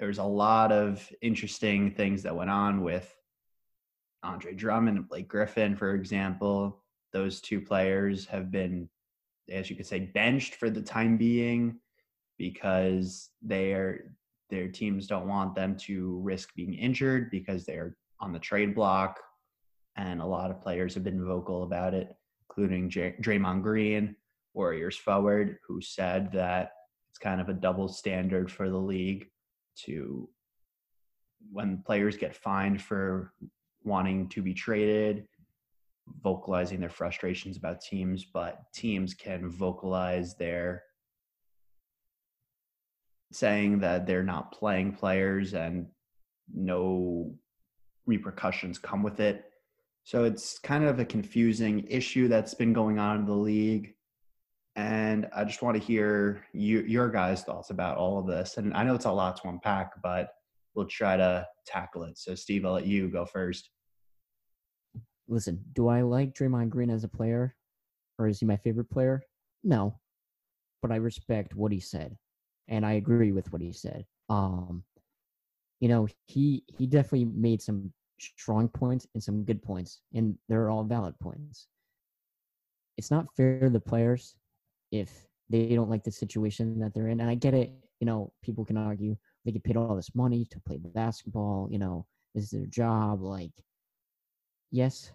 there's 0.00 0.18
a 0.18 0.24
lot 0.24 0.72
of 0.72 1.06
interesting 1.20 1.90
things 1.90 2.22
that 2.22 2.34
went 2.34 2.48
on 2.48 2.80
with 2.82 3.14
Andre 4.22 4.54
Drummond 4.54 4.98
and 4.98 5.08
Blake 5.08 5.28
Griffin, 5.28 5.76
for 5.76 5.94
example. 5.94 6.82
Those 7.12 7.40
two 7.40 7.60
players 7.60 8.26
have 8.26 8.50
been, 8.50 8.88
as 9.50 9.70
you 9.70 9.76
could 9.76 9.86
say, 9.86 10.00
benched 10.00 10.54
for 10.54 10.70
the 10.70 10.82
time 10.82 11.16
being 11.16 11.80
because 12.38 13.30
their 13.42 14.14
their 14.48 14.68
teams 14.68 15.06
don't 15.06 15.28
want 15.28 15.54
them 15.54 15.76
to 15.76 16.18
risk 16.22 16.54
being 16.54 16.74
injured 16.74 17.30
because 17.30 17.64
they're 17.64 17.96
on 18.20 18.32
the 18.32 18.38
trade 18.38 18.74
block, 18.74 19.20
and 19.96 20.20
a 20.20 20.26
lot 20.26 20.50
of 20.50 20.60
players 20.60 20.94
have 20.94 21.04
been 21.04 21.24
vocal 21.24 21.62
about 21.62 21.94
it, 21.94 22.16
including 22.48 22.90
J- 22.90 23.14
Draymond 23.22 23.62
Green, 23.62 24.16
Warriors 24.54 24.96
forward, 24.96 25.58
who 25.66 25.80
said 25.80 26.32
that 26.32 26.72
it's 27.10 27.18
kind 27.18 27.40
of 27.40 27.48
a 27.48 27.54
double 27.54 27.88
standard 27.88 28.50
for 28.50 28.68
the 28.68 28.78
league 28.78 29.28
to 29.84 30.28
when 31.52 31.82
players 31.86 32.16
get 32.16 32.36
fined 32.36 32.82
for 32.82 33.32
wanting 33.84 34.28
to 34.30 34.42
be 34.42 34.54
traded, 34.54 35.26
vocalizing 36.22 36.80
their 36.80 36.90
frustrations 36.90 37.56
about 37.56 37.80
teams, 37.80 38.24
but 38.24 38.60
teams 38.74 39.14
can 39.14 39.50
vocalize 39.50 40.34
their 40.36 40.82
saying 43.32 43.78
that 43.78 44.06
they're 44.06 44.24
not 44.24 44.52
playing 44.52 44.92
players 44.92 45.54
and 45.54 45.86
no 46.52 47.32
repercussions 48.06 48.78
come 48.78 49.02
with 49.02 49.20
it. 49.20 49.44
So 50.02 50.24
it's 50.24 50.58
kind 50.58 50.84
of 50.84 50.98
a 50.98 51.04
confusing 51.04 51.86
issue 51.88 52.26
that's 52.26 52.54
been 52.54 52.72
going 52.72 52.98
on 52.98 53.20
in 53.20 53.26
the 53.26 53.32
league 53.32 53.94
and 54.76 55.28
I 55.34 55.44
just 55.44 55.62
want 55.62 55.76
to 55.76 55.82
hear 55.82 56.46
you, 56.52 56.80
your 56.80 57.10
guys' 57.10 57.42
thoughts 57.42 57.70
about 57.70 57.96
all 57.96 58.18
of 58.18 58.26
this. 58.26 58.56
And 58.56 58.72
I 58.74 58.84
know 58.84 58.94
it's 58.94 59.04
a 59.04 59.10
lot 59.10 59.40
to 59.42 59.48
unpack, 59.48 60.00
but 60.02 60.30
we'll 60.74 60.86
try 60.86 61.16
to 61.16 61.46
tackle 61.66 62.04
it. 62.04 62.18
So, 62.18 62.34
Steve, 62.34 62.64
I'll 62.64 62.72
let 62.72 62.86
you 62.86 63.08
go 63.08 63.24
first. 63.24 63.70
Listen, 65.28 65.62
do 65.72 65.88
I 65.88 66.02
like 66.02 66.34
Draymond 66.34 66.70
Green 66.70 66.90
as 66.90 67.04
a 67.04 67.08
player, 67.08 67.54
or 68.18 68.26
is 68.26 68.40
he 68.40 68.46
my 68.46 68.56
favorite 68.56 68.90
player? 68.90 69.22
No, 69.62 69.98
but 70.82 70.90
I 70.90 70.96
respect 70.96 71.54
what 71.54 71.72
he 71.72 71.80
said, 71.80 72.16
and 72.68 72.84
I 72.84 72.92
agree 72.92 73.32
with 73.32 73.52
what 73.52 73.62
he 73.62 73.72
said. 73.72 74.04
Um, 74.28 74.82
you 75.80 75.88
know, 75.88 76.08
he 76.26 76.64
he 76.66 76.86
definitely 76.86 77.26
made 77.26 77.62
some 77.62 77.92
strong 78.18 78.68
points 78.68 79.06
and 79.14 79.22
some 79.22 79.44
good 79.44 79.62
points, 79.62 80.00
and 80.14 80.36
they're 80.48 80.70
all 80.70 80.84
valid 80.84 81.18
points. 81.20 81.68
It's 82.98 83.10
not 83.10 83.34
fair 83.36 83.60
to 83.60 83.70
the 83.70 83.80
players 83.80 84.36
if 84.92 85.26
they 85.48 85.74
don't 85.74 85.90
like 85.90 86.04
the 86.04 86.12
situation 86.12 86.78
that 86.80 86.92
they're 86.94 87.08
in. 87.08 87.20
And 87.20 87.30
I 87.30 87.34
get 87.34 87.54
it, 87.54 87.72
you 88.00 88.06
know, 88.06 88.32
people 88.42 88.64
can 88.64 88.76
argue 88.76 89.16
they 89.44 89.52
get 89.52 89.64
paid 89.64 89.76
all 89.76 89.96
this 89.96 90.14
money 90.14 90.46
to 90.50 90.60
play 90.60 90.78
basketball, 90.78 91.68
you 91.70 91.78
know, 91.78 92.06
this 92.34 92.44
is 92.44 92.50
their 92.50 92.66
job. 92.66 93.22
Like, 93.22 93.52
yes, 94.70 95.12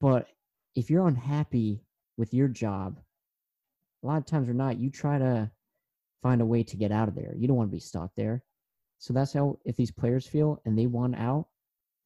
but 0.00 0.28
if 0.74 0.90
you're 0.90 1.08
unhappy 1.08 1.82
with 2.16 2.34
your 2.34 2.48
job, 2.48 2.98
a 4.02 4.06
lot 4.06 4.18
of 4.18 4.26
times 4.26 4.48
or 4.48 4.54
not, 4.54 4.78
you 4.78 4.90
try 4.90 5.18
to 5.18 5.50
find 6.22 6.40
a 6.40 6.46
way 6.46 6.62
to 6.62 6.76
get 6.76 6.92
out 6.92 7.08
of 7.08 7.14
there. 7.14 7.34
You 7.36 7.48
don't 7.48 7.56
want 7.56 7.70
to 7.70 7.76
be 7.76 7.80
stuck 7.80 8.10
there. 8.16 8.42
So 8.98 9.14
that's 9.14 9.32
how 9.32 9.58
if 9.64 9.76
these 9.76 9.90
players 9.90 10.26
feel 10.26 10.60
and 10.64 10.78
they 10.78 10.86
want 10.86 11.16
out, 11.16 11.46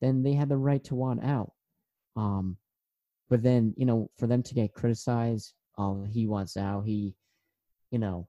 then 0.00 0.22
they 0.22 0.32
have 0.34 0.48
the 0.48 0.56
right 0.56 0.82
to 0.84 0.94
want 0.94 1.24
out. 1.24 1.52
Um, 2.16 2.56
but 3.28 3.42
then 3.42 3.74
you 3.76 3.86
know 3.86 4.10
for 4.18 4.26
them 4.26 4.42
to 4.44 4.54
get 4.54 4.74
criticized, 4.74 5.54
oh 5.76 6.04
he 6.04 6.26
wants 6.26 6.56
out, 6.56 6.84
he, 6.86 7.14
you 7.90 7.98
know, 7.98 8.28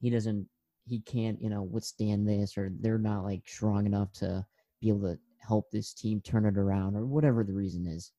he 0.00 0.10
doesn't, 0.10 0.46
he 0.86 1.00
can't, 1.00 1.40
you 1.40 1.50
know, 1.50 1.62
withstand 1.62 2.28
this, 2.28 2.56
or 2.58 2.70
they're 2.80 2.98
not 2.98 3.24
like 3.24 3.42
strong 3.46 3.86
enough 3.86 4.12
to 4.12 4.44
be 4.80 4.88
able 4.88 5.00
to 5.00 5.18
help 5.38 5.70
this 5.70 5.92
team 5.94 6.20
turn 6.20 6.46
it 6.46 6.58
around, 6.58 6.96
or 6.96 7.06
whatever 7.06 7.44
the 7.44 7.52
reason 7.52 7.86
is. 7.86 8.12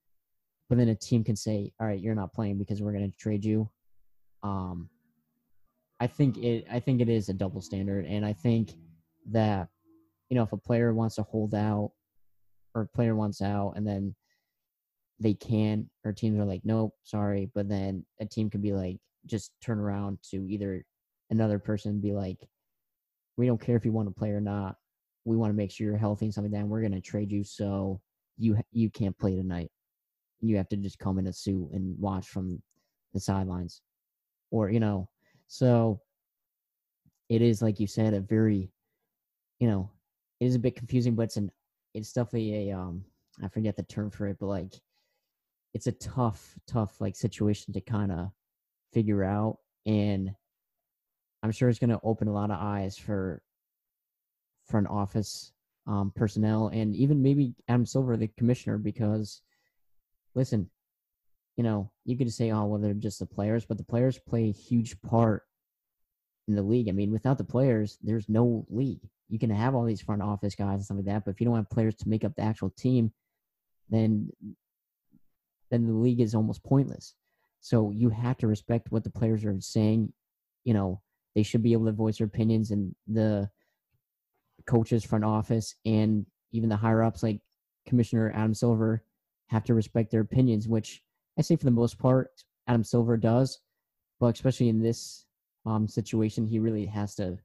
But 0.70 0.78
then 0.78 0.89
a 0.89 0.95
team 0.95 1.24
can 1.24 1.36
say, 1.36 1.72
all 1.80 1.88
right, 1.88 1.99
you're 1.99 2.16
not 2.16 2.34
playing 2.34 2.57
because 2.57 2.82
we're 2.82 2.93
going 2.93 3.11
to 3.11 3.18
trade 3.18 3.45
you. 3.45 3.70
Um, 4.41 4.89
I 5.99 6.07
think 6.07 6.38
it, 6.38 6.66
I 6.72 6.80
think 6.80 7.01
it 7.01 7.09
is 7.09 7.30
a 7.30 7.34
double 7.34 7.61
standard, 7.61 8.05
and 8.05 8.26
I 8.26 8.34
think 8.34 8.74
that 9.32 9.70
you 10.30 10.36
know 10.36 10.43
if 10.43 10.51
a 10.51 10.57
player 10.57 10.93
wants 10.93 11.16
to 11.16 11.24
hold 11.24 11.53
out 11.53 11.91
or 12.74 12.84
a 12.84 12.88
player 12.88 13.16
wants 13.16 13.41
out 13.41 13.74
and 13.76 13.88
then 13.88 14.13
they 15.20 15.34
can 15.34 15.89
or 16.03 16.11
teams 16.11 16.39
are 16.39 16.45
like 16.45 16.61
nope 16.63 16.93
sorry 17.03 17.49
but 17.55 17.70
then 17.70 18.05
a 18.20 18.26
team 18.26 18.49
could 18.49 18.61
be 18.61 18.74
like 18.74 18.97
just 19.26 19.51
turn 19.61 19.80
around 19.80 20.18
to 20.22 20.47
either 20.49 20.84
another 21.30 21.57
person 21.57 21.99
be 21.99 22.13
like 22.13 22.38
we 23.38 23.47
don't 23.47 23.61
care 23.61 23.75
if 23.75 23.86
you 23.86 23.91
want 23.91 24.07
to 24.07 24.13
play 24.13 24.29
or 24.29 24.41
not. 24.41 24.75
We 25.25 25.38
want 25.38 25.51
to 25.51 25.57
make 25.57 25.71
sure 25.71 25.88
you're 25.88 25.97
healthy 25.97 26.25
and 26.25 26.33
something 26.33 26.51
like 26.51 26.59
that 26.59 26.63
and 26.63 26.69
we're 26.69 26.81
going 26.81 26.91
to 26.93 27.01
trade 27.01 27.31
you 27.31 27.43
so 27.43 27.99
you 28.38 28.57
you 28.71 28.89
can't 28.89 29.17
play 29.17 29.36
tonight. 29.36 29.71
You 30.41 30.57
have 30.57 30.69
to 30.69 30.77
just 30.77 30.99
come 30.99 31.17
in 31.17 31.27
a 31.27 31.33
suit 31.33 31.69
and 31.73 31.97
watch 31.99 32.27
from 32.27 32.61
the 33.13 33.19
sidelines. 33.19 33.81
Or 34.51 34.69
you 34.69 34.79
know 34.79 35.09
so 35.47 35.99
it 37.29 37.41
is 37.41 37.61
like 37.61 37.79
you 37.79 37.88
said 37.88 38.13
a 38.13 38.19
very 38.19 38.69
you 39.59 39.67
know 39.67 39.89
it 40.39 40.45
is 40.45 40.55
a 40.55 40.59
bit 40.59 40.75
confusing 40.75 41.15
but 41.15 41.23
it's 41.23 41.38
an 41.38 41.51
it's 41.93 42.13
definitely 42.13 42.69
a 42.69 42.77
um 42.77 43.03
i 43.43 43.47
forget 43.47 43.75
the 43.75 43.83
term 43.83 44.09
for 44.09 44.27
it 44.27 44.38
but 44.39 44.47
like 44.47 44.73
it's 45.73 45.88
a 45.88 45.91
tough 45.93 46.57
tough 46.67 46.99
like 46.99 47.15
situation 47.15 47.73
to 47.73 47.81
kind 47.81 48.11
of 48.11 48.29
figure 48.93 49.23
out 49.23 49.57
and 49.86 50.31
i'm 51.45 51.51
sure 51.51 51.69
it's 51.69 51.79
going 51.79 51.89
to 51.89 51.99
open 52.03 52.27
a 52.27 52.33
lot 52.33 52.51
of 52.51 52.57
eyes 52.59 52.97
for 52.97 53.41
front 54.67 54.87
office 54.87 55.51
um, 55.87 56.11
personnel 56.15 56.69
and 56.73 56.95
even 56.95 57.21
maybe 57.21 57.53
adam 57.67 57.85
silver 57.85 58.17
the 58.17 58.27
commissioner 58.37 58.77
because 58.77 59.41
listen 60.33 60.69
you 61.55 61.63
know 61.63 61.91
you 62.03 62.17
could 62.17 62.31
say 62.31 62.51
oh 62.51 62.65
well 62.65 62.79
they're 62.79 62.93
just 62.93 63.19
the 63.19 63.25
players 63.25 63.65
but 63.65 63.77
the 63.77 63.83
players 63.83 64.17
play 64.17 64.49
a 64.49 64.51
huge 64.51 64.99
part 65.01 65.43
in 66.47 66.55
the 66.55 66.63
league 66.63 66.89
i 66.89 66.91
mean 66.91 67.11
without 67.11 67.37
the 67.37 67.43
players 67.43 67.97
there's 68.01 68.27
no 68.27 68.65
league 68.69 69.01
you 69.29 69.39
can 69.39 69.49
have 69.49 69.75
all 69.75 69.85
these 69.85 70.01
front 70.01 70.21
office 70.21 70.55
guys 70.55 70.75
and 70.75 70.85
stuff 70.85 70.97
like 70.97 71.05
that 71.05 71.23
but 71.23 71.31
if 71.31 71.39
you 71.39 71.45
don't 71.45 71.55
have 71.55 71.69
players 71.69 71.95
to 71.95 72.09
make 72.09 72.23
up 72.23 72.35
the 72.35 72.41
actual 72.41 72.71
team 72.71 73.11
then 73.89 74.29
then 75.69 75.87
the 75.87 75.93
league 75.93 76.21
is 76.21 76.35
almost 76.35 76.63
pointless. 76.63 77.15
So 77.59 77.91
you 77.91 78.09
have 78.09 78.37
to 78.37 78.47
respect 78.47 78.91
what 78.91 79.03
the 79.03 79.09
players 79.09 79.43
are 79.45 79.59
saying. 79.59 80.13
You 80.63 80.73
know, 80.73 81.01
they 81.36 81.43
should 81.43 81.61
be 81.61 81.73
able 81.73 81.86
to 81.86 81.91
voice 81.91 82.17
their 82.17 82.27
opinions, 82.27 82.71
and 82.71 82.95
the 83.07 83.49
coaches, 84.65 85.05
front 85.05 85.23
office, 85.23 85.75
and 85.86 86.25
even 86.51 86.69
the 86.69 86.75
higher 86.75 87.03
ups 87.03 87.21
like 87.21 87.41
Commissioner 87.86 88.31
Adam 88.33 88.53
Silver 88.53 89.03
have 89.47 89.63
to 89.65 89.73
respect 89.73 90.11
their 90.11 90.21
opinions, 90.21 90.67
which 90.67 91.03
I 91.38 91.41
say 91.41 91.55
for 91.55 91.65
the 91.65 91.71
most 91.71 91.99
part, 91.99 92.31
Adam 92.67 92.83
Silver 92.83 93.17
does. 93.17 93.59
But 94.19 94.36
especially 94.36 94.69
in 94.69 94.81
this 94.81 95.25
um, 95.65 95.88
situation, 95.88 96.47
he 96.47 96.59
really 96.59 96.86
has 96.86 97.15
to 97.15 97.38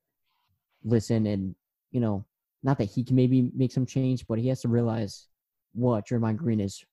listen 0.85 1.27
and, 1.27 1.55
you 1.91 2.01
know, 2.01 2.25
not 2.63 2.79
that 2.79 2.85
he 2.85 3.03
can 3.03 3.17
maybe 3.17 3.51
make 3.55 3.73
some 3.73 3.87
change, 3.87 4.27
but 4.27 4.39
he 4.39 4.49
has 4.49 4.61
to 4.63 4.69
realize 4.69 5.27
what 5.73 6.07
Draymond 6.07 6.37
Green 6.37 6.61
is 6.61 6.85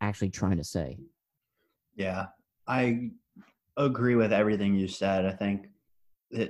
actually 0.00 0.30
trying 0.30 0.56
to 0.56 0.64
say. 0.64 0.98
Yeah, 1.94 2.26
I 2.66 3.10
agree 3.76 4.16
with 4.16 4.32
everything 4.32 4.74
you 4.74 4.88
said. 4.88 5.24
I 5.24 5.32
think 5.32 5.68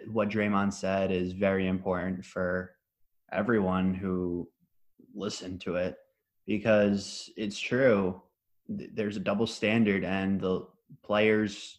what 0.06 0.28
Draymond 0.28 0.72
said 0.72 1.10
is 1.10 1.32
very 1.32 1.66
important 1.66 2.24
for 2.24 2.76
everyone 3.32 3.94
who 3.94 4.48
listened 5.14 5.60
to 5.62 5.76
it 5.76 5.96
because 6.46 7.30
it's 7.36 7.58
true. 7.58 8.20
There's 8.68 9.16
a 9.16 9.20
double 9.20 9.46
standard, 9.46 10.04
and 10.04 10.40
the 10.40 10.66
players 11.02 11.78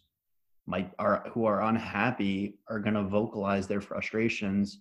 might 0.65 0.91
are 0.99 1.25
who 1.31 1.45
are 1.45 1.63
unhappy 1.63 2.59
are 2.69 2.79
going 2.79 2.93
to 2.93 3.03
vocalize 3.03 3.67
their 3.67 3.81
frustrations. 3.81 4.79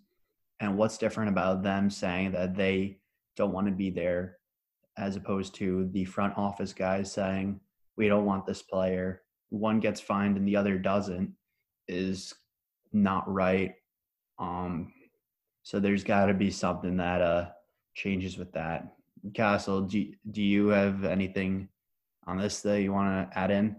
And 0.60 0.76
what's 0.76 0.98
different 0.98 1.30
about 1.30 1.62
them 1.62 1.90
saying 1.90 2.32
that 2.32 2.54
they 2.54 2.98
don't 3.36 3.52
want 3.52 3.66
to 3.66 3.72
be 3.72 3.90
there 3.90 4.38
as 4.96 5.16
opposed 5.16 5.54
to 5.56 5.88
the 5.92 6.04
front 6.04 6.36
office 6.36 6.72
guys 6.72 7.10
saying, 7.10 7.58
we 7.96 8.08
don't 8.08 8.26
want 8.26 8.46
this 8.46 8.62
player. 8.62 9.22
One 9.48 9.80
gets 9.80 10.00
fined 10.00 10.36
and 10.36 10.46
the 10.46 10.56
other 10.56 10.78
doesn't 10.78 11.32
is 11.88 12.32
not 12.92 13.32
right. 13.32 13.74
Um, 14.38 14.92
so 15.62 15.78
there's 15.78 16.04
got 16.04 16.26
to 16.26 16.34
be 16.34 16.50
something 16.50 16.96
that 16.96 17.22
uh, 17.22 17.48
changes 17.94 18.38
with 18.38 18.52
that. 18.52 18.94
Castle, 19.34 19.82
do, 19.82 20.12
do 20.30 20.42
you 20.42 20.68
have 20.68 21.04
anything 21.04 21.68
on 22.26 22.38
this 22.38 22.60
that 22.62 22.82
you 22.82 22.92
want 22.92 23.30
to 23.30 23.38
add 23.38 23.50
in? 23.50 23.76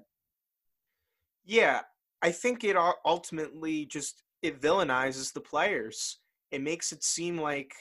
Yeah, 1.45 1.81
I 2.21 2.31
think 2.31 2.63
it 2.63 2.77
ultimately 3.05 3.85
just 3.85 4.23
it 4.41 4.61
villainizes 4.61 5.33
the 5.33 5.41
players. 5.41 6.19
It 6.51 6.61
makes 6.61 6.91
it 6.91 7.03
seem 7.03 7.37
like 7.37 7.73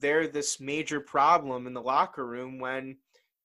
they're 0.00 0.26
this 0.26 0.60
major 0.60 1.00
problem 1.00 1.66
in 1.66 1.74
the 1.74 1.82
locker 1.82 2.26
room 2.26 2.58
when 2.58 2.96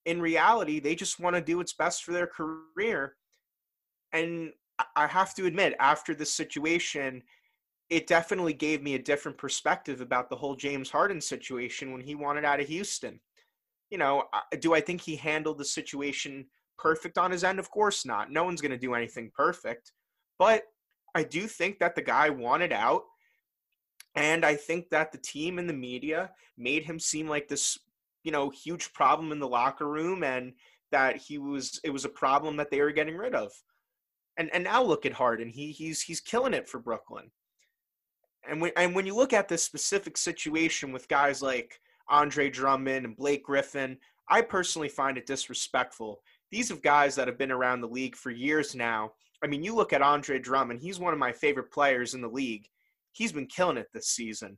in 0.05 0.21
reality 0.21 0.79
they 0.79 0.95
just 0.95 1.19
want 1.19 1.35
to 1.35 1.41
do 1.41 1.57
what's 1.57 1.73
best 1.73 2.03
for 2.03 2.11
their 2.11 2.27
career 2.27 3.15
and 4.13 4.51
i 4.95 5.07
have 5.07 5.33
to 5.35 5.45
admit 5.45 5.75
after 5.79 6.13
this 6.13 6.33
situation 6.33 7.21
it 7.89 8.05
definitely 8.05 8.53
gave 8.53 8.83
me 8.83 8.93
a 8.93 9.01
different 9.01 9.37
perspective 9.37 10.01
about 10.01 10.29
the 10.29 10.35
whole 10.35 10.55
james 10.55 10.89
harden 10.89 11.21
situation 11.21 11.91
when 11.91 12.01
he 12.01 12.15
wanted 12.15 12.45
out 12.45 12.59
of 12.59 12.67
houston. 12.67 13.19
You 13.89 13.97
know 13.97 14.25
do 14.59 14.73
i 14.73 14.81
think 14.81 15.01
he 15.01 15.15
handled 15.15 15.57
the 15.57 15.65
situation 15.65 16.45
perfect 16.77 17.17
on 17.17 17.31
his 17.31 17.43
end? 17.43 17.59
Of 17.59 17.69
course 17.69 18.05
not. 18.05 18.31
No 18.31 18.45
one's 18.45 18.61
going 18.61 18.71
to 18.71 18.77
do 18.77 18.93
anything 18.93 19.31
perfect. 19.35 19.91
But 20.37 20.63
i 21.15 21.23
do 21.23 21.47
think 21.47 21.79
that 21.79 21.95
the 21.95 22.01
guy 22.01 22.29
wanted 22.29 22.71
out 22.71 23.03
and 24.15 24.45
I 24.45 24.55
think 24.55 24.89
that 24.89 25.11
the 25.11 25.17
team 25.17 25.59
and 25.59 25.69
the 25.69 25.73
media 25.73 26.31
made 26.57 26.83
him 26.83 26.99
seem 26.99 27.27
like 27.27 27.47
this, 27.47 27.77
you 28.23 28.31
know, 28.31 28.49
huge 28.49 28.91
problem 28.93 29.31
in 29.31 29.39
the 29.39 29.47
locker 29.47 29.87
room 29.87 30.23
and 30.23 30.53
that 30.91 31.17
he 31.17 31.37
was 31.37 31.79
it 31.83 31.91
was 31.91 32.05
a 32.05 32.09
problem 32.09 32.57
that 32.57 32.71
they 32.71 32.81
were 32.81 32.91
getting 32.91 33.15
rid 33.15 33.35
of. 33.35 33.51
And 34.37 34.49
and 34.53 34.63
now 34.63 34.83
look 34.83 35.05
at 35.05 35.13
Harden. 35.13 35.49
He 35.49 35.71
he's 35.71 36.01
he's 36.01 36.21
killing 36.21 36.53
it 36.53 36.67
for 36.67 36.79
Brooklyn. 36.79 37.31
And 38.49 38.61
when 38.61 38.71
and 38.77 38.95
when 38.95 39.05
you 39.05 39.15
look 39.15 39.33
at 39.33 39.47
this 39.47 39.63
specific 39.63 40.17
situation 40.17 40.91
with 40.91 41.07
guys 41.07 41.41
like 41.41 41.79
Andre 42.09 42.49
Drummond 42.49 43.05
and 43.05 43.17
Blake 43.17 43.43
Griffin, 43.43 43.97
I 44.29 44.41
personally 44.41 44.89
find 44.89 45.17
it 45.17 45.25
disrespectful. 45.25 46.21
These 46.51 46.71
are 46.71 46.77
guys 46.77 47.15
that 47.15 47.27
have 47.27 47.37
been 47.37 47.51
around 47.51 47.81
the 47.81 47.87
league 47.87 48.15
for 48.15 48.31
years 48.31 48.75
now. 48.75 49.11
I 49.43 49.47
mean, 49.47 49.63
you 49.63 49.75
look 49.75 49.93
at 49.93 50.01
Andre 50.01 50.39
Drummond, 50.39 50.81
he's 50.81 50.99
one 50.99 51.13
of 51.13 51.19
my 51.19 51.31
favorite 51.31 51.71
players 51.71 52.13
in 52.13 52.21
the 52.21 52.27
league 52.27 52.67
he's 53.13 53.31
been 53.31 53.47
killing 53.47 53.77
it 53.77 53.87
this 53.93 54.07
season. 54.07 54.57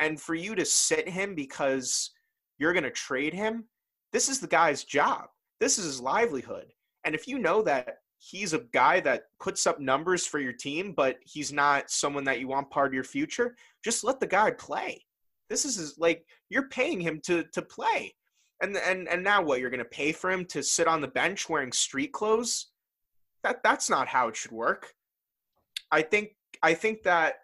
And 0.00 0.20
for 0.20 0.34
you 0.34 0.54
to 0.54 0.64
sit 0.64 1.08
him 1.08 1.34
because 1.34 2.10
you're 2.58 2.72
going 2.72 2.84
to 2.84 2.90
trade 2.90 3.34
him, 3.34 3.64
this 4.12 4.28
is 4.28 4.40
the 4.40 4.46
guy's 4.46 4.84
job. 4.84 5.26
This 5.60 5.78
is 5.78 5.84
his 5.84 6.00
livelihood. 6.00 6.66
And 7.04 7.14
if 7.14 7.26
you 7.26 7.38
know 7.38 7.62
that 7.62 7.98
he's 8.18 8.52
a 8.52 8.64
guy 8.72 9.00
that 9.00 9.24
puts 9.40 9.66
up 9.66 9.80
numbers 9.80 10.26
for 10.26 10.38
your 10.38 10.52
team, 10.52 10.92
but 10.92 11.18
he's 11.24 11.52
not 11.52 11.90
someone 11.90 12.24
that 12.24 12.40
you 12.40 12.48
want 12.48 12.70
part 12.70 12.88
of 12.88 12.94
your 12.94 13.04
future, 13.04 13.56
just 13.84 14.04
let 14.04 14.20
the 14.20 14.26
guy 14.26 14.50
play. 14.50 15.04
This 15.48 15.64
is 15.64 15.76
his, 15.76 15.98
like 15.98 16.26
you're 16.50 16.68
paying 16.68 17.00
him 17.00 17.20
to 17.24 17.44
to 17.52 17.62
play. 17.62 18.14
And 18.60 18.76
and 18.76 19.08
and 19.08 19.22
now 19.22 19.42
what? 19.42 19.60
You're 19.60 19.70
going 19.70 19.78
to 19.78 19.84
pay 19.84 20.12
for 20.12 20.30
him 20.30 20.44
to 20.46 20.62
sit 20.62 20.88
on 20.88 21.00
the 21.00 21.08
bench 21.08 21.48
wearing 21.48 21.72
street 21.72 22.12
clothes? 22.12 22.66
That 23.44 23.62
that's 23.62 23.88
not 23.88 24.08
how 24.08 24.28
it 24.28 24.36
should 24.36 24.52
work. 24.52 24.92
I 25.90 26.02
think 26.02 26.30
I 26.62 26.74
think 26.74 27.02
that 27.04 27.36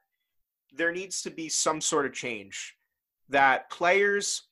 there 0.73 0.93
needs 0.93 1.23
to 1.23 1.31
be 1.31 1.49
some 1.49 1.81
sort 1.81 2.05
of 2.05 2.13
change 2.13 2.77
that 3.29 3.71
players 3.71 4.49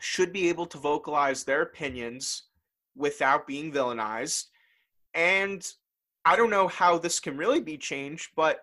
should 0.00 0.32
be 0.32 0.48
able 0.48 0.66
to 0.66 0.78
vocalize 0.78 1.44
their 1.44 1.62
opinions 1.62 2.44
without 2.96 3.46
being 3.46 3.72
villainized. 3.72 4.46
And 5.14 5.66
I 6.24 6.36
don't 6.36 6.50
know 6.50 6.68
how 6.68 6.98
this 6.98 7.20
can 7.20 7.36
really 7.36 7.60
be 7.60 7.76
changed, 7.76 8.30
but 8.36 8.60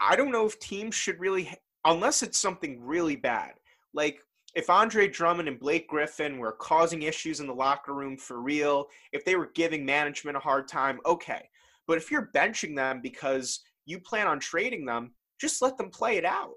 I 0.00 0.16
don't 0.16 0.32
know 0.32 0.46
if 0.46 0.58
teams 0.58 0.94
should 0.94 1.20
really, 1.20 1.52
unless 1.84 2.22
it's 2.22 2.38
something 2.38 2.82
really 2.82 3.16
bad. 3.16 3.52
Like 3.92 4.20
if 4.54 4.70
Andre 4.70 5.08
Drummond 5.08 5.48
and 5.48 5.58
Blake 5.58 5.88
Griffin 5.88 6.38
were 6.38 6.52
causing 6.52 7.02
issues 7.02 7.40
in 7.40 7.46
the 7.46 7.54
locker 7.54 7.92
room 7.92 8.16
for 8.16 8.40
real, 8.40 8.86
if 9.12 9.24
they 9.24 9.36
were 9.36 9.50
giving 9.54 9.84
management 9.84 10.36
a 10.36 10.40
hard 10.40 10.68
time, 10.68 11.00
okay. 11.04 11.48
But 11.86 11.98
if 11.98 12.10
you're 12.10 12.30
benching 12.34 12.76
them 12.76 13.00
because 13.02 13.60
you 13.84 13.98
plan 13.98 14.26
on 14.26 14.40
trading 14.40 14.84
them, 14.84 15.12
just 15.40 15.60
let 15.60 15.76
them 15.76 15.90
play 15.90 16.16
it 16.16 16.24
out. 16.24 16.54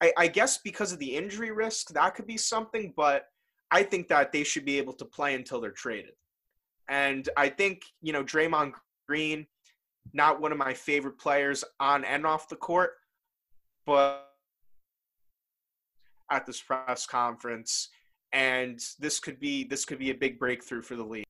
I, 0.00 0.12
I 0.16 0.28
guess 0.28 0.58
because 0.58 0.92
of 0.92 0.98
the 0.98 1.16
injury 1.16 1.50
risk, 1.50 1.88
that 1.90 2.14
could 2.14 2.26
be 2.26 2.36
something, 2.36 2.92
but 2.96 3.26
I 3.70 3.82
think 3.82 4.08
that 4.08 4.32
they 4.32 4.44
should 4.44 4.64
be 4.64 4.78
able 4.78 4.92
to 4.94 5.04
play 5.04 5.34
until 5.34 5.60
they're 5.60 5.70
traded. 5.70 6.12
And 6.88 7.28
I 7.36 7.48
think, 7.48 7.82
you 8.00 8.12
know, 8.12 8.24
Draymond 8.24 8.72
Green, 9.06 9.46
not 10.12 10.40
one 10.40 10.52
of 10.52 10.58
my 10.58 10.74
favorite 10.74 11.18
players 11.18 11.64
on 11.80 12.04
and 12.04 12.26
off 12.26 12.48
the 12.48 12.56
court, 12.56 12.92
but 13.86 14.24
at 16.30 16.46
this 16.46 16.60
press 16.60 17.06
conference 17.06 17.88
and 18.32 18.80
this 18.98 19.18
could 19.18 19.40
be 19.40 19.64
this 19.64 19.84
could 19.84 19.98
be 19.98 20.10
a 20.10 20.14
big 20.14 20.38
breakthrough 20.38 20.82
for 20.82 20.96
the 20.96 21.04
league. 21.04 21.24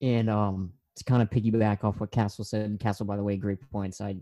And 0.00 0.30
um 0.30 0.72
to 0.96 1.04
kind 1.04 1.22
of 1.22 1.30
piggyback 1.30 1.84
off 1.84 2.00
what 2.00 2.10
Castle 2.10 2.44
said, 2.44 2.66
and 2.66 2.78
Castle, 2.78 3.06
by 3.06 3.16
the 3.16 3.22
way, 3.22 3.36
great 3.36 3.58
points. 3.70 4.00
I 4.00 4.16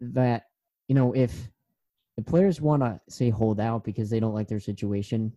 that 0.00 0.44
you 0.88 0.94
know 0.94 1.12
if 1.12 1.48
the 2.16 2.22
players 2.22 2.60
want 2.60 2.82
to 2.82 3.00
say 3.08 3.30
hold 3.30 3.58
out 3.58 3.84
because 3.84 4.10
they 4.10 4.20
don't 4.20 4.34
like 4.34 4.48
their 4.48 4.60
situation, 4.60 5.32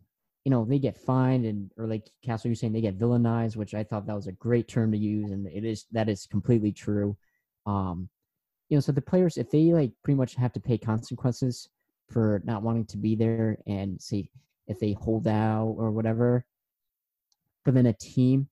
you 0.46 0.52
know 0.52 0.66
they 0.66 0.80
get 0.80 0.98
fined 0.98 1.46
and 1.46 1.72
or 1.78 1.88
like 1.88 2.10
Castle, 2.24 2.50
you're 2.50 2.56
saying 2.56 2.74
they 2.74 2.82
get 2.82 3.00
villainized, 3.00 3.56
which 3.56 3.74
I 3.74 3.84
thought 3.84 4.08
that 4.08 4.16
was 4.16 4.28
a 4.28 4.34
great 4.34 4.68
term 4.68 4.92
to 4.92 4.98
use, 4.98 5.32
and 5.32 5.48
it 5.48 5.66
is 5.66 5.86
that 5.92 6.10
is 6.10 6.26
completely 6.26 6.72
true. 6.72 7.18
Um, 7.66 8.10
you 8.70 8.78
know, 8.78 8.82
so 8.82 8.92
the 8.92 9.02
players 9.02 9.38
if 9.38 9.50
they 9.52 9.74
like 9.74 9.92
pretty 10.04 10.18
much 10.18 10.36
have 10.36 10.54
to 10.54 10.60
pay 10.60 10.78
consequences 10.78 11.70
for 12.10 12.42
not 12.46 12.64
wanting 12.64 12.86
to 12.86 12.98
be 12.98 13.16
there 13.16 13.58
and 13.68 14.02
see 14.02 14.30
if 14.68 14.80
they 14.80 14.94
hold 14.94 15.28
out 15.28 15.76
or 15.78 15.92
whatever, 15.92 16.46
but 17.66 17.74
then 17.74 17.86
a 17.88 17.94
team 17.94 18.48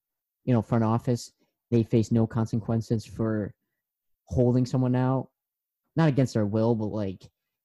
you 0.45 0.53
know, 0.53 0.61
front 0.61 0.83
office, 0.83 1.31
they 1.71 1.83
face 1.83 2.11
no 2.11 2.25
consequences 2.25 3.05
for 3.05 3.53
holding 4.25 4.65
someone 4.65 4.95
out, 4.95 5.29
not 5.95 6.07
against 6.07 6.35
their 6.35 6.45
will, 6.45 6.75
but 6.75 6.85
like, 6.85 7.23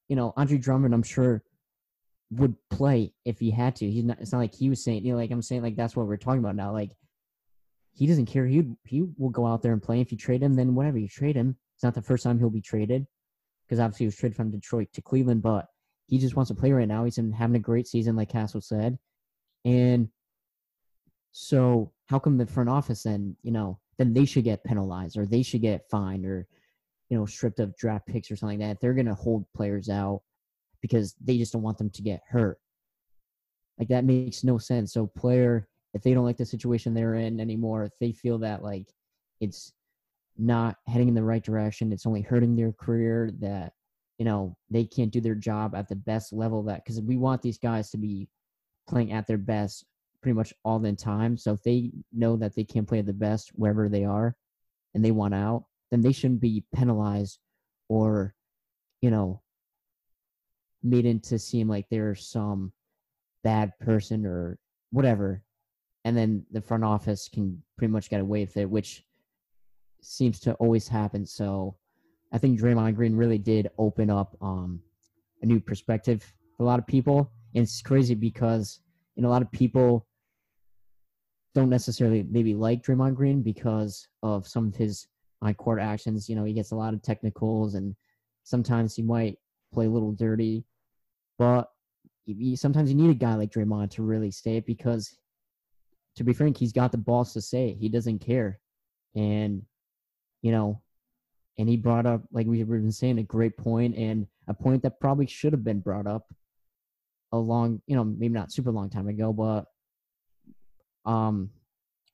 you 0.09 0.17
know, 0.17 0.33
Andre 0.37 0.59
Drummond, 0.59 0.95
I'm 0.95 1.03
sure 1.03 1.43
would 2.31 2.55
play 2.71 3.13
if 3.25 3.39
he 3.39 3.51
had 3.51 3.77
to. 3.77 3.91
He's 3.91 4.05
not. 4.05 4.21
It's 4.21 4.33
not 4.33 4.39
like 4.39 4.55
he 4.55 4.69
was 4.69 4.83
saying, 4.83 5.05
you 5.05 5.13
know, 5.13 5.19
like 5.19 5.31
I'm 5.31 5.43
saying, 5.43 5.63
like 5.63 5.77
that's 5.77 5.97
what 5.97 6.07
we're 6.07 6.17
talking 6.17 6.41
about 6.41 6.57
now. 6.57 6.73
Like 6.73 6.91
he 7.93 8.07
doesn't 8.07 8.27
care. 8.27 8.47
He 8.47 8.65
he 8.85 9.05
will 9.19 9.31
go 9.31 9.47
out 9.47 9.63
there 9.63 9.73
and 9.73 9.83
play. 9.83 10.01
If 10.01 10.13
you 10.13 10.19
trade 10.19 10.43
him, 10.43 10.55
then 10.55 10.75
whatever 10.75 10.99
you 10.99 11.09
trade 11.09 11.37
him. 11.37 11.57
It's 11.75 11.85
not 11.85 11.95
the 11.95 12.03
first 12.03 12.25
time 12.25 12.39
he'll 12.39 12.51
be 12.51 12.61
traded 12.61 13.07
because 13.67 13.81
obviously 13.81 14.05
he 14.05 14.09
was 14.09 14.17
traded 14.17 14.37
from 14.37 14.51
Detroit 14.51 14.89
to 14.93 15.03
Cleveland, 15.03 15.43
but 15.43 15.67
he 16.07 16.19
just 16.19 16.37
wants 16.37 16.49
to 16.49 16.55
play 16.55 16.73
right 16.73 16.89
now. 16.89 17.05
He's 17.05 17.17
been 17.17 17.33
having 17.33 17.57
a 17.57 17.61
great 17.61 17.87
season, 17.87 18.17
like 18.17 18.29
Castle 18.29 18.61
said, 18.61 18.99
and 19.65 20.09
so 21.33 21.93
how 22.07 22.19
come 22.19 22.37
the 22.37 22.47
front 22.47 22.69
office 22.69 23.05
then, 23.05 23.37
you 23.43 23.53
know, 23.53 23.79
then 23.99 24.13
they 24.13 24.25
should 24.25 24.45
get 24.45 24.65
penalized 24.65 25.17
or 25.17 25.27
they 25.27 25.43
should 25.43 25.63
get 25.63 25.89
fined 25.91 26.27
or, 26.27 26.47
you 27.09 27.17
know, 27.17 27.27
stripped 27.27 27.61
of 27.61 27.77
draft 27.77 28.07
picks 28.07 28.31
or 28.31 28.37
something 28.37 28.59
like 28.59 28.69
that. 28.69 28.81
They're 28.81 28.95
going 28.95 29.07
to 29.07 29.15
hold 29.15 29.47
players 29.55 29.89
out 29.89 30.23
because 30.81 31.15
they 31.21 31.39
just 31.39 31.53
don't 31.53 31.63
want 31.63 31.79
them 31.79 31.91
to 31.91 32.03
get 32.03 32.23
hurt. 32.29 32.59
Like 33.79 33.89
that 33.89 34.05
makes 34.05 34.45
no 34.45 34.59
sense. 34.59 34.93
So 34.93 35.07
player, 35.07 35.69
if 35.95 36.03
they 36.03 36.15
don't 36.15 36.25
like 36.25 36.37
the 36.37 36.47
situation 36.47 36.95
they're 36.95 37.15
in 37.15 37.41
anymore, 37.41 37.85
if 37.85 37.93
they 38.01 38.13
feel 38.13 38.39
that 38.39 38.63
like 38.63 38.87
it's 39.41 39.73
not 40.37 40.77
heading 40.87 41.09
in 41.09 41.15
the 41.15 41.23
right 41.23 41.43
direction, 41.43 41.93
it's 41.93 42.07
only 42.07 42.23
hurting 42.23 42.57
their 42.57 42.73
career, 42.73 43.31
that 43.41 43.73
you 44.19 44.25
know 44.25 44.57
they 44.71 44.85
can't 44.85 45.11
do 45.11 45.21
their 45.21 45.35
job 45.35 45.75
at 45.75 45.89
the 45.89 45.97
best 45.97 46.33
level 46.33 46.63
that 46.65 46.85
because 46.85 47.01
we 47.01 47.17
want 47.17 47.43
these 47.43 47.59
guys 47.59 47.91
to 47.91 47.99
be 47.99 48.29
playing 48.89 49.13
at 49.13 49.27
their 49.27 49.39
best 49.39 49.85
pretty 50.23 50.37
much 50.37 50.53
all 50.65 50.79
the 50.79 50.93
time. 50.93 51.37
So 51.37 51.53
if 51.53 51.63
they 51.63 51.91
know 52.13 52.37
that 52.37 52.55
they 52.55 52.65
can't 52.65 52.87
play 52.87 52.99
at 52.99 53.07
the 53.07 53.13
best 53.13 53.51
wherever 53.55 53.89
they 53.89 54.05
are 54.05 54.37
and 54.95 55.05
they 55.05 55.11
want 55.11 55.35
out, 55.35 55.65
then 55.91 56.01
they 56.01 56.13
shouldn't 56.13 56.41
be 56.41 56.65
penalized 56.75 57.39
or, 57.89 58.35
you 59.01 59.11
know, 59.11 59.41
made 60.83 61.07
into 61.07 61.39
seem 61.39 61.69
like 61.69 61.87
they're 61.91 62.15
some 62.15 62.73
bad 63.43 63.73
person 63.81 64.27
or 64.27 64.59
whatever. 64.91 65.43
And 66.05 66.17
then 66.17 66.45
the 66.51 66.63
front 66.63 66.85
office 66.85 67.29
can 67.29 67.63
pretty 67.77 67.93
much 67.93 68.09
get 68.09 68.21
away 68.21 68.41
with 68.41 68.57
it, 68.57 68.71
which 68.71 69.05
seems 70.01 70.41
to 70.41 70.55
always 70.55 70.89
happen. 70.89 71.27
So 71.27 71.77
I 72.33 72.39
think 72.39 72.59
Draymond 72.59 72.97
Green 72.97 73.17
really 73.17 73.39
did 73.39 73.71
open 73.79 74.09
up 74.09 74.37
um, 74.41 74.81
a 75.43 75.47
new 75.47 75.61
perspective 75.61 76.23
for 76.57 76.63
a 76.63 76.67
lot 76.67 76.79
of 76.79 76.87
people. 76.87 77.31
And 77.55 77.65
it's 77.65 77.83
crazy 77.83 78.15
because 78.15 78.81
you 79.17 79.23
know, 79.23 79.29
a 79.29 79.31
lot 79.31 79.43
of 79.43 79.53
people 79.53 80.07
don't 81.55 81.69
necessarily 81.69 82.25
maybe 82.31 82.55
like 82.55 82.83
Draymond 82.83 83.17
Green 83.17 83.43
because 83.43 84.09
of 84.23 84.47
some 84.47 84.69
of 84.69 84.77
his 84.77 85.09
on 85.43 85.55
court 85.55 85.81
actions. 85.81 86.29
You 86.29 86.37
know, 86.37 86.45
he 86.45 86.53
gets 86.53 86.71
a 86.71 86.77
lot 86.77 86.95
of 86.95 87.03
technicals 87.03 87.75
and 87.75 87.95
sometimes 88.45 88.95
he 88.95 89.03
might 89.03 89.37
play 89.73 89.87
a 89.87 89.91
little 89.91 90.13
dirty, 90.13 90.65
but 91.39 91.71
sometimes 92.55 92.91
you 92.91 92.97
need 92.97 93.11
a 93.11 93.15
guy 93.15 93.35
like 93.35 93.51
Draymond 93.51 93.91
to 93.93 94.03
really 94.03 94.31
stay 94.31 94.57
it 94.57 94.67
because, 94.67 95.17
to 96.17 96.25
be 96.25 96.33
frank, 96.33 96.57
he's 96.57 96.73
got 96.73 96.93
the 96.93 96.99
balls 96.99 97.33
to 97.33 97.41
say 97.41 97.71
it. 97.71 97.77
He 97.79 97.89
doesn't 97.89 98.21
care, 98.21 98.61
and 99.15 99.63
you 100.43 100.53
know, 100.53 100.81
and 101.59 101.69
he 101.69 101.77
brought 101.77 102.07
up 102.07 102.23
like 102.33 102.47
we've 102.47 102.69
been 102.69 102.93
saying 102.93 103.19
a 103.19 103.23
great 103.23 103.57
point 103.57 103.97
and 103.97 104.27
a 104.49 104.55
point 104.55 104.83
that 104.83 105.01
probably 105.01 105.27
should 105.27 105.53
have 105.53 105.65
been 105.65 105.81
brought 105.81 106.07
up 106.07 106.27
a 107.33 107.39
long, 107.39 107.81
you 107.87 107.97
know, 107.97 108.05
maybe 108.05 108.35
not 108.35 108.53
super 108.53 108.71
long 108.71 108.91
time 108.91 109.09
ago, 109.09 109.33
but 109.33 109.67
um, 111.11 111.51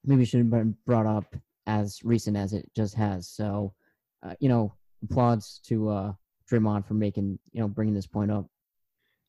maybe 0.04 0.24
should 0.24 0.40
have 0.40 0.50
been 0.50 0.76
brought 0.84 1.06
up 1.06 1.34
as 1.66 2.00
recent 2.04 2.36
as 2.36 2.52
it 2.52 2.70
just 2.76 2.94
has. 2.94 3.28
So, 3.28 3.74
uh, 4.22 4.34
you 4.40 4.48
know, 4.48 4.74
applauds 5.02 5.60
to 5.66 5.88
uh, 5.88 6.12
Draymond 6.50 6.86
for 6.86 6.94
making, 6.94 7.38
you 7.52 7.60
know, 7.60 7.68
bringing 7.68 7.94
this 7.94 8.06
point 8.06 8.30
up. 8.30 8.46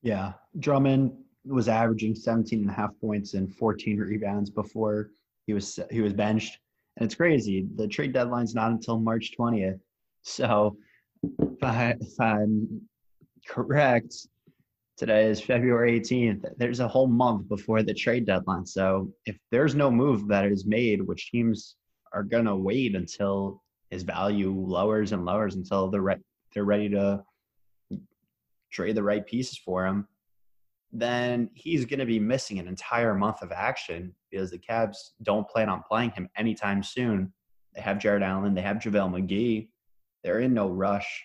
Yeah. 0.01 0.33
Drummond 0.59 1.13
was 1.45 1.67
averaging 1.67 2.15
17 2.15 2.61
and 2.61 2.69
a 2.69 2.73
half 2.73 2.91
points 2.99 3.33
and 3.33 3.53
14 3.55 3.97
rebounds 3.99 4.49
before 4.49 5.11
he 5.45 5.53
was 5.53 5.79
he 5.89 6.01
was 6.01 6.13
benched. 6.13 6.59
And 6.97 7.05
it's 7.05 7.15
crazy. 7.15 7.67
The 7.75 7.87
trade 7.87 8.13
deadline's 8.13 8.55
not 8.55 8.71
until 8.71 8.99
March 8.99 9.31
20th. 9.39 9.79
So 10.23 10.77
if, 11.23 11.63
I, 11.63 11.95
if 11.99 12.19
I'm 12.19 12.81
correct, 13.47 14.13
Today 14.97 15.27
is 15.27 15.39
February 15.39 15.99
18th. 15.99 16.43
There's 16.57 16.79
a 16.79 16.87
whole 16.87 17.05
month 17.05 17.47
before 17.47 17.83
the 17.83 17.93
trade 17.93 18.25
deadline. 18.25 18.65
So 18.65 19.13
if 19.27 19.37
there's 19.51 19.75
no 19.75 19.91
move 19.91 20.27
that 20.29 20.45
is 20.45 20.65
made, 20.65 21.03
which 21.03 21.29
teams 21.29 21.75
are 22.13 22.23
gonna 22.23 22.57
wait 22.57 22.95
until 22.95 23.61
his 23.91 24.01
value 24.01 24.51
lowers 24.51 25.11
and 25.11 25.23
lowers 25.23 25.53
until 25.53 25.91
they're 25.91 26.01
re- 26.01 26.15
they're 26.53 26.63
ready 26.63 26.89
to 26.89 27.23
trade 28.71 28.95
the 28.95 29.03
right 29.03 29.25
pieces 29.25 29.57
for 29.57 29.85
him, 29.85 30.07
then 30.91 31.49
he's 31.53 31.85
going 31.85 31.99
to 31.99 32.05
be 32.05 32.19
missing 32.19 32.59
an 32.59 32.67
entire 32.67 33.13
month 33.13 33.41
of 33.41 33.51
action 33.51 34.13
because 34.31 34.51
the 34.51 34.59
Cavs 34.59 34.97
don't 35.23 35.47
plan 35.47 35.69
on 35.69 35.83
playing 35.87 36.11
him 36.11 36.29
anytime 36.37 36.81
soon. 36.81 37.33
They 37.75 37.81
have 37.81 37.99
Jarrett 37.99 38.23
Allen, 38.23 38.53
they 38.53 38.61
have 38.61 38.77
JaVale 38.77 39.11
McGee. 39.11 39.69
They're 40.23 40.39
in 40.39 40.53
no 40.53 40.69
rush. 40.69 41.23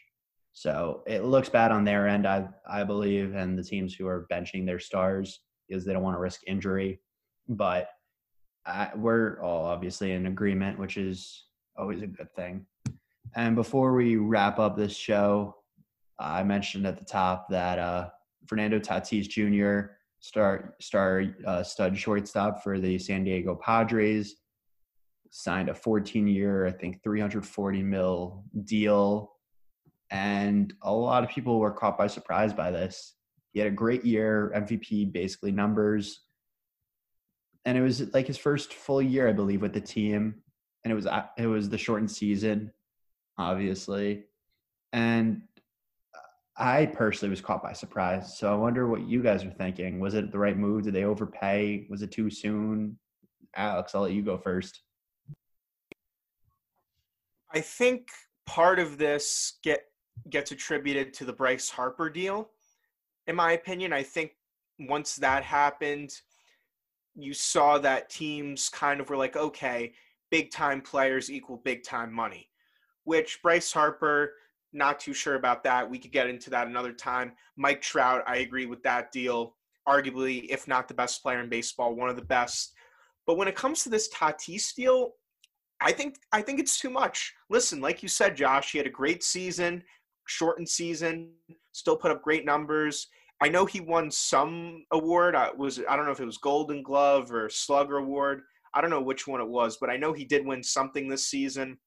So 0.52 1.02
it 1.06 1.24
looks 1.24 1.48
bad 1.48 1.72
on 1.72 1.84
their 1.84 2.06
end, 2.06 2.26
I 2.26 2.48
I 2.68 2.84
believe, 2.84 3.34
and 3.34 3.58
the 3.58 3.64
teams 3.64 3.94
who 3.94 4.06
are 4.06 4.26
benching 4.30 4.66
their 4.66 4.78
stars 4.78 5.40
because 5.66 5.84
they 5.84 5.92
don't 5.92 6.02
want 6.02 6.16
to 6.16 6.20
risk 6.20 6.42
injury. 6.46 7.00
But 7.48 7.88
I, 8.66 8.90
we're 8.94 9.40
all 9.42 9.64
obviously 9.64 10.12
in 10.12 10.26
agreement, 10.26 10.78
which 10.78 10.96
is 10.98 11.46
always 11.76 12.02
a 12.02 12.06
good 12.06 12.32
thing. 12.34 12.66
And 13.34 13.56
before 13.56 13.94
we 13.94 14.16
wrap 14.16 14.58
up 14.58 14.76
this 14.76 14.96
show, 14.96 15.56
I 16.18 16.42
mentioned 16.42 16.86
at 16.86 16.98
the 16.98 17.04
top 17.04 17.48
that 17.50 17.78
uh, 17.78 18.08
Fernando 18.46 18.78
Tatis 18.78 19.28
Jr. 19.28 19.92
star 20.20 20.74
star 20.80 21.24
uh, 21.46 21.62
stud 21.62 21.96
shortstop 21.96 22.62
for 22.62 22.78
the 22.78 22.98
San 22.98 23.24
Diego 23.24 23.54
Padres 23.54 24.36
signed 25.30 25.70
a 25.70 25.74
14 25.74 26.26
year, 26.26 26.66
I 26.66 26.72
think 26.72 27.02
340 27.02 27.82
mil 27.82 28.44
deal 28.64 29.32
and 30.12 30.74
a 30.82 30.92
lot 30.92 31.24
of 31.24 31.30
people 31.30 31.58
were 31.58 31.70
caught 31.70 31.96
by 31.96 32.06
surprise 32.06 32.52
by 32.52 32.70
this. 32.70 33.14
He 33.52 33.58
had 33.58 33.68
a 33.68 33.74
great 33.74 34.04
year, 34.04 34.52
MVP 34.54 35.10
basically 35.10 35.52
numbers, 35.52 36.20
and 37.64 37.78
it 37.78 37.80
was 37.80 38.12
like 38.12 38.26
his 38.26 38.36
first 38.36 38.74
full 38.74 39.00
year, 39.00 39.26
I 39.26 39.32
believe, 39.32 39.62
with 39.62 39.72
the 39.72 39.80
team. 39.80 40.34
And 40.84 40.92
it 40.92 40.94
was 40.94 41.06
it 41.38 41.46
was 41.46 41.70
the 41.70 41.78
shortened 41.78 42.10
season, 42.10 42.72
obviously, 43.42 44.24
and 44.92 45.42
uh, 46.14 46.62
I 46.62 46.86
personally 46.86 47.30
was 47.30 47.40
caught 47.40 47.62
by 47.62 47.72
surprise. 47.72 48.38
So 48.38 48.52
I 48.52 48.56
wonder 48.56 48.86
what 48.86 49.02
you 49.08 49.22
guys 49.22 49.44
are 49.44 49.50
thinking. 49.50 50.00
Was 50.00 50.14
it 50.14 50.32
the 50.32 50.38
right 50.38 50.56
move? 50.56 50.84
Did 50.84 50.94
they 50.94 51.04
overpay? 51.04 51.86
Was 51.90 52.02
it 52.02 52.10
too 52.10 52.30
soon? 52.30 52.98
Alex, 53.56 53.94
I'll 53.94 54.02
let 54.02 54.12
you 54.12 54.22
go 54.22 54.38
first. 54.38 54.80
I 57.54 57.60
think 57.60 58.08
part 58.46 58.78
of 58.78 58.96
this 58.96 59.58
get 59.62 59.84
gets 60.30 60.52
attributed 60.52 61.12
to 61.14 61.24
the 61.24 61.32
Bryce 61.32 61.68
Harper 61.68 62.08
deal. 62.08 62.50
In 63.26 63.36
my 63.36 63.52
opinion, 63.52 63.92
I 63.92 64.02
think 64.02 64.32
once 64.78 65.16
that 65.16 65.42
happened, 65.42 66.12
you 67.14 67.34
saw 67.34 67.78
that 67.78 68.08
teams 68.08 68.68
kind 68.68 69.00
of 69.00 69.10
were 69.10 69.16
like, 69.16 69.36
okay, 69.36 69.92
big 70.30 70.50
time 70.50 70.80
players 70.80 71.30
equal 71.30 71.58
big 71.58 71.84
time 71.84 72.12
money, 72.12 72.48
which 73.04 73.40
Bryce 73.42 73.72
Harper, 73.72 74.34
not 74.72 75.00
too 75.00 75.12
sure 75.12 75.34
about 75.34 75.64
that. 75.64 75.88
We 75.88 75.98
could 75.98 76.12
get 76.12 76.28
into 76.28 76.50
that 76.50 76.66
another 76.66 76.92
time. 76.92 77.32
Mike 77.56 77.82
Trout, 77.82 78.22
I 78.26 78.38
agree 78.38 78.66
with 78.66 78.82
that 78.82 79.12
deal. 79.12 79.56
arguably, 79.88 80.46
if 80.48 80.68
not 80.68 80.88
the 80.88 80.94
best 80.94 81.22
player 81.22 81.40
in 81.40 81.48
baseball, 81.48 81.94
one 81.94 82.08
of 82.08 82.16
the 82.16 82.22
best. 82.22 82.74
But 83.26 83.36
when 83.36 83.48
it 83.48 83.56
comes 83.56 83.82
to 83.82 83.88
this 83.88 84.08
Tatis 84.12 84.74
deal, 84.74 85.12
I 85.80 85.92
think 85.92 86.16
I 86.32 86.42
think 86.42 86.60
it's 86.60 86.78
too 86.78 86.90
much. 86.90 87.34
Listen, 87.50 87.80
like 87.80 88.02
you 88.02 88.08
said, 88.08 88.36
Josh, 88.36 88.72
he 88.72 88.78
had 88.78 88.86
a 88.86 88.90
great 88.90 89.24
season, 89.24 89.82
shortened 90.26 90.68
season, 90.68 91.32
still 91.72 91.96
put 91.96 92.12
up 92.12 92.22
great 92.22 92.44
numbers. 92.44 93.08
I 93.42 93.48
know 93.48 93.66
he 93.66 93.80
won 93.80 94.08
some 94.10 94.84
award. 94.92 95.34
I 95.34 95.50
was 95.50 95.80
I 95.88 95.96
don't 95.96 96.06
know 96.06 96.12
if 96.12 96.20
it 96.20 96.24
was 96.24 96.38
Golden 96.38 96.82
Glove 96.82 97.32
or 97.32 97.48
Slugger 97.50 97.98
Award. 97.98 98.42
I 98.74 98.80
don't 98.80 98.90
know 98.90 99.00
which 99.00 99.26
one 99.26 99.40
it 99.40 99.48
was, 99.48 99.76
but 99.80 99.90
I 99.90 99.96
know 99.96 100.12
he 100.12 100.24
did 100.24 100.46
win 100.46 100.62
something 100.62 101.08
this 101.08 101.24
season. 101.24 101.78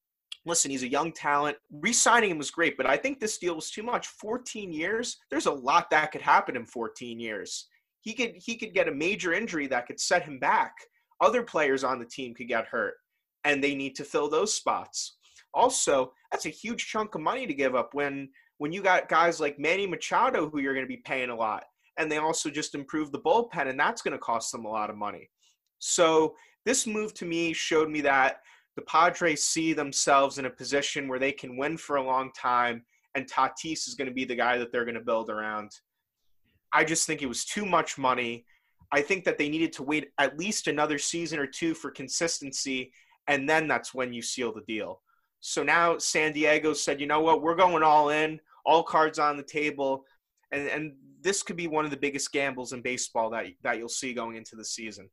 Listen, 0.46 0.70
he's 0.70 0.84
a 0.84 0.88
young 0.88 1.12
talent. 1.12 1.56
Re-signing 1.72 2.30
him 2.30 2.38
was 2.38 2.52
great, 2.52 2.76
but 2.76 2.86
I 2.86 2.96
think 2.96 3.18
this 3.18 3.36
deal 3.38 3.56
was 3.56 3.70
too 3.70 3.82
much. 3.82 4.06
14 4.06 4.72
years. 4.72 5.18
There's 5.30 5.46
a 5.46 5.52
lot 5.52 5.90
that 5.90 6.12
could 6.12 6.22
happen 6.22 6.56
in 6.56 6.64
14 6.64 7.18
years. 7.18 7.66
He 8.00 8.14
could 8.14 8.34
he 8.36 8.56
could 8.56 8.72
get 8.72 8.88
a 8.88 8.94
major 8.94 9.32
injury 9.32 9.66
that 9.66 9.86
could 9.86 9.98
set 9.98 10.22
him 10.22 10.38
back. 10.38 10.72
Other 11.20 11.42
players 11.42 11.82
on 11.82 11.98
the 11.98 12.04
team 12.04 12.34
could 12.34 12.46
get 12.46 12.66
hurt 12.66 12.94
and 13.46 13.62
they 13.62 13.74
need 13.74 13.96
to 13.96 14.04
fill 14.04 14.28
those 14.28 14.54
spots. 14.54 15.16
Also, 15.54 16.12
that's 16.30 16.46
a 16.46 16.50
huge 16.50 16.86
chunk 16.86 17.14
of 17.14 17.20
money 17.20 17.46
to 17.46 17.54
give 17.54 17.74
up 17.74 17.94
when 17.94 18.28
when 18.58 18.72
you 18.72 18.82
got 18.82 19.08
guys 19.08 19.40
like 19.40 19.58
Manny 19.58 19.86
Machado 19.86 20.48
who 20.48 20.60
you're 20.60 20.74
going 20.74 20.86
to 20.86 20.88
be 20.88 21.02
paying 21.04 21.30
a 21.30 21.34
lot, 21.34 21.64
and 21.98 22.10
they 22.10 22.18
also 22.18 22.50
just 22.50 22.74
improved 22.74 23.12
the 23.12 23.20
bullpen, 23.20 23.68
and 23.68 23.78
that's 23.78 24.02
going 24.02 24.12
to 24.12 24.18
cost 24.18 24.52
them 24.52 24.64
a 24.64 24.70
lot 24.70 24.90
of 24.90 24.96
money. 24.96 25.30
So 25.78 26.34
this 26.64 26.86
move 26.86 27.14
to 27.14 27.24
me 27.24 27.52
showed 27.52 27.90
me 27.90 28.00
that 28.02 28.40
the 28.76 28.82
Padres 28.82 29.44
see 29.44 29.72
themselves 29.72 30.38
in 30.38 30.44
a 30.44 30.50
position 30.50 31.08
where 31.08 31.18
they 31.18 31.32
can 31.32 31.56
win 31.56 31.76
for 31.76 31.96
a 31.96 32.02
long 32.02 32.30
time, 32.32 32.84
and 33.14 33.26
Tatis 33.26 33.88
is 33.88 33.94
going 33.94 34.08
to 34.08 34.14
be 34.14 34.24
the 34.24 34.36
guy 34.36 34.58
that 34.58 34.70
they're 34.70 34.84
going 34.84 34.94
to 34.94 35.00
build 35.00 35.30
around. 35.30 35.70
I 36.72 36.84
just 36.84 37.06
think 37.06 37.22
it 37.22 37.26
was 37.26 37.44
too 37.44 37.64
much 37.64 37.96
money. 37.96 38.44
I 38.92 39.00
think 39.00 39.24
that 39.24 39.38
they 39.38 39.48
needed 39.48 39.72
to 39.74 39.82
wait 39.82 40.10
at 40.18 40.38
least 40.38 40.68
another 40.68 40.98
season 40.98 41.38
or 41.38 41.46
two 41.46 41.74
for 41.74 41.90
consistency 41.90 42.92
and 43.28 43.48
then 43.48 43.68
that's 43.68 43.94
when 43.94 44.12
you 44.12 44.22
seal 44.22 44.52
the 44.52 44.62
deal. 44.62 45.00
So 45.40 45.62
now 45.62 45.98
San 45.98 46.32
Diego 46.32 46.72
said, 46.72 47.00
you 47.00 47.06
know 47.06 47.20
what, 47.20 47.42
we're 47.42 47.54
going 47.54 47.82
all 47.82 48.10
in, 48.10 48.40
all 48.64 48.82
cards 48.82 49.18
on 49.18 49.36
the 49.36 49.42
table, 49.42 50.04
and 50.52 50.68
and 50.68 50.92
this 51.20 51.42
could 51.42 51.56
be 51.56 51.66
one 51.66 51.84
of 51.84 51.90
the 51.90 51.96
biggest 51.96 52.32
gambles 52.32 52.72
in 52.72 52.82
baseball 52.82 53.30
that 53.30 53.46
that 53.62 53.78
you'll 53.78 53.88
see 53.88 54.12
going 54.12 54.36
into 54.36 54.56
the 54.56 54.64
season. 54.64 55.08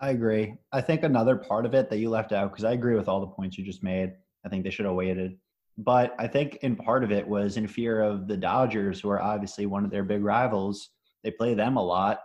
I 0.00 0.10
agree. 0.10 0.54
I 0.72 0.80
think 0.80 1.02
another 1.02 1.36
part 1.36 1.66
of 1.66 1.74
it 1.74 1.90
that 1.90 1.98
you 1.98 2.08
left 2.08 2.32
out 2.32 2.52
because 2.52 2.64
I 2.64 2.72
agree 2.72 2.94
with 2.94 3.08
all 3.08 3.20
the 3.20 3.26
points 3.26 3.58
you 3.58 3.64
just 3.64 3.82
made. 3.82 4.12
I 4.44 4.48
think 4.48 4.62
they 4.62 4.70
should 4.70 4.86
have 4.86 4.94
waited. 4.94 5.38
But 5.76 6.14
I 6.18 6.26
think 6.26 6.56
in 6.62 6.76
part 6.76 7.04
of 7.04 7.12
it 7.12 7.26
was 7.26 7.56
in 7.56 7.66
fear 7.66 8.02
of 8.02 8.26
the 8.26 8.36
Dodgers, 8.36 9.00
who 9.00 9.10
are 9.10 9.22
obviously 9.22 9.66
one 9.66 9.84
of 9.84 9.90
their 9.90 10.04
big 10.04 10.22
rivals. 10.22 10.90
They 11.22 11.30
play 11.30 11.54
them 11.54 11.76
a 11.76 11.84
lot. 11.84 12.20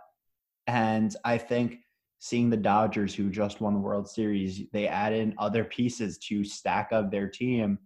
And 0.66 1.14
I 1.24 1.38
think 1.38 1.78
seeing 2.20 2.48
the 2.48 2.56
Dodgers, 2.56 3.14
who 3.14 3.28
just 3.28 3.60
won 3.60 3.74
the 3.74 3.80
World 3.80 4.08
Series, 4.08 4.62
they 4.72 4.88
add 4.88 5.12
in 5.12 5.34
other 5.38 5.64
pieces 5.64 6.18
to 6.18 6.44
stack 6.44 6.90
up 6.92 7.10
their 7.10 7.28
team. 7.28 7.78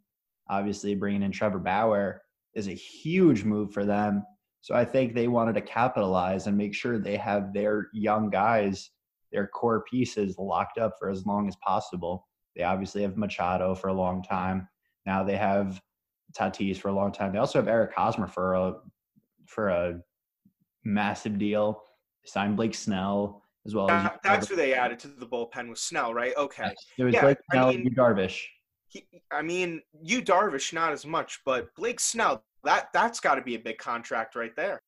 Obviously, 0.49 0.95
bringing 0.95 1.23
in 1.23 1.33
Trevor 1.33 1.59
Bauer 1.59 2.23
is 2.55 2.69
a 2.69 2.73
huge 2.73 3.45
move 3.45 3.73
for 3.73 3.85
them. 3.85 4.25
So 4.61 4.75
I 4.75 4.85
think 4.85 5.15
they 5.15 5.29
wanted 5.29 5.55
to 5.55 5.61
capitalize 5.61 6.47
and 6.47 6.57
make 6.57 6.75
sure 6.75 6.99
they 6.99 7.17
have 7.17 7.53
their 7.53 7.89
young 7.93 8.31
guys, 8.31 8.91
their 9.33 9.47
core 9.47 9.85
pieces 9.91 10.37
locked 10.39 10.79
up 10.79 10.95
for 10.99 11.11
as 11.11 11.27
long 11.27 11.49
as 11.49 11.57
possible. 11.57 12.27
They 12.57 12.63
obviously 12.63 13.03
have 13.03 13.17
Machado 13.17 13.75
for 13.75 13.89
a 13.89 13.93
long 13.93 14.23
time. 14.23 14.69
Now 15.07 15.23
they 15.23 15.37
have 15.37 15.81
Tatis 16.37 16.77
for 16.79 16.89
a 16.89 16.93
long 16.93 17.13
time. 17.13 17.33
They 17.33 17.39
also 17.39 17.59
have 17.59 17.69
Eric 17.69 17.93
Hosmer 17.95 18.27
for 18.27 18.55
a 18.55 18.75
for 19.47 19.69
a 19.69 20.01
massive 20.85 21.39
deal. 21.39 21.83
They 22.25 22.31
signed 22.31 22.57
Blake 22.57 22.75
Snell 22.75 23.43
as 23.67 23.75
well. 23.75 23.91
As 23.91 24.11
that's 24.23 24.49
who 24.49 24.57
they 24.57 24.75
added 24.75 24.99
to 25.01 25.09
the 25.09 25.27
bullpen 25.27 25.69
with 25.69 25.79
Snell, 25.79 26.13
right? 26.13 26.33
Okay. 26.37 26.65
Yes. 26.65 26.77
It 26.99 27.05
was 27.05 27.15
yeah, 27.15 27.23
Blake 27.23 27.39
Snell, 27.51 27.69
I 27.69 27.77
mean, 27.77 27.95
Darvish. 27.95 28.43
He, 28.89 29.07
I 29.31 29.43
mean, 29.43 29.83
Yu 30.03 30.23
Darvish, 30.23 30.73
not 30.73 30.93
as 30.93 31.05
much, 31.05 31.41
but 31.45 31.75
Blake 31.75 32.01
Snell, 32.01 32.43
that 32.65 32.89
that's 32.93 33.21
got 33.21 33.35
to 33.35 33.43
be 33.43 33.55
a 33.55 33.59
big 33.59 33.79
contract 33.79 34.35
right 34.35 34.55
there. 34.57 34.81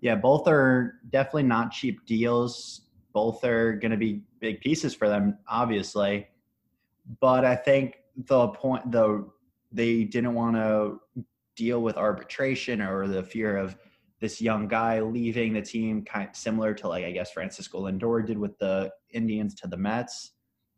Yeah, 0.00 0.16
both 0.16 0.48
are 0.48 1.00
definitely 1.10 1.44
not 1.44 1.70
cheap 1.70 2.04
deals. 2.06 2.83
Both 3.14 3.42
are 3.44 3.72
going 3.72 3.92
to 3.92 3.96
be 3.96 4.24
big 4.40 4.60
pieces 4.60 4.94
for 4.94 5.08
them, 5.08 5.38
obviously. 5.48 6.28
But 7.20 7.46
I 7.46 7.56
think 7.56 7.96
the 8.14 8.48
point, 8.48 8.90
though, 8.90 9.32
they 9.72 10.04
didn't 10.04 10.34
want 10.34 10.56
to 10.56 11.00
deal 11.56 11.80
with 11.80 11.96
arbitration 11.96 12.82
or 12.82 13.06
the 13.06 13.22
fear 13.22 13.56
of 13.56 13.76
this 14.20 14.40
young 14.40 14.68
guy 14.68 15.00
leaving 15.00 15.52
the 15.52 15.62
team, 15.62 16.04
kind 16.04 16.28
of 16.28 16.36
similar 16.36 16.74
to 16.74 16.88
like 16.88 17.04
I 17.04 17.10
guess 17.10 17.32
Francisco 17.32 17.82
Lindor 17.82 18.26
did 18.26 18.38
with 18.38 18.58
the 18.58 18.90
Indians 19.10 19.54
to 19.56 19.66
the 19.66 19.76
Mets. 19.76 20.32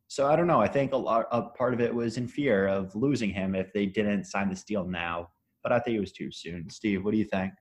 So 0.08 0.26
I 0.26 0.36
don't 0.36 0.46
know. 0.46 0.60
I 0.60 0.68
think 0.68 0.92
a 0.92 0.96
lot 0.96 1.26
a 1.30 1.42
part 1.42 1.74
of 1.74 1.80
it 1.80 1.94
was 1.94 2.16
in 2.16 2.28
fear 2.28 2.66
of 2.66 2.94
losing 2.94 3.30
him 3.30 3.54
if 3.54 3.72
they 3.72 3.86
didn't 3.86 4.24
sign 4.24 4.48
this 4.48 4.64
deal 4.64 4.84
now. 4.84 5.30
But 5.62 5.72
I 5.72 5.78
think 5.78 5.96
it 5.96 6.00
was 6.00 6.12
too 6.12 6.30
soon. 6.30 6.70
Steve, 6.70 7.04
what 7.04 7.12
do 7.12 7.18
you 7.18 7.24
think? 7.24 7.52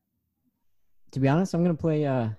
To 1.12 1.20
be 1.20 1.28
honest, 1.28 1.54
I'm 1.54 1.64
gonna 1.64 1.76
play. 1.76 2.06
Uh, 2.06 2.30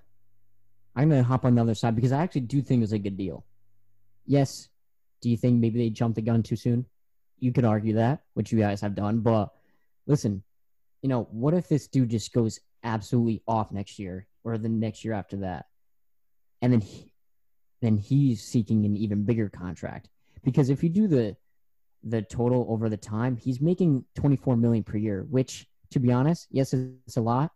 I'm 0.97 1.11
gonna 1.11 1.22
hop 1.22 1.44
on 1.44 1.55
the 1.55 1.61
other 1.61 1.74
side 1.74 1.94
because 1.94 2.12
I 2.12 2.22
actually 2.22 2.42
do 2.42 2.62
think 2.62 2.80
it 2.80 2.82
was 2.82 2.92
a 2.92 2.99
good 2.99 3.16
deal. 3.16 3.44
Yes. 4.24 4.68
Do 5.20 5.30
you 5.30 5.36
think 5.36 5.61
maybe 5.61 5.78
they 5.78 5.90
jumped 5.90 6.16
the 6.16 6.22
gun 6.22 6.42
too 6.42 6.57
soon? 6.57 6.86
You 7.38 7.53
could 7.53 7.64
argue 7.64 7.94
that, 7.94 8.22
which 8.34 8.51
you 8.51 8.59
guys 8.59 8.80
have 8.80 8.94
done. 8.94 9.20
But 9.20 9.53
listen, 10.07 10.42
you 11.03 11.09
know, 11.09 11.28
what 11.30 11.55
if 11.55 11.68
this 11.68 11.86
dude 11.86 12.09
just 12.09 12.32
goes 12.32 12.61
absolutely 12.82 13.42
off 13.47 13.72
next 13.72 13.99
year 13.99 14.26
or 14.42 14.57
the 14.57 14.68
next 14.68 15.05
year 15.05 15.14
after 15.14 15.36
that, 15.38 15.66
and 16.62 16.72
then 16.72 16.80
he, 16.80 17.12
then 17.82 17.99
he's 17.99 18.42
seeking 18.42 18.86
an 18.86 18.97
even 18.97 19.24
bigger 19.24 19.51
contract 19.51 20.09
because 20.44 20.70
if 20.70 20.82
you 20.82 20.88
do 20.88 21.07
the 21.07 21.36
the 22.05 22.22
total 22.22 22.66
over 22.68 22.88
the 22.88 22.97
time, 22.97 23.36
he's 23.36 23.61
making 23.61 24.05
24 24.14 24.57
million 24.57 24.84
per 24.84 24.97
year, 24.97 25.26
which 25.28 25.66
to 25.90 25.99
be 25.99 26.12
honest, 26.12 26.47
yes, 26.51 26.72
it's 26.72 27.16
a 27.16 27.20
lot, 27.20 27.51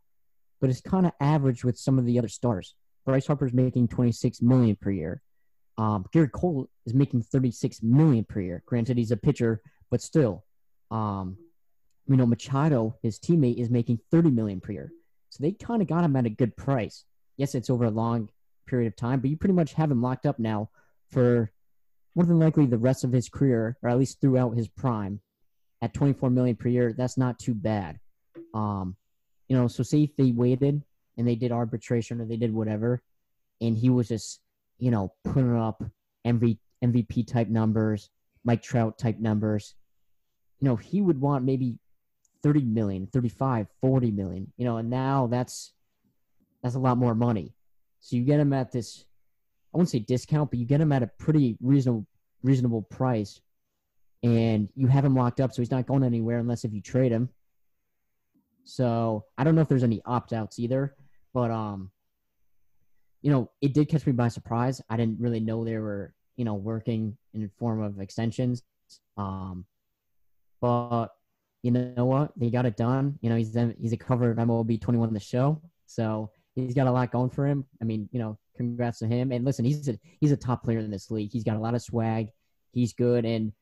but 0.60 0.70
it's 0.70 0.80
kind 0.80 1.06
of 1.06 1.12
average 1.20 1.64
with 1.64 1.78
some 1.78 1.98
of 1.98 2.04
the 2.04 2.18
other 2.18 2.28
stars. 2.28 2.74
Bryce 3.10 3.28
is 3.28 3.52
making 3.52 3.88
26 3.88 4.42
million 4.42 4.76
per 4.76 4.90
year. 4.90 5.22
Um, 5.78 6.04
Gerrit 6.14 6.32
Cole 6.32 6.68
is 6.86 6.94
making 6.94 7.22
36 7.22 7.82
million 7.82 8.24
per 8.24 8.40
year. 8.40 8.62
Granted, 8.66 8.98
he's 8.98 9.10
a 9.10 9.16
pitcher, 9.16 9.60
but 9.90 10.02
still, 10.02 10.44
um, 10.90 11.36
you 12.06 12.16
know, 12.16 12.26
Machado, 12.26 12.96
his 13.02 13.18
teammate, 13.18 13.58
is 13.58 13.70
making 13.70 14.00
30 14.10 14.30
million 14.30 14.60
per 14.60 14.72
year. 14.72 14.92
So 15.30 15.42
they 15.42 15.52
kind 15.52 15.80
of 15.80 15.88
got 15.88 16.04
him 16.04 16.16
at 16.16 16.26
a 16.26 16.30
good 16.30 16.56
price. 16.56 17.04
Yes, 17.36 17.54
it's 17.54 17.70
over 17.70 17.84
a 17.84 17.90
long 17.90 18.28
period 18.66 18.88
of 18.88 18.96
time, 18.96 19.20
but 19.20 19.30
you 19.30 19.36
pretty 19.36 19.54
much 19.54 19.72
have 19.74 19.90
him 19.90 20.02
locked 20.02 20.26
up 20.26 20.38
now 20.38 20.70
for 21.10 21.50
more 22.14 22.26
than 22.26 22.38
likely 22.38 22.66
the 22.66 22.78
rest 22.78 23.04
of 23.04 23.12
his 23.12 23.28
career, 23.28 23.76
or 23.82 23.90
at 23.90 23.98
least 23.98 24.20
throughout 24.20 24.56
his 24.56 24.68
prime, 24.68 25.20
at 25.82 25.94
24 25.94 26.30
million 26.30 26.56
per 26.56 26.68
year. 26.68 26.92
That's 26.92 27.16
not 27.16 27.38
too 27.38 27.54
bad. 27.54 27.98
Um, 28.54 28.96
you 29.48 29.56
know, 29.56 29.66
so 29.66 29.82
say 29.82 30.02
if 30.02 30.16
they 30.16 30.30
waited 30.30 30.82
and 31.20 31.28
they 31.28 31.34
did 31.34 31.52
arbitration 31.52 32.18
or 32.18 32.24
they 32.24 32.38
did 32.38 32.52
whatever, 32.52 33.02
and 33.60 33.76
he 33.76 33.90
was 33.90 34.08
just, 34.08 34.40
you 34.78 34.90
know, 34.90 35.12
putting 35.22 35.54
up 35.54 35.84
MV, 36.26 36.56
MVP 36.82 37.26
type 37.26 37.48
numbers, 37.48 38.08
Mike 38.42 38.62
Trout 38.62 38.98
type 38.98 39.18
numbers, 39.18 39.74
you 40.60 40.68
know, 40.68 40.76
he 40.76 41.02
would 41.02 41.20
want 41.20 41.44
maybe 41.44 41.78
30 42.42 42.64
million, 42.64 43.06
35, 43.06 43.66
40 43.82 44.10
million, 44.10 44.50
you 44.56 44.64
know, 44.64 44.78
and 44.78 44.88
now 44.88 45.26
that's 45.26 45.74
that's 46.62 46.74
a 46.74 46.78
lot 46.78 46.96
more 46.96 47.14
money. 47.14 47.54
So 48.00 48.16
you 48.16 48.22
get 48.22 48.40
him 48.40 48.54
at 48.54 48.72
this 48.72 49.04
I 49.72 49.76
wouldn't 49.76 49.90
say 49.90 49.98
discount, 49.98 50.50
but 50.50 50.58
you 50.58 50.64
get 50.64 50.80
him 50.80 50.90
at 50.90 51.02
a 51.02 51.06
pretty 51.06 51.58
reasonable 51.60 52.06
reasonable 52.42 52.82
price 52.82 53.40
and 54.22 54.70
you 54.74 54.86
have 54.86 55.04
him 55.04 55.14
locked 55.14 55.40
up 55.40 55.52
so 55.52 55.60
he's 55.60 55.70
not 55.70 55.86
going 55.86 56.02
anywhere 56.02 56.38
unless 56.38 56.64
if 56.64 56.72
you 56.72 56.80
trade 56.80 57.12
him. 57.12 57.28
So, 58.64 59.24
I 59.36 59.44
don't 59.44 59.54
know 59.54 59.62
if 59.62 59.68
there's 59.68 59.82
any 59.82 60.00
opt-outs 60.04 60.58
either, 60.58 60.94
but 61.32 61.50
um 61.50 61.90
you 63.22 63.30
know, 63.30 63.50
it 63.60 63.74
did 63.74 63.88
catch 63.88 64.06
me 64.06 64.12
by 64.12 64.28
surprise. 64.28 64.80
I 64.88 64.96
didn't 64.96 65.20
really 65.20 65.40
know 65.40 65.62
they 65.62 65.76
were, 65.76 66.14
you 66.36 66.44
know, 66.46 66.54
working 66.54 67.18
in 67.34 67.50
form 67.58 67.82
of 67.82 68.00
extensions. 68.00 68.62
Um 69.16 69.66
but 70.60 71.08
you 71.62 71.70
know 71.70 72.06
what? 72.06 72.32
They 72.36 72.50
got 72.50 72.66
it 72.66 72.76
done. 72.76 73.18
You 73.20 73.30
know, 73.30 73.36
he's 73.36 73.56
he's 73.78 73.92
a 73.92 73.96
cover 73.96 74.30
of 74.30 74.38
MLB 74.38 74.80
21 74.80 75.08
in 75.08 75.14
the 75.14 75.20
show, 75.20 75.60
so 75.86 76.30
he's 76.54 76.74
got 76.74 76.86
a 76.86 76.92
lot 76.92 77.12
going 77.12 77.30
for 77.30 77.46
him. 77.46 77.64
I 77.80 77.84
mean, 77.84 78.08
you 78.12 78.18
know, 78.18 78.38
congrats 78.56 78.98
to 79.00 79.06
him. 79.06 79.32
And 79.32 79.44
listen, 79.44 79.64
he's 79.64 79.88
a 79.88 79.98
he's 80.20 80.32
a 80.32 80.36
top 80.36 80.64
player 80.64 80.78
in 80.78 80.90
this 80.90 81.10
league. 81.10 81.30
He's 81.32 81.44
got 81.44 81.56
a 81.56 81.60
lot 81.60 81.74
of 81.74 81.82
swag. 81.82 82.28
He's 82.72 82.92
good. 82.92 83.24
And 83.24 83.52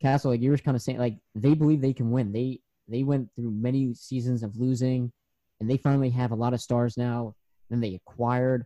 Castle, 0.00 0.30
like 0.30 0.42
you 0.42 0.50
were 0.50 0.58
kind 0.58 0.76
of 0.76 0.82
saying, 0.82 0.98
like 0.98 1.16
they 1.34 1.54
believe 1.54 1.80
they 1.80 1.92
can 1.92 2.10
win. 2.10 2.32
They 2.32 2.60
they 2.88 3.02
went 3.02 3.30
through 3.34 3.50
many 3.50 3.94
seasons 3.94 4.42
of 4.42 4.56
losing, 4.56 5.12
and 5.60 5.70
they 5.70 5.76
finally 5.76 6.10
have 6.10 6.32
a 6.32 6.36
lot 6.36 6.54
of 6.54 6.60
stars 6.60 6.96
now. 6.96 7.34
Then 7.70 7.80
they 7.80 7.94
acquired 7.94 8.64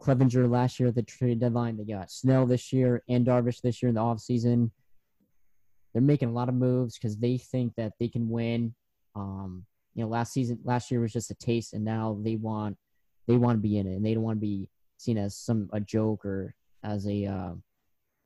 Clevinger 0.00 0.48
last 0.48 0.78
year 0.78 0.88
at 0.88 0.94
the 0.94 1.02
trade 1.02 1.40
deadline. 1.40 1.76
They 1.76 1.84
got 1.84 2.10
Snell 2.10 2.46
this 2.46 2.72
year 2.72 3.02
and 3.08 3.26
Darvish 3.26 3.60
this 3.60 3.82
year 3.82 3.88
in 3.88 3.96
the 3.96 4.00
offseason 4.00 4.70
they're 5.92 6.02
making 6.02 6.28
a 6.28 6.32
lot 6.32 6.48
of 6.48 6.54
moves 6.54 6.98
because 6.98 7.16
they 7.16 7.38
think 7.38 7.74
that 7.76 7.92
they 7.98 8.08
can 8.08 8.28
win. 8.28 8.74
Um, 9.14 9.64
you 9.94 10.02
know, 10.02 10.08
last 10.08 10.32
season, 10.32 10.60
last 10.64 10.90
year 10.90 11.00
was 11.00 11.12
just 11.12 11.30
a 11.30 11.34
taste, 11.34 11.72
and 11.72 11.84
now 11.84 12.18
they 12.22 12.36
want 12.36 12.76
they 13.26 13.36
want 13.36 13.58
to 13.58 13.60
be 13.60 13.78
in 13.78 13.86
it 13.86 13.94
and 13.94 14.06
they 14.06 14.14
don't 14.14 14.22
want 14.22 14.36
to 14.36 14.40
be 14.40 14.68
seen 14.96 15.18
as 15.18 15.36
some 15.36 15.68
a 15.72 15.80
joke 15.80 16.24
or 16.24 16.54
as 16.84 17.06
a 17.06 17.26
uh, 17.26 17.52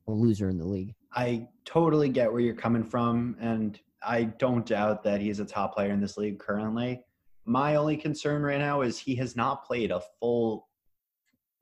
a 0.07 0.11
loser 0.11 0.49
in 0.49 0.57
the 0.57 0.67
league. 0.67 0.93
I 1.13 1.47
totally 1.65 2.09
get 2.09 2.31
where 2.31 2.41
you're 2.41 2.53
coming 2.53 2.83
from, 2.83 3.37
and 3.39 3.79
I 4.05 4.23
don't 4.23 4.65
doubt 4.65 5.03
that 5.03 5.21
he's 5.21 5.39
a 5.39 5.45
top 5.45 5.73
player 5.73 5.91
in 5.91 6.01
this 6.01 6.17
league 6.17 6.39
currently. 6.39 7.03
My 7.45 7.75
only 7.75 7.97
concern 7.97 8.41
right 8.41 8.59
now 8.59 8.81
is 8.81 8.97
he 8.97 9.15
has 9.15 9.35
not 9.35 9.65
played 9.65 9.91
a 9.91 10.01
full 10.19 10.69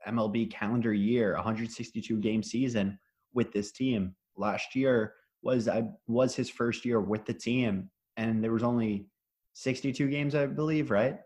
MLB 0.08 0.52
calendar 0.52 0.94
year, 0.94 1.34
162 1.34 2.18
game 2.18 2.44
season 2.44 3.00
with 3.34 3.52
this 3.52 3.72
team. 3.72 4.16
Last 4.38 4.76
year 4.76 5.14
was 5.42 5.68
I 5.68 5.84
was 6.08 6.36
his 6.36 6.50
first 6.50 6.86
year 6.86 7.00
with 7.00 7.26
the 7.26 7.34
team, 7.34 7.90
and 8.18 8.44
there 8.44 8.52
was 8.52 8.64
only 8.64 9.08
62 9.54 10.08
games, 10.08 10.36
I 10.36 10.46
believe, 10.46 10.92
right? 10.92 11.20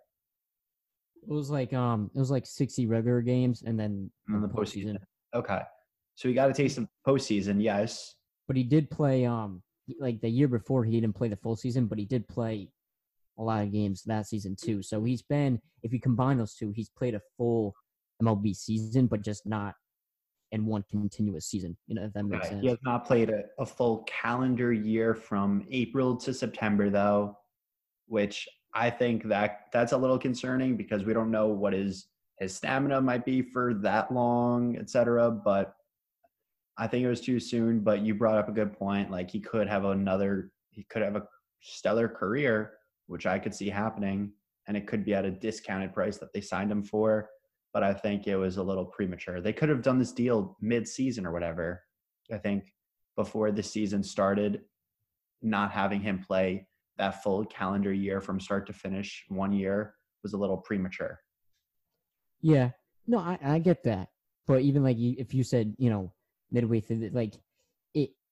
It 1.21 1.33
was 1.33 1.49
like 1.49 1.73
um, 1.73 2.09
it 2.15 2.19
was 2.19 2.31
like 2.31 2.45
60 2.45 2.85
regular 2.87 3.21
games 3.21 3.63
and 3.65 3.79
then 3.79 4.09
in 4.29 4.41
the 4.41 4.47
postseason. 4.47 4.97
Okay, 5.33 5.61
so 6.15 6.29
he 6.29 6.33
got 6.33 6.49
a 6.49 6.53
taste 6.53 6.77
of 6.77 6.87
postseason, 7.05 7.61
yes. 7.61 8.15
But 8.47 8.55
he 8.55 8.63
did 8.63 8.89
play 8.89 9.25
um, 9.25 9.61
like 9.99 10.21
the 10.21 10.29
year 10.29 10.47
before 10.47 10.85
he 10.85 10.99
didn't 10.99 11.15
play 11.15 11.27
the 11.27 11.35
full 11.37 11.55
season, 11.55 11.87
but 11.87 11.97
he 11.97 12.05
did 12.05 12.27
play 12.27 12.69
a 13.37 13.43
lot 13.43 13.63
of 13.63 13.71
games 13.71 14.03
that 14.03 14.27
season 14.27 14.53
mm-hmm. 14.53 14.71
too. 14.77 14.83
So 14.83 15.03
he's 15.03 15.21
been, 15.21 15.59
if 15.83 15.93
you 15.93 15.99
combine 15.99 16.37
those 16.37 16.55
two, 16.55 16.71
he's 16.71 16.89
played 16.89 17.15
a 17.15 17.21
full 17.37 17.75
MLB 18.21 18.55
season, 18.55 19.07
but 19.07 19.21
just 19.21 19.45
not 19.45 19.75
in 20.51 20.65
one 20.65 20.83
continuous 20.89 21.47
season. 21.47 21.77
You 21.87 21.95
know, 21.95 22.03
if 22.03 22.13
that 22.13 22.23
makes 22.23 22.49
sense. 22.49 22.61
He 22.61 22.69
has 22.69 22.77
not 22.83 23.05
played 23.05 23.29
a, 23.29 23.43
a 23.59 23.65
full 23.65 24.03
calendar 24.07 24.71
year 24.71 25.13
from 25.13 25.65
April 25.71 26.15
to 26.17 26.33
September, 26.33 26.89
though, 26.89 27.37
which 28.07 28.47
I 28.73 28.89
think 28.89 29.23
that 29.25 29.67
that's 29.71 29.91
a 29.91 29.97
little 29.97 30.19
concerning 30.19 30.77
because 30.77 31.03
we 31.03 31.13
don't 31.13 31.31
know 31.31 31.47
what 31.47 31.73
his 31.73 32.07
his 32.39 32.53
stamina 32.53 32.99
might 32.99 33.25
be 33.25 33.41
for 33.41 33.73
that 33.75 34.11
long, 34.11 34.77
etc. 34.77 35.31
But 35.31 35.75
I 36.77 36.87
think 36.87 37.05
it 37.05 37.09
was 37.09 37.21
too 37.21 37.39
soon. 37.39 37.79
But 37.79 38.01
you 38.01 38.13
brought 38.13 38.37
up 38.37 38.49
a 38.49 38.53
good 38.53 38.73
point. 38.73 39.11
Like 39.11 39.29
he 39.29 39.39
could 39.39 39.67
have 39.67 39.85
another, 39.85 40.51
he 40.69 40.83
could 40.83 41.01
have 41.01 41.15
a 41.15 41.27
stellar 41.61 42.07
career, 42.07 42.73
which 43.07 43.25
I 43.25 43.39
could 43.39 43.53
see 43.53 43.69
happening, 43.69 44.31
and 44.67 44.75
it 44.75 44.87
could 44.87 45.05
be 45.05 45.13
at 45.13 45.25
a 45.25 45.31
discounted 45.31 45.93
price 45.93 46.17
that 46.17 46.33
they 46.33 46.41
signed 46.41 46.71
him 46.71 46.83
for 46.83 47.29
but 47.75 47.83
I 47.83 47.93
think 47.93 48.25
it 48.25 48.37
was 48.37 48.55
a 48.55 48.63
little 48.63 48.85
premature. 48.85 49.41
They 49.41 49.51
could 49.51 49.67
have 49.67 49.81
done 49.81 49.99
this 49.99 50.13
deal 50.13 50.55
mid-season 50.61 51.25
or 51.25 51.33
whatever. 51.33 51.83
I 52.31 52.37
think 52.37 52.73
before 53.17 53.51
the 53.51 53.63
season 53.63 54.01
started, 54.01 54.61
not 55.41 55.73
having 55.73 55.99
him 55.99 56.23
play 56.25 56.67
that 56.97 57.21
full 57.21 57.43
calendar 57.43 57.91
year 57.91 58.21
from 58.21 58.39
start 58.39 58.65
to 58.67 58.73
finish, 58.73 59.25
one 59.27 59.51
year, 59.51 59.93
was 60.23 60.31
a 60.31 60.37
little 60.37 60.55
premature. 60.55 61.19
Yeah, 62.39 62.69
no, 63.07 63.17
I, 63.17 63.37
I 63.43 63.59
get 63.59 63.83
that, 63.83 64.07
but 64.47 64.61
even 64.61 64.81
like 64.81 64.95
if 64.97 65.33
you 65.33 65.43
said 65.43 65.75
you 65.77 65.89
know 65.89 66.13
midway 66.51 66.79
through, 66.79 67.09
like 67.11 67.33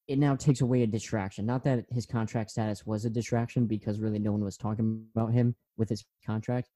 it 0.07 0.19
now 0.19 0.35
takes 0.35 0.61
away 0.61 0.83
a 0.83 0.87
distraction. 0.87 1.45
Not 1.45 1.63
that 1.63 1.85
his 1.89 2.05
contract 2.05 2.51
status 2.51 2.85
was 2.85 3.05
a 3.05 3.09
distraction 3.09 3.65
because 3.65 3.99
really 3.99 4.19
no 4.19 4.31
one 4.31 4.43
was 4.43 4.57
talking 4.57 5.05
about 5.15 5.31
him 5.31 5.55
with 5.77 5.89
his 5.89 6.03
contract, 6.25 6.69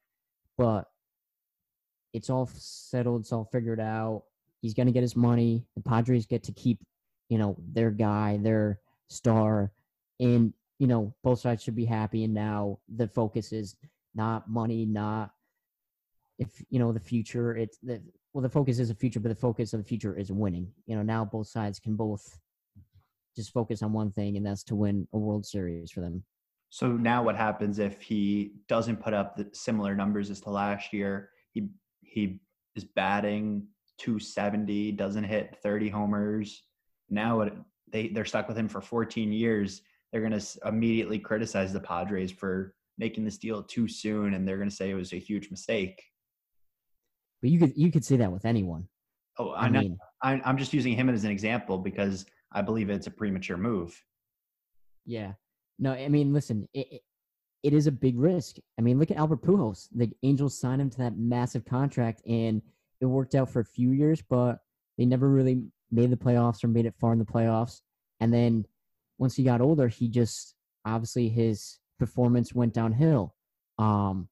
but 0.58 0.86
it's 2.14 2.30
all 2.30 2.50
settled. 2.54 3.22
It's 3.22 3.34
all 3.34 3.50
figured 3.52 3.80
out. 3.80 4.24
He's 4.62 4.74
going 4.74 4.88
to 4.88 4.94
get 4.94 5.04
his 5.04 5.16
money. 5.16 5.66
The 5.76 5.82
Padres 5.82 6.26
get 6.26 6.44
to 6.44 6.52
keep, 6.54 6.80
you 7.30 7.38
know, 7.38 7.58
their 7.74 7.92
guy, 7.92 8.40
their 8.42 8.80
star, 9.10 9.72
and 10.20 10.54
you 10.80 10.88
know 10.88 11.14
both 11.24 11.40
sides 11.40 11.64
should 11.64 11.76
be 11.76 11.86
happy. 11.86 12.24
And 12.24 12.34
now 12.34 12.80
the 12.88 13.08
focus 13.08 13.52
is 13.52 13.76
not 14.16 14.50
money, 14.50 14.86
not 14.86 15.32
if 16.40 16.50
you 16.70 16.80
know 16.80 16.92
the 16.92 17.00
future. 17.00 17.56
It's 17.56 17.78
the 17.84 18.02
well, 18.34 18.42
the 18.42 18.50
focus 18.50 18.80
is 18.80 18.90
the 18.90 18.96
future, 18.96 19.20
but 19.20 19.30
the 19.30 19.36
focus 19.36 19.74
of 19.74 19.80
the 19.80 19.88
future 19.88 20.16
is 20.16 20.32
winning. 20.32 20.72
You 20.86 20.96
know, 20.96 21.04
now 21.04 21.26
both 21.26 21.48
sides 21.48 21.80
can 21.80 21.96
both 21.96 22.40
just 23.38 23.54
focus 23.54 23.82
on 23.82 23.94
one 23.94 24.12
thing, 24.12 24.36
and 24.36 24.46
that's 24.46 24.64
to 24.66 24.76
win 24.76 25.08
a 25.14 25.18
World 25.18 25.46
Series 25.46 25.92
for 25.92 26.02
them. 26.02 26.24
So 26.70 26.92
now, 26.92 27.24
what 27.24 27.38
happens 27.38 27.80
if 27.80 28.02
he 28.02 28.56
doesn't 28.68 29.02
put 29.02 29.14
up 29.14 29.38
the 29.38 29.48
similar 29.54 29.96
numbers 29.96 30.30
as 30.30 30.42
to 30.42 30.50
last 30.50 30.92
year? 30.92 31.30
He 31.54 31.70
he 32.02 32.42
is 32.76 32.84
batting 32.84 33.68
270, 34.00 34.92
doesn't 34.94 35.24
hit 35.24 35.58
30 35.64 35.90
homers. 35.90 36.64
Now 37.10 37.42
it, 37.42 37.54
they 37.92 38.10
they're 38.10 38.26
stuck 38.26 38.48
with 38.48 38.58
him 38.58 38.68
for 38.68 38.82
14 38.82 39.32
years. 39.32 39.82
They're 40.12 40.22
going 40.22 40.38
to 40.38 40.46
immediately 40.66 41.20
criticize 41.20 41.74
the 41.74 41.80
Padres 41.80 42.32
for 42.32 42.76
making 42.98 43.24
this 43.24 43.38
deal 43.38 43.64
too 43.64 43.88
soon, 43.88 44.34
and 44.34 44.48
they're 44.48 44.58
going 44.58 44.70
to 44.70 44.76
say 44.76 44.90
it 44.90 44.96
was 44.96 45.14
a 45.14 45.18
huge 45.18 45.50
mistake. 45.50 46.02
But 47.42 47.52
you 47.52 47.60
could 47.60 47.74
you 47.78 47.92
could 47.92 48.04
say 48.04 48.18
that 48.18 48.32
with 48.32 48.46
anyone. 48.46 48.88
Oh, 49.40 49.50
I, 49.52 49.66
I 49.66 49.70
mean, 49.70 49.98
I, 50.24 50.42
I'm 50.44 50.58
just 50.58 50.74
using 50.74 50.96
him 50.96 51.10
as 51.10 51.24
an 51.24 51.32
example 51.32 51.78
because 51.78 52.26
I 52.52 52.62
believe 52.62 52.90
it's 52.90 53.08
a 53.08 53.12
premature 53.12 53.58
move. 53.58 54.02
Yeah. 55.06 55.34
No, 55.80 55.94
I 55.94 56.08
mean, 56.08 56.34
listen, 56.34 56.68
it, 56.74 57.02
it 57.64 57.74
is 57.74 57.88
a 57.88 57.92
big 57.92 58.18
risk. 58.18 58.58
I 58.78 58.82
mean, 58.82 59.00
look 59.00 59.12
at 59.12 59.18
Albert 59.18 59.42
Pujols. 59.42 59.90
The 59.94 60.12
Angels 60.24 60.60
signed 60.60 60.82
him 60.82 60.90
to 60.92 60.98
that 61.00 61.18
massive 61.18 61.66
contract, 61.66 62.22
and 62.28 62.62
it 63.02 63.06
worked 63.06 63.36
out 63.36 63.50
for 63.50 63.60
a 63.60 63.66
few 63.66 63.92
years, 63.92 64.22
but 64.22 64.60
they 64.98 65.06
never 65.06 65.30
really 65.30 65.64
made 65.92 66.10
the 66.10 66.18
playoffs 66.18 66.64
or 66.64 66.68
made 66.68 66.86
it 66.86 66.96
far 67.00 67.14
in 67.14 67.20
the 67.20 67.26
playoffs. 67.26 67.82
And 68.20 68.34
then 68.34 68.66
once 69.18 69.36
he 69.36 69.44
got 69.44 69.62
older, 69.62 69.88
he 69.88 70.08
just 70.08 70.56
obviously 70.86 71.30
his 71.30 71.80
performance 72.00 72.54
went 72.54 72.74
downhill. 72.74 73.36
Um, 73.78 74.28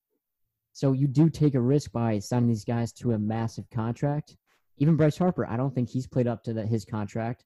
so 0.73 0.91
you 0.91 1.07
do 1.07 1.29
take 1.29 1.55
a 1.55 1.61
risk 1.61 1.91
by 1.91 2.19
signing 2.19 2.49
these 2.49 2.65
guys 2.65 2.91
to 2.93 3.13
a 3.13 3.19
massive 3.19 3.69
contract. 3.69 4.35
Even 4.77 4.97
Bryce 4.97 5.17
Harper, 5.17 5.47
I 5.47 5.55
don't 5.55 5.73
think 5.73 5.89
he's 5.89 6.07
played 6.07 6.27
up 6.27 6.43
to 6.43 6.53
the, 6.53 6.65
his 6.65 6.83
contract. 6.83 7.45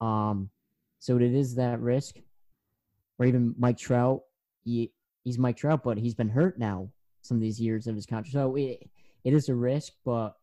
Um, 0.00 0.50
so 0.98 1.16
it 1.16 1.22
is 1.22 1.54
that 1.56 1.80
risk. 1.80 2.16
Or 3.18 3.26
even 3.26 3.54
Mike 3.58 3.78
Trout, 3.78 4.22
he 4.64 4.92
he's 5.24 5.38
Mike 5.38 5.56
Trout, 5.56 5.82
but 5.82 5.98
he's 5.98 6.14
been 6.14 6.28
hurt 6.28 6.58
now 6.58 6.90
some 7.22 7.36
of 7.36 7.42
these 7.42 7.60
years 7.60 7.86
of 7.86 7.94
his 7.94 8.06
contract. 8.06 8.32
So 8.32 8.56
it, 8.56 8.88
it 9.24 9.34
is 9.34 9.48
a 9.48 9.54
risk, 9.54 9.92
but 10.04 10.34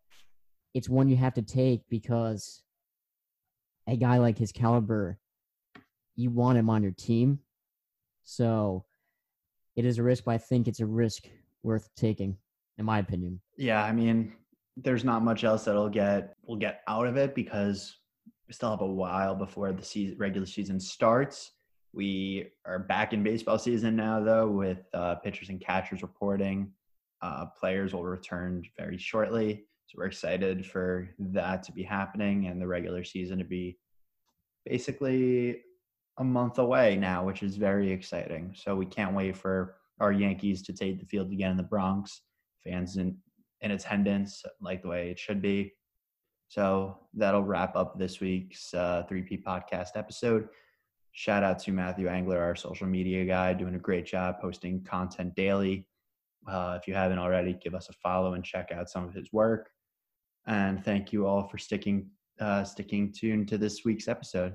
it's 0.73 0.87
one 0.87 1.09
you 1.09 1.15
have 1.15 1.33
to 1.35 1.41
take 1.41 1.81
because 1.89 2.61
a 3.87 3.97
guy 3.97 4.17
like 4.17 4.37
his 4.37 4.51
caliber, 4.51 5.17
you 6.15 6.29
want 6.29 6.57
him 6.57 6.69
on 6.69 6.83
your 6.83 6.91
team. 6.91 7.39
So 8.23 8.85
it 9.75 9.85
is 9.85 9.97
a 9.97 10.03
risk, 10.03 10.25
but 10.25 10.31
I 10.31 10.37
think 10.37 10.67
it's 10.67 10.79
a 10.79 10.85
risk 10.85 11.23
worth 11.63 11.89
taking, 11.95 12.37
in 12.77 12.85
my 12.85 12.99
opinion. 12.99 13.39
Yeah, 13.57 13.83
I 13.83 13.91
mean, 13.91 14.33
there's 14.75 15.03
not 15.03 15.23
much 15.23 15.43
else 15.43 15.65
that'll 15.65 15.89
get 15.89 16.35
will 16.45 16.57
get 16.57 16.81
out 16.87 17.07
of 17.07 17.17
it 17.17 17.33
because 17.33 17.95
we 18.47 18.53
still 18.53 18.69
have 18.69 18.81
a 18.81 18.85
while 18.85 19.35
before 19.35 19.71
the 19.73 19.83
season, 19.83 20.17
regular 20.17 20.47
season 20.47 20.79
starts. 20.79 21.51
We 21.93 22.51
are 22.65 22.79
back 22.79 23.13
in 23.13 23.23
baseball 23.23 23.59
season 23.59 23.95
now, 23.95 24.21
though, 24.21 24.47
with 24.47 24.85
uh, 24.93 25.15
pitchers 25.15 25.49
and 25.49 25.59
catchers 25.59 26.01
reporting. 26.01 26.71
Uh, 27.21 27.47
players 27.59 27.93
will 27.93 28.03
return 28.03 28.63
very 28.77 28.97
shortly. 28.97 29.65
So 29.87 29.95
we're 29.97 30.05
excited 30.05 30.65
for 30.65 31.09
that 31.19 31.63
to 31.63 31.71
be 31.71 31.83
happening 31.83 32.47
and 32.47 32.61
the 32.61 32.67
regular 32.67 33.03
season 33.03 33.37
to 33.39 33.43
be 33.43 33.77
basically 34.65 35.61
a 36.17 36.23
month 36.23 36.59
away 36.59 36.97
now, 36.97 37.25
which 37.25 37.43
is 37.43 37.57
very 37.57 37.91
exciting. 37.91 38.53
So 38.55 38.75
we 38.75 38.85
can't 38.85 39.15
wait 39.15 39.35
for 39.35 39.75
our 39.99 40.11
Yankees 40.11 40.61
to 40.63 40.73
take 40.73 40.99
the 40.99 41.05
field 41.05 41.31
again 41.31 41.51
in 41.51 41.57
the 41.57 41.63
Bronx. 41.63 42.21
Fans 42.63 42.97
in, 42.97 43.17
in 43.61 43.71
attendance, 43.71 44.43
like 44.61 44.81
the 44.81 44.89
way 44.89 45.09
it 45.09 45.19
should 45.19 45.41
be. 45.41 45.73
So 46.49 46.97
that'll 47.13 47.43
wrap 47.43 47.75
up 47.75 47.99
this 47.99 48.19
week's 48.19 48.73
uh, 48.73 49.03
3P 49.09 49.43
podcast 49.43 49.89
episode. 49.95 50.47
Shout 51.11 51.43
out 51.43 51.59
to 51.59 51.71
Matthew 51.71 52.07
Angler, 52.07 52.41
our 52.41 52.55
social 52.55 52.87
media 52.87 53.25
guy, 53.25 53.53
doing 53.53 53.75
a 53.75 53.79
great 53.79 54.05
job 54.05 54.39
posting 54.39 54.83
content 54.83 55.35
daily. 55.35 55.87
Uh, 56.47 56.77
if 56.79 56.87
you 56.87 56.93
haven't 56.93 57.19
already, 57.19 57.53
give 57.53 57.75
us 57.75 57.89
a 57.89 57.93
follow 57.93 58.33
and 58.35 58.43
check 58.43 58.71
out 58.71 58.89
some 58.89 59.03
of 59.03 59.13
his 59.13 59.33
work. 59.33 59.69
And 60.45 60.83
thank 60.85 61.11
you 61.11 61.27
all 61.27 61.47
for 61.47 61.57
sticking 61.57 62.09
uh, 62.39 62.63
sticking 62.63 63.11
tuned 63.11 63.47
to 63.49 63.57
this 63.57 63.83
week's 63.83 64.07
episode. 64.07 64.53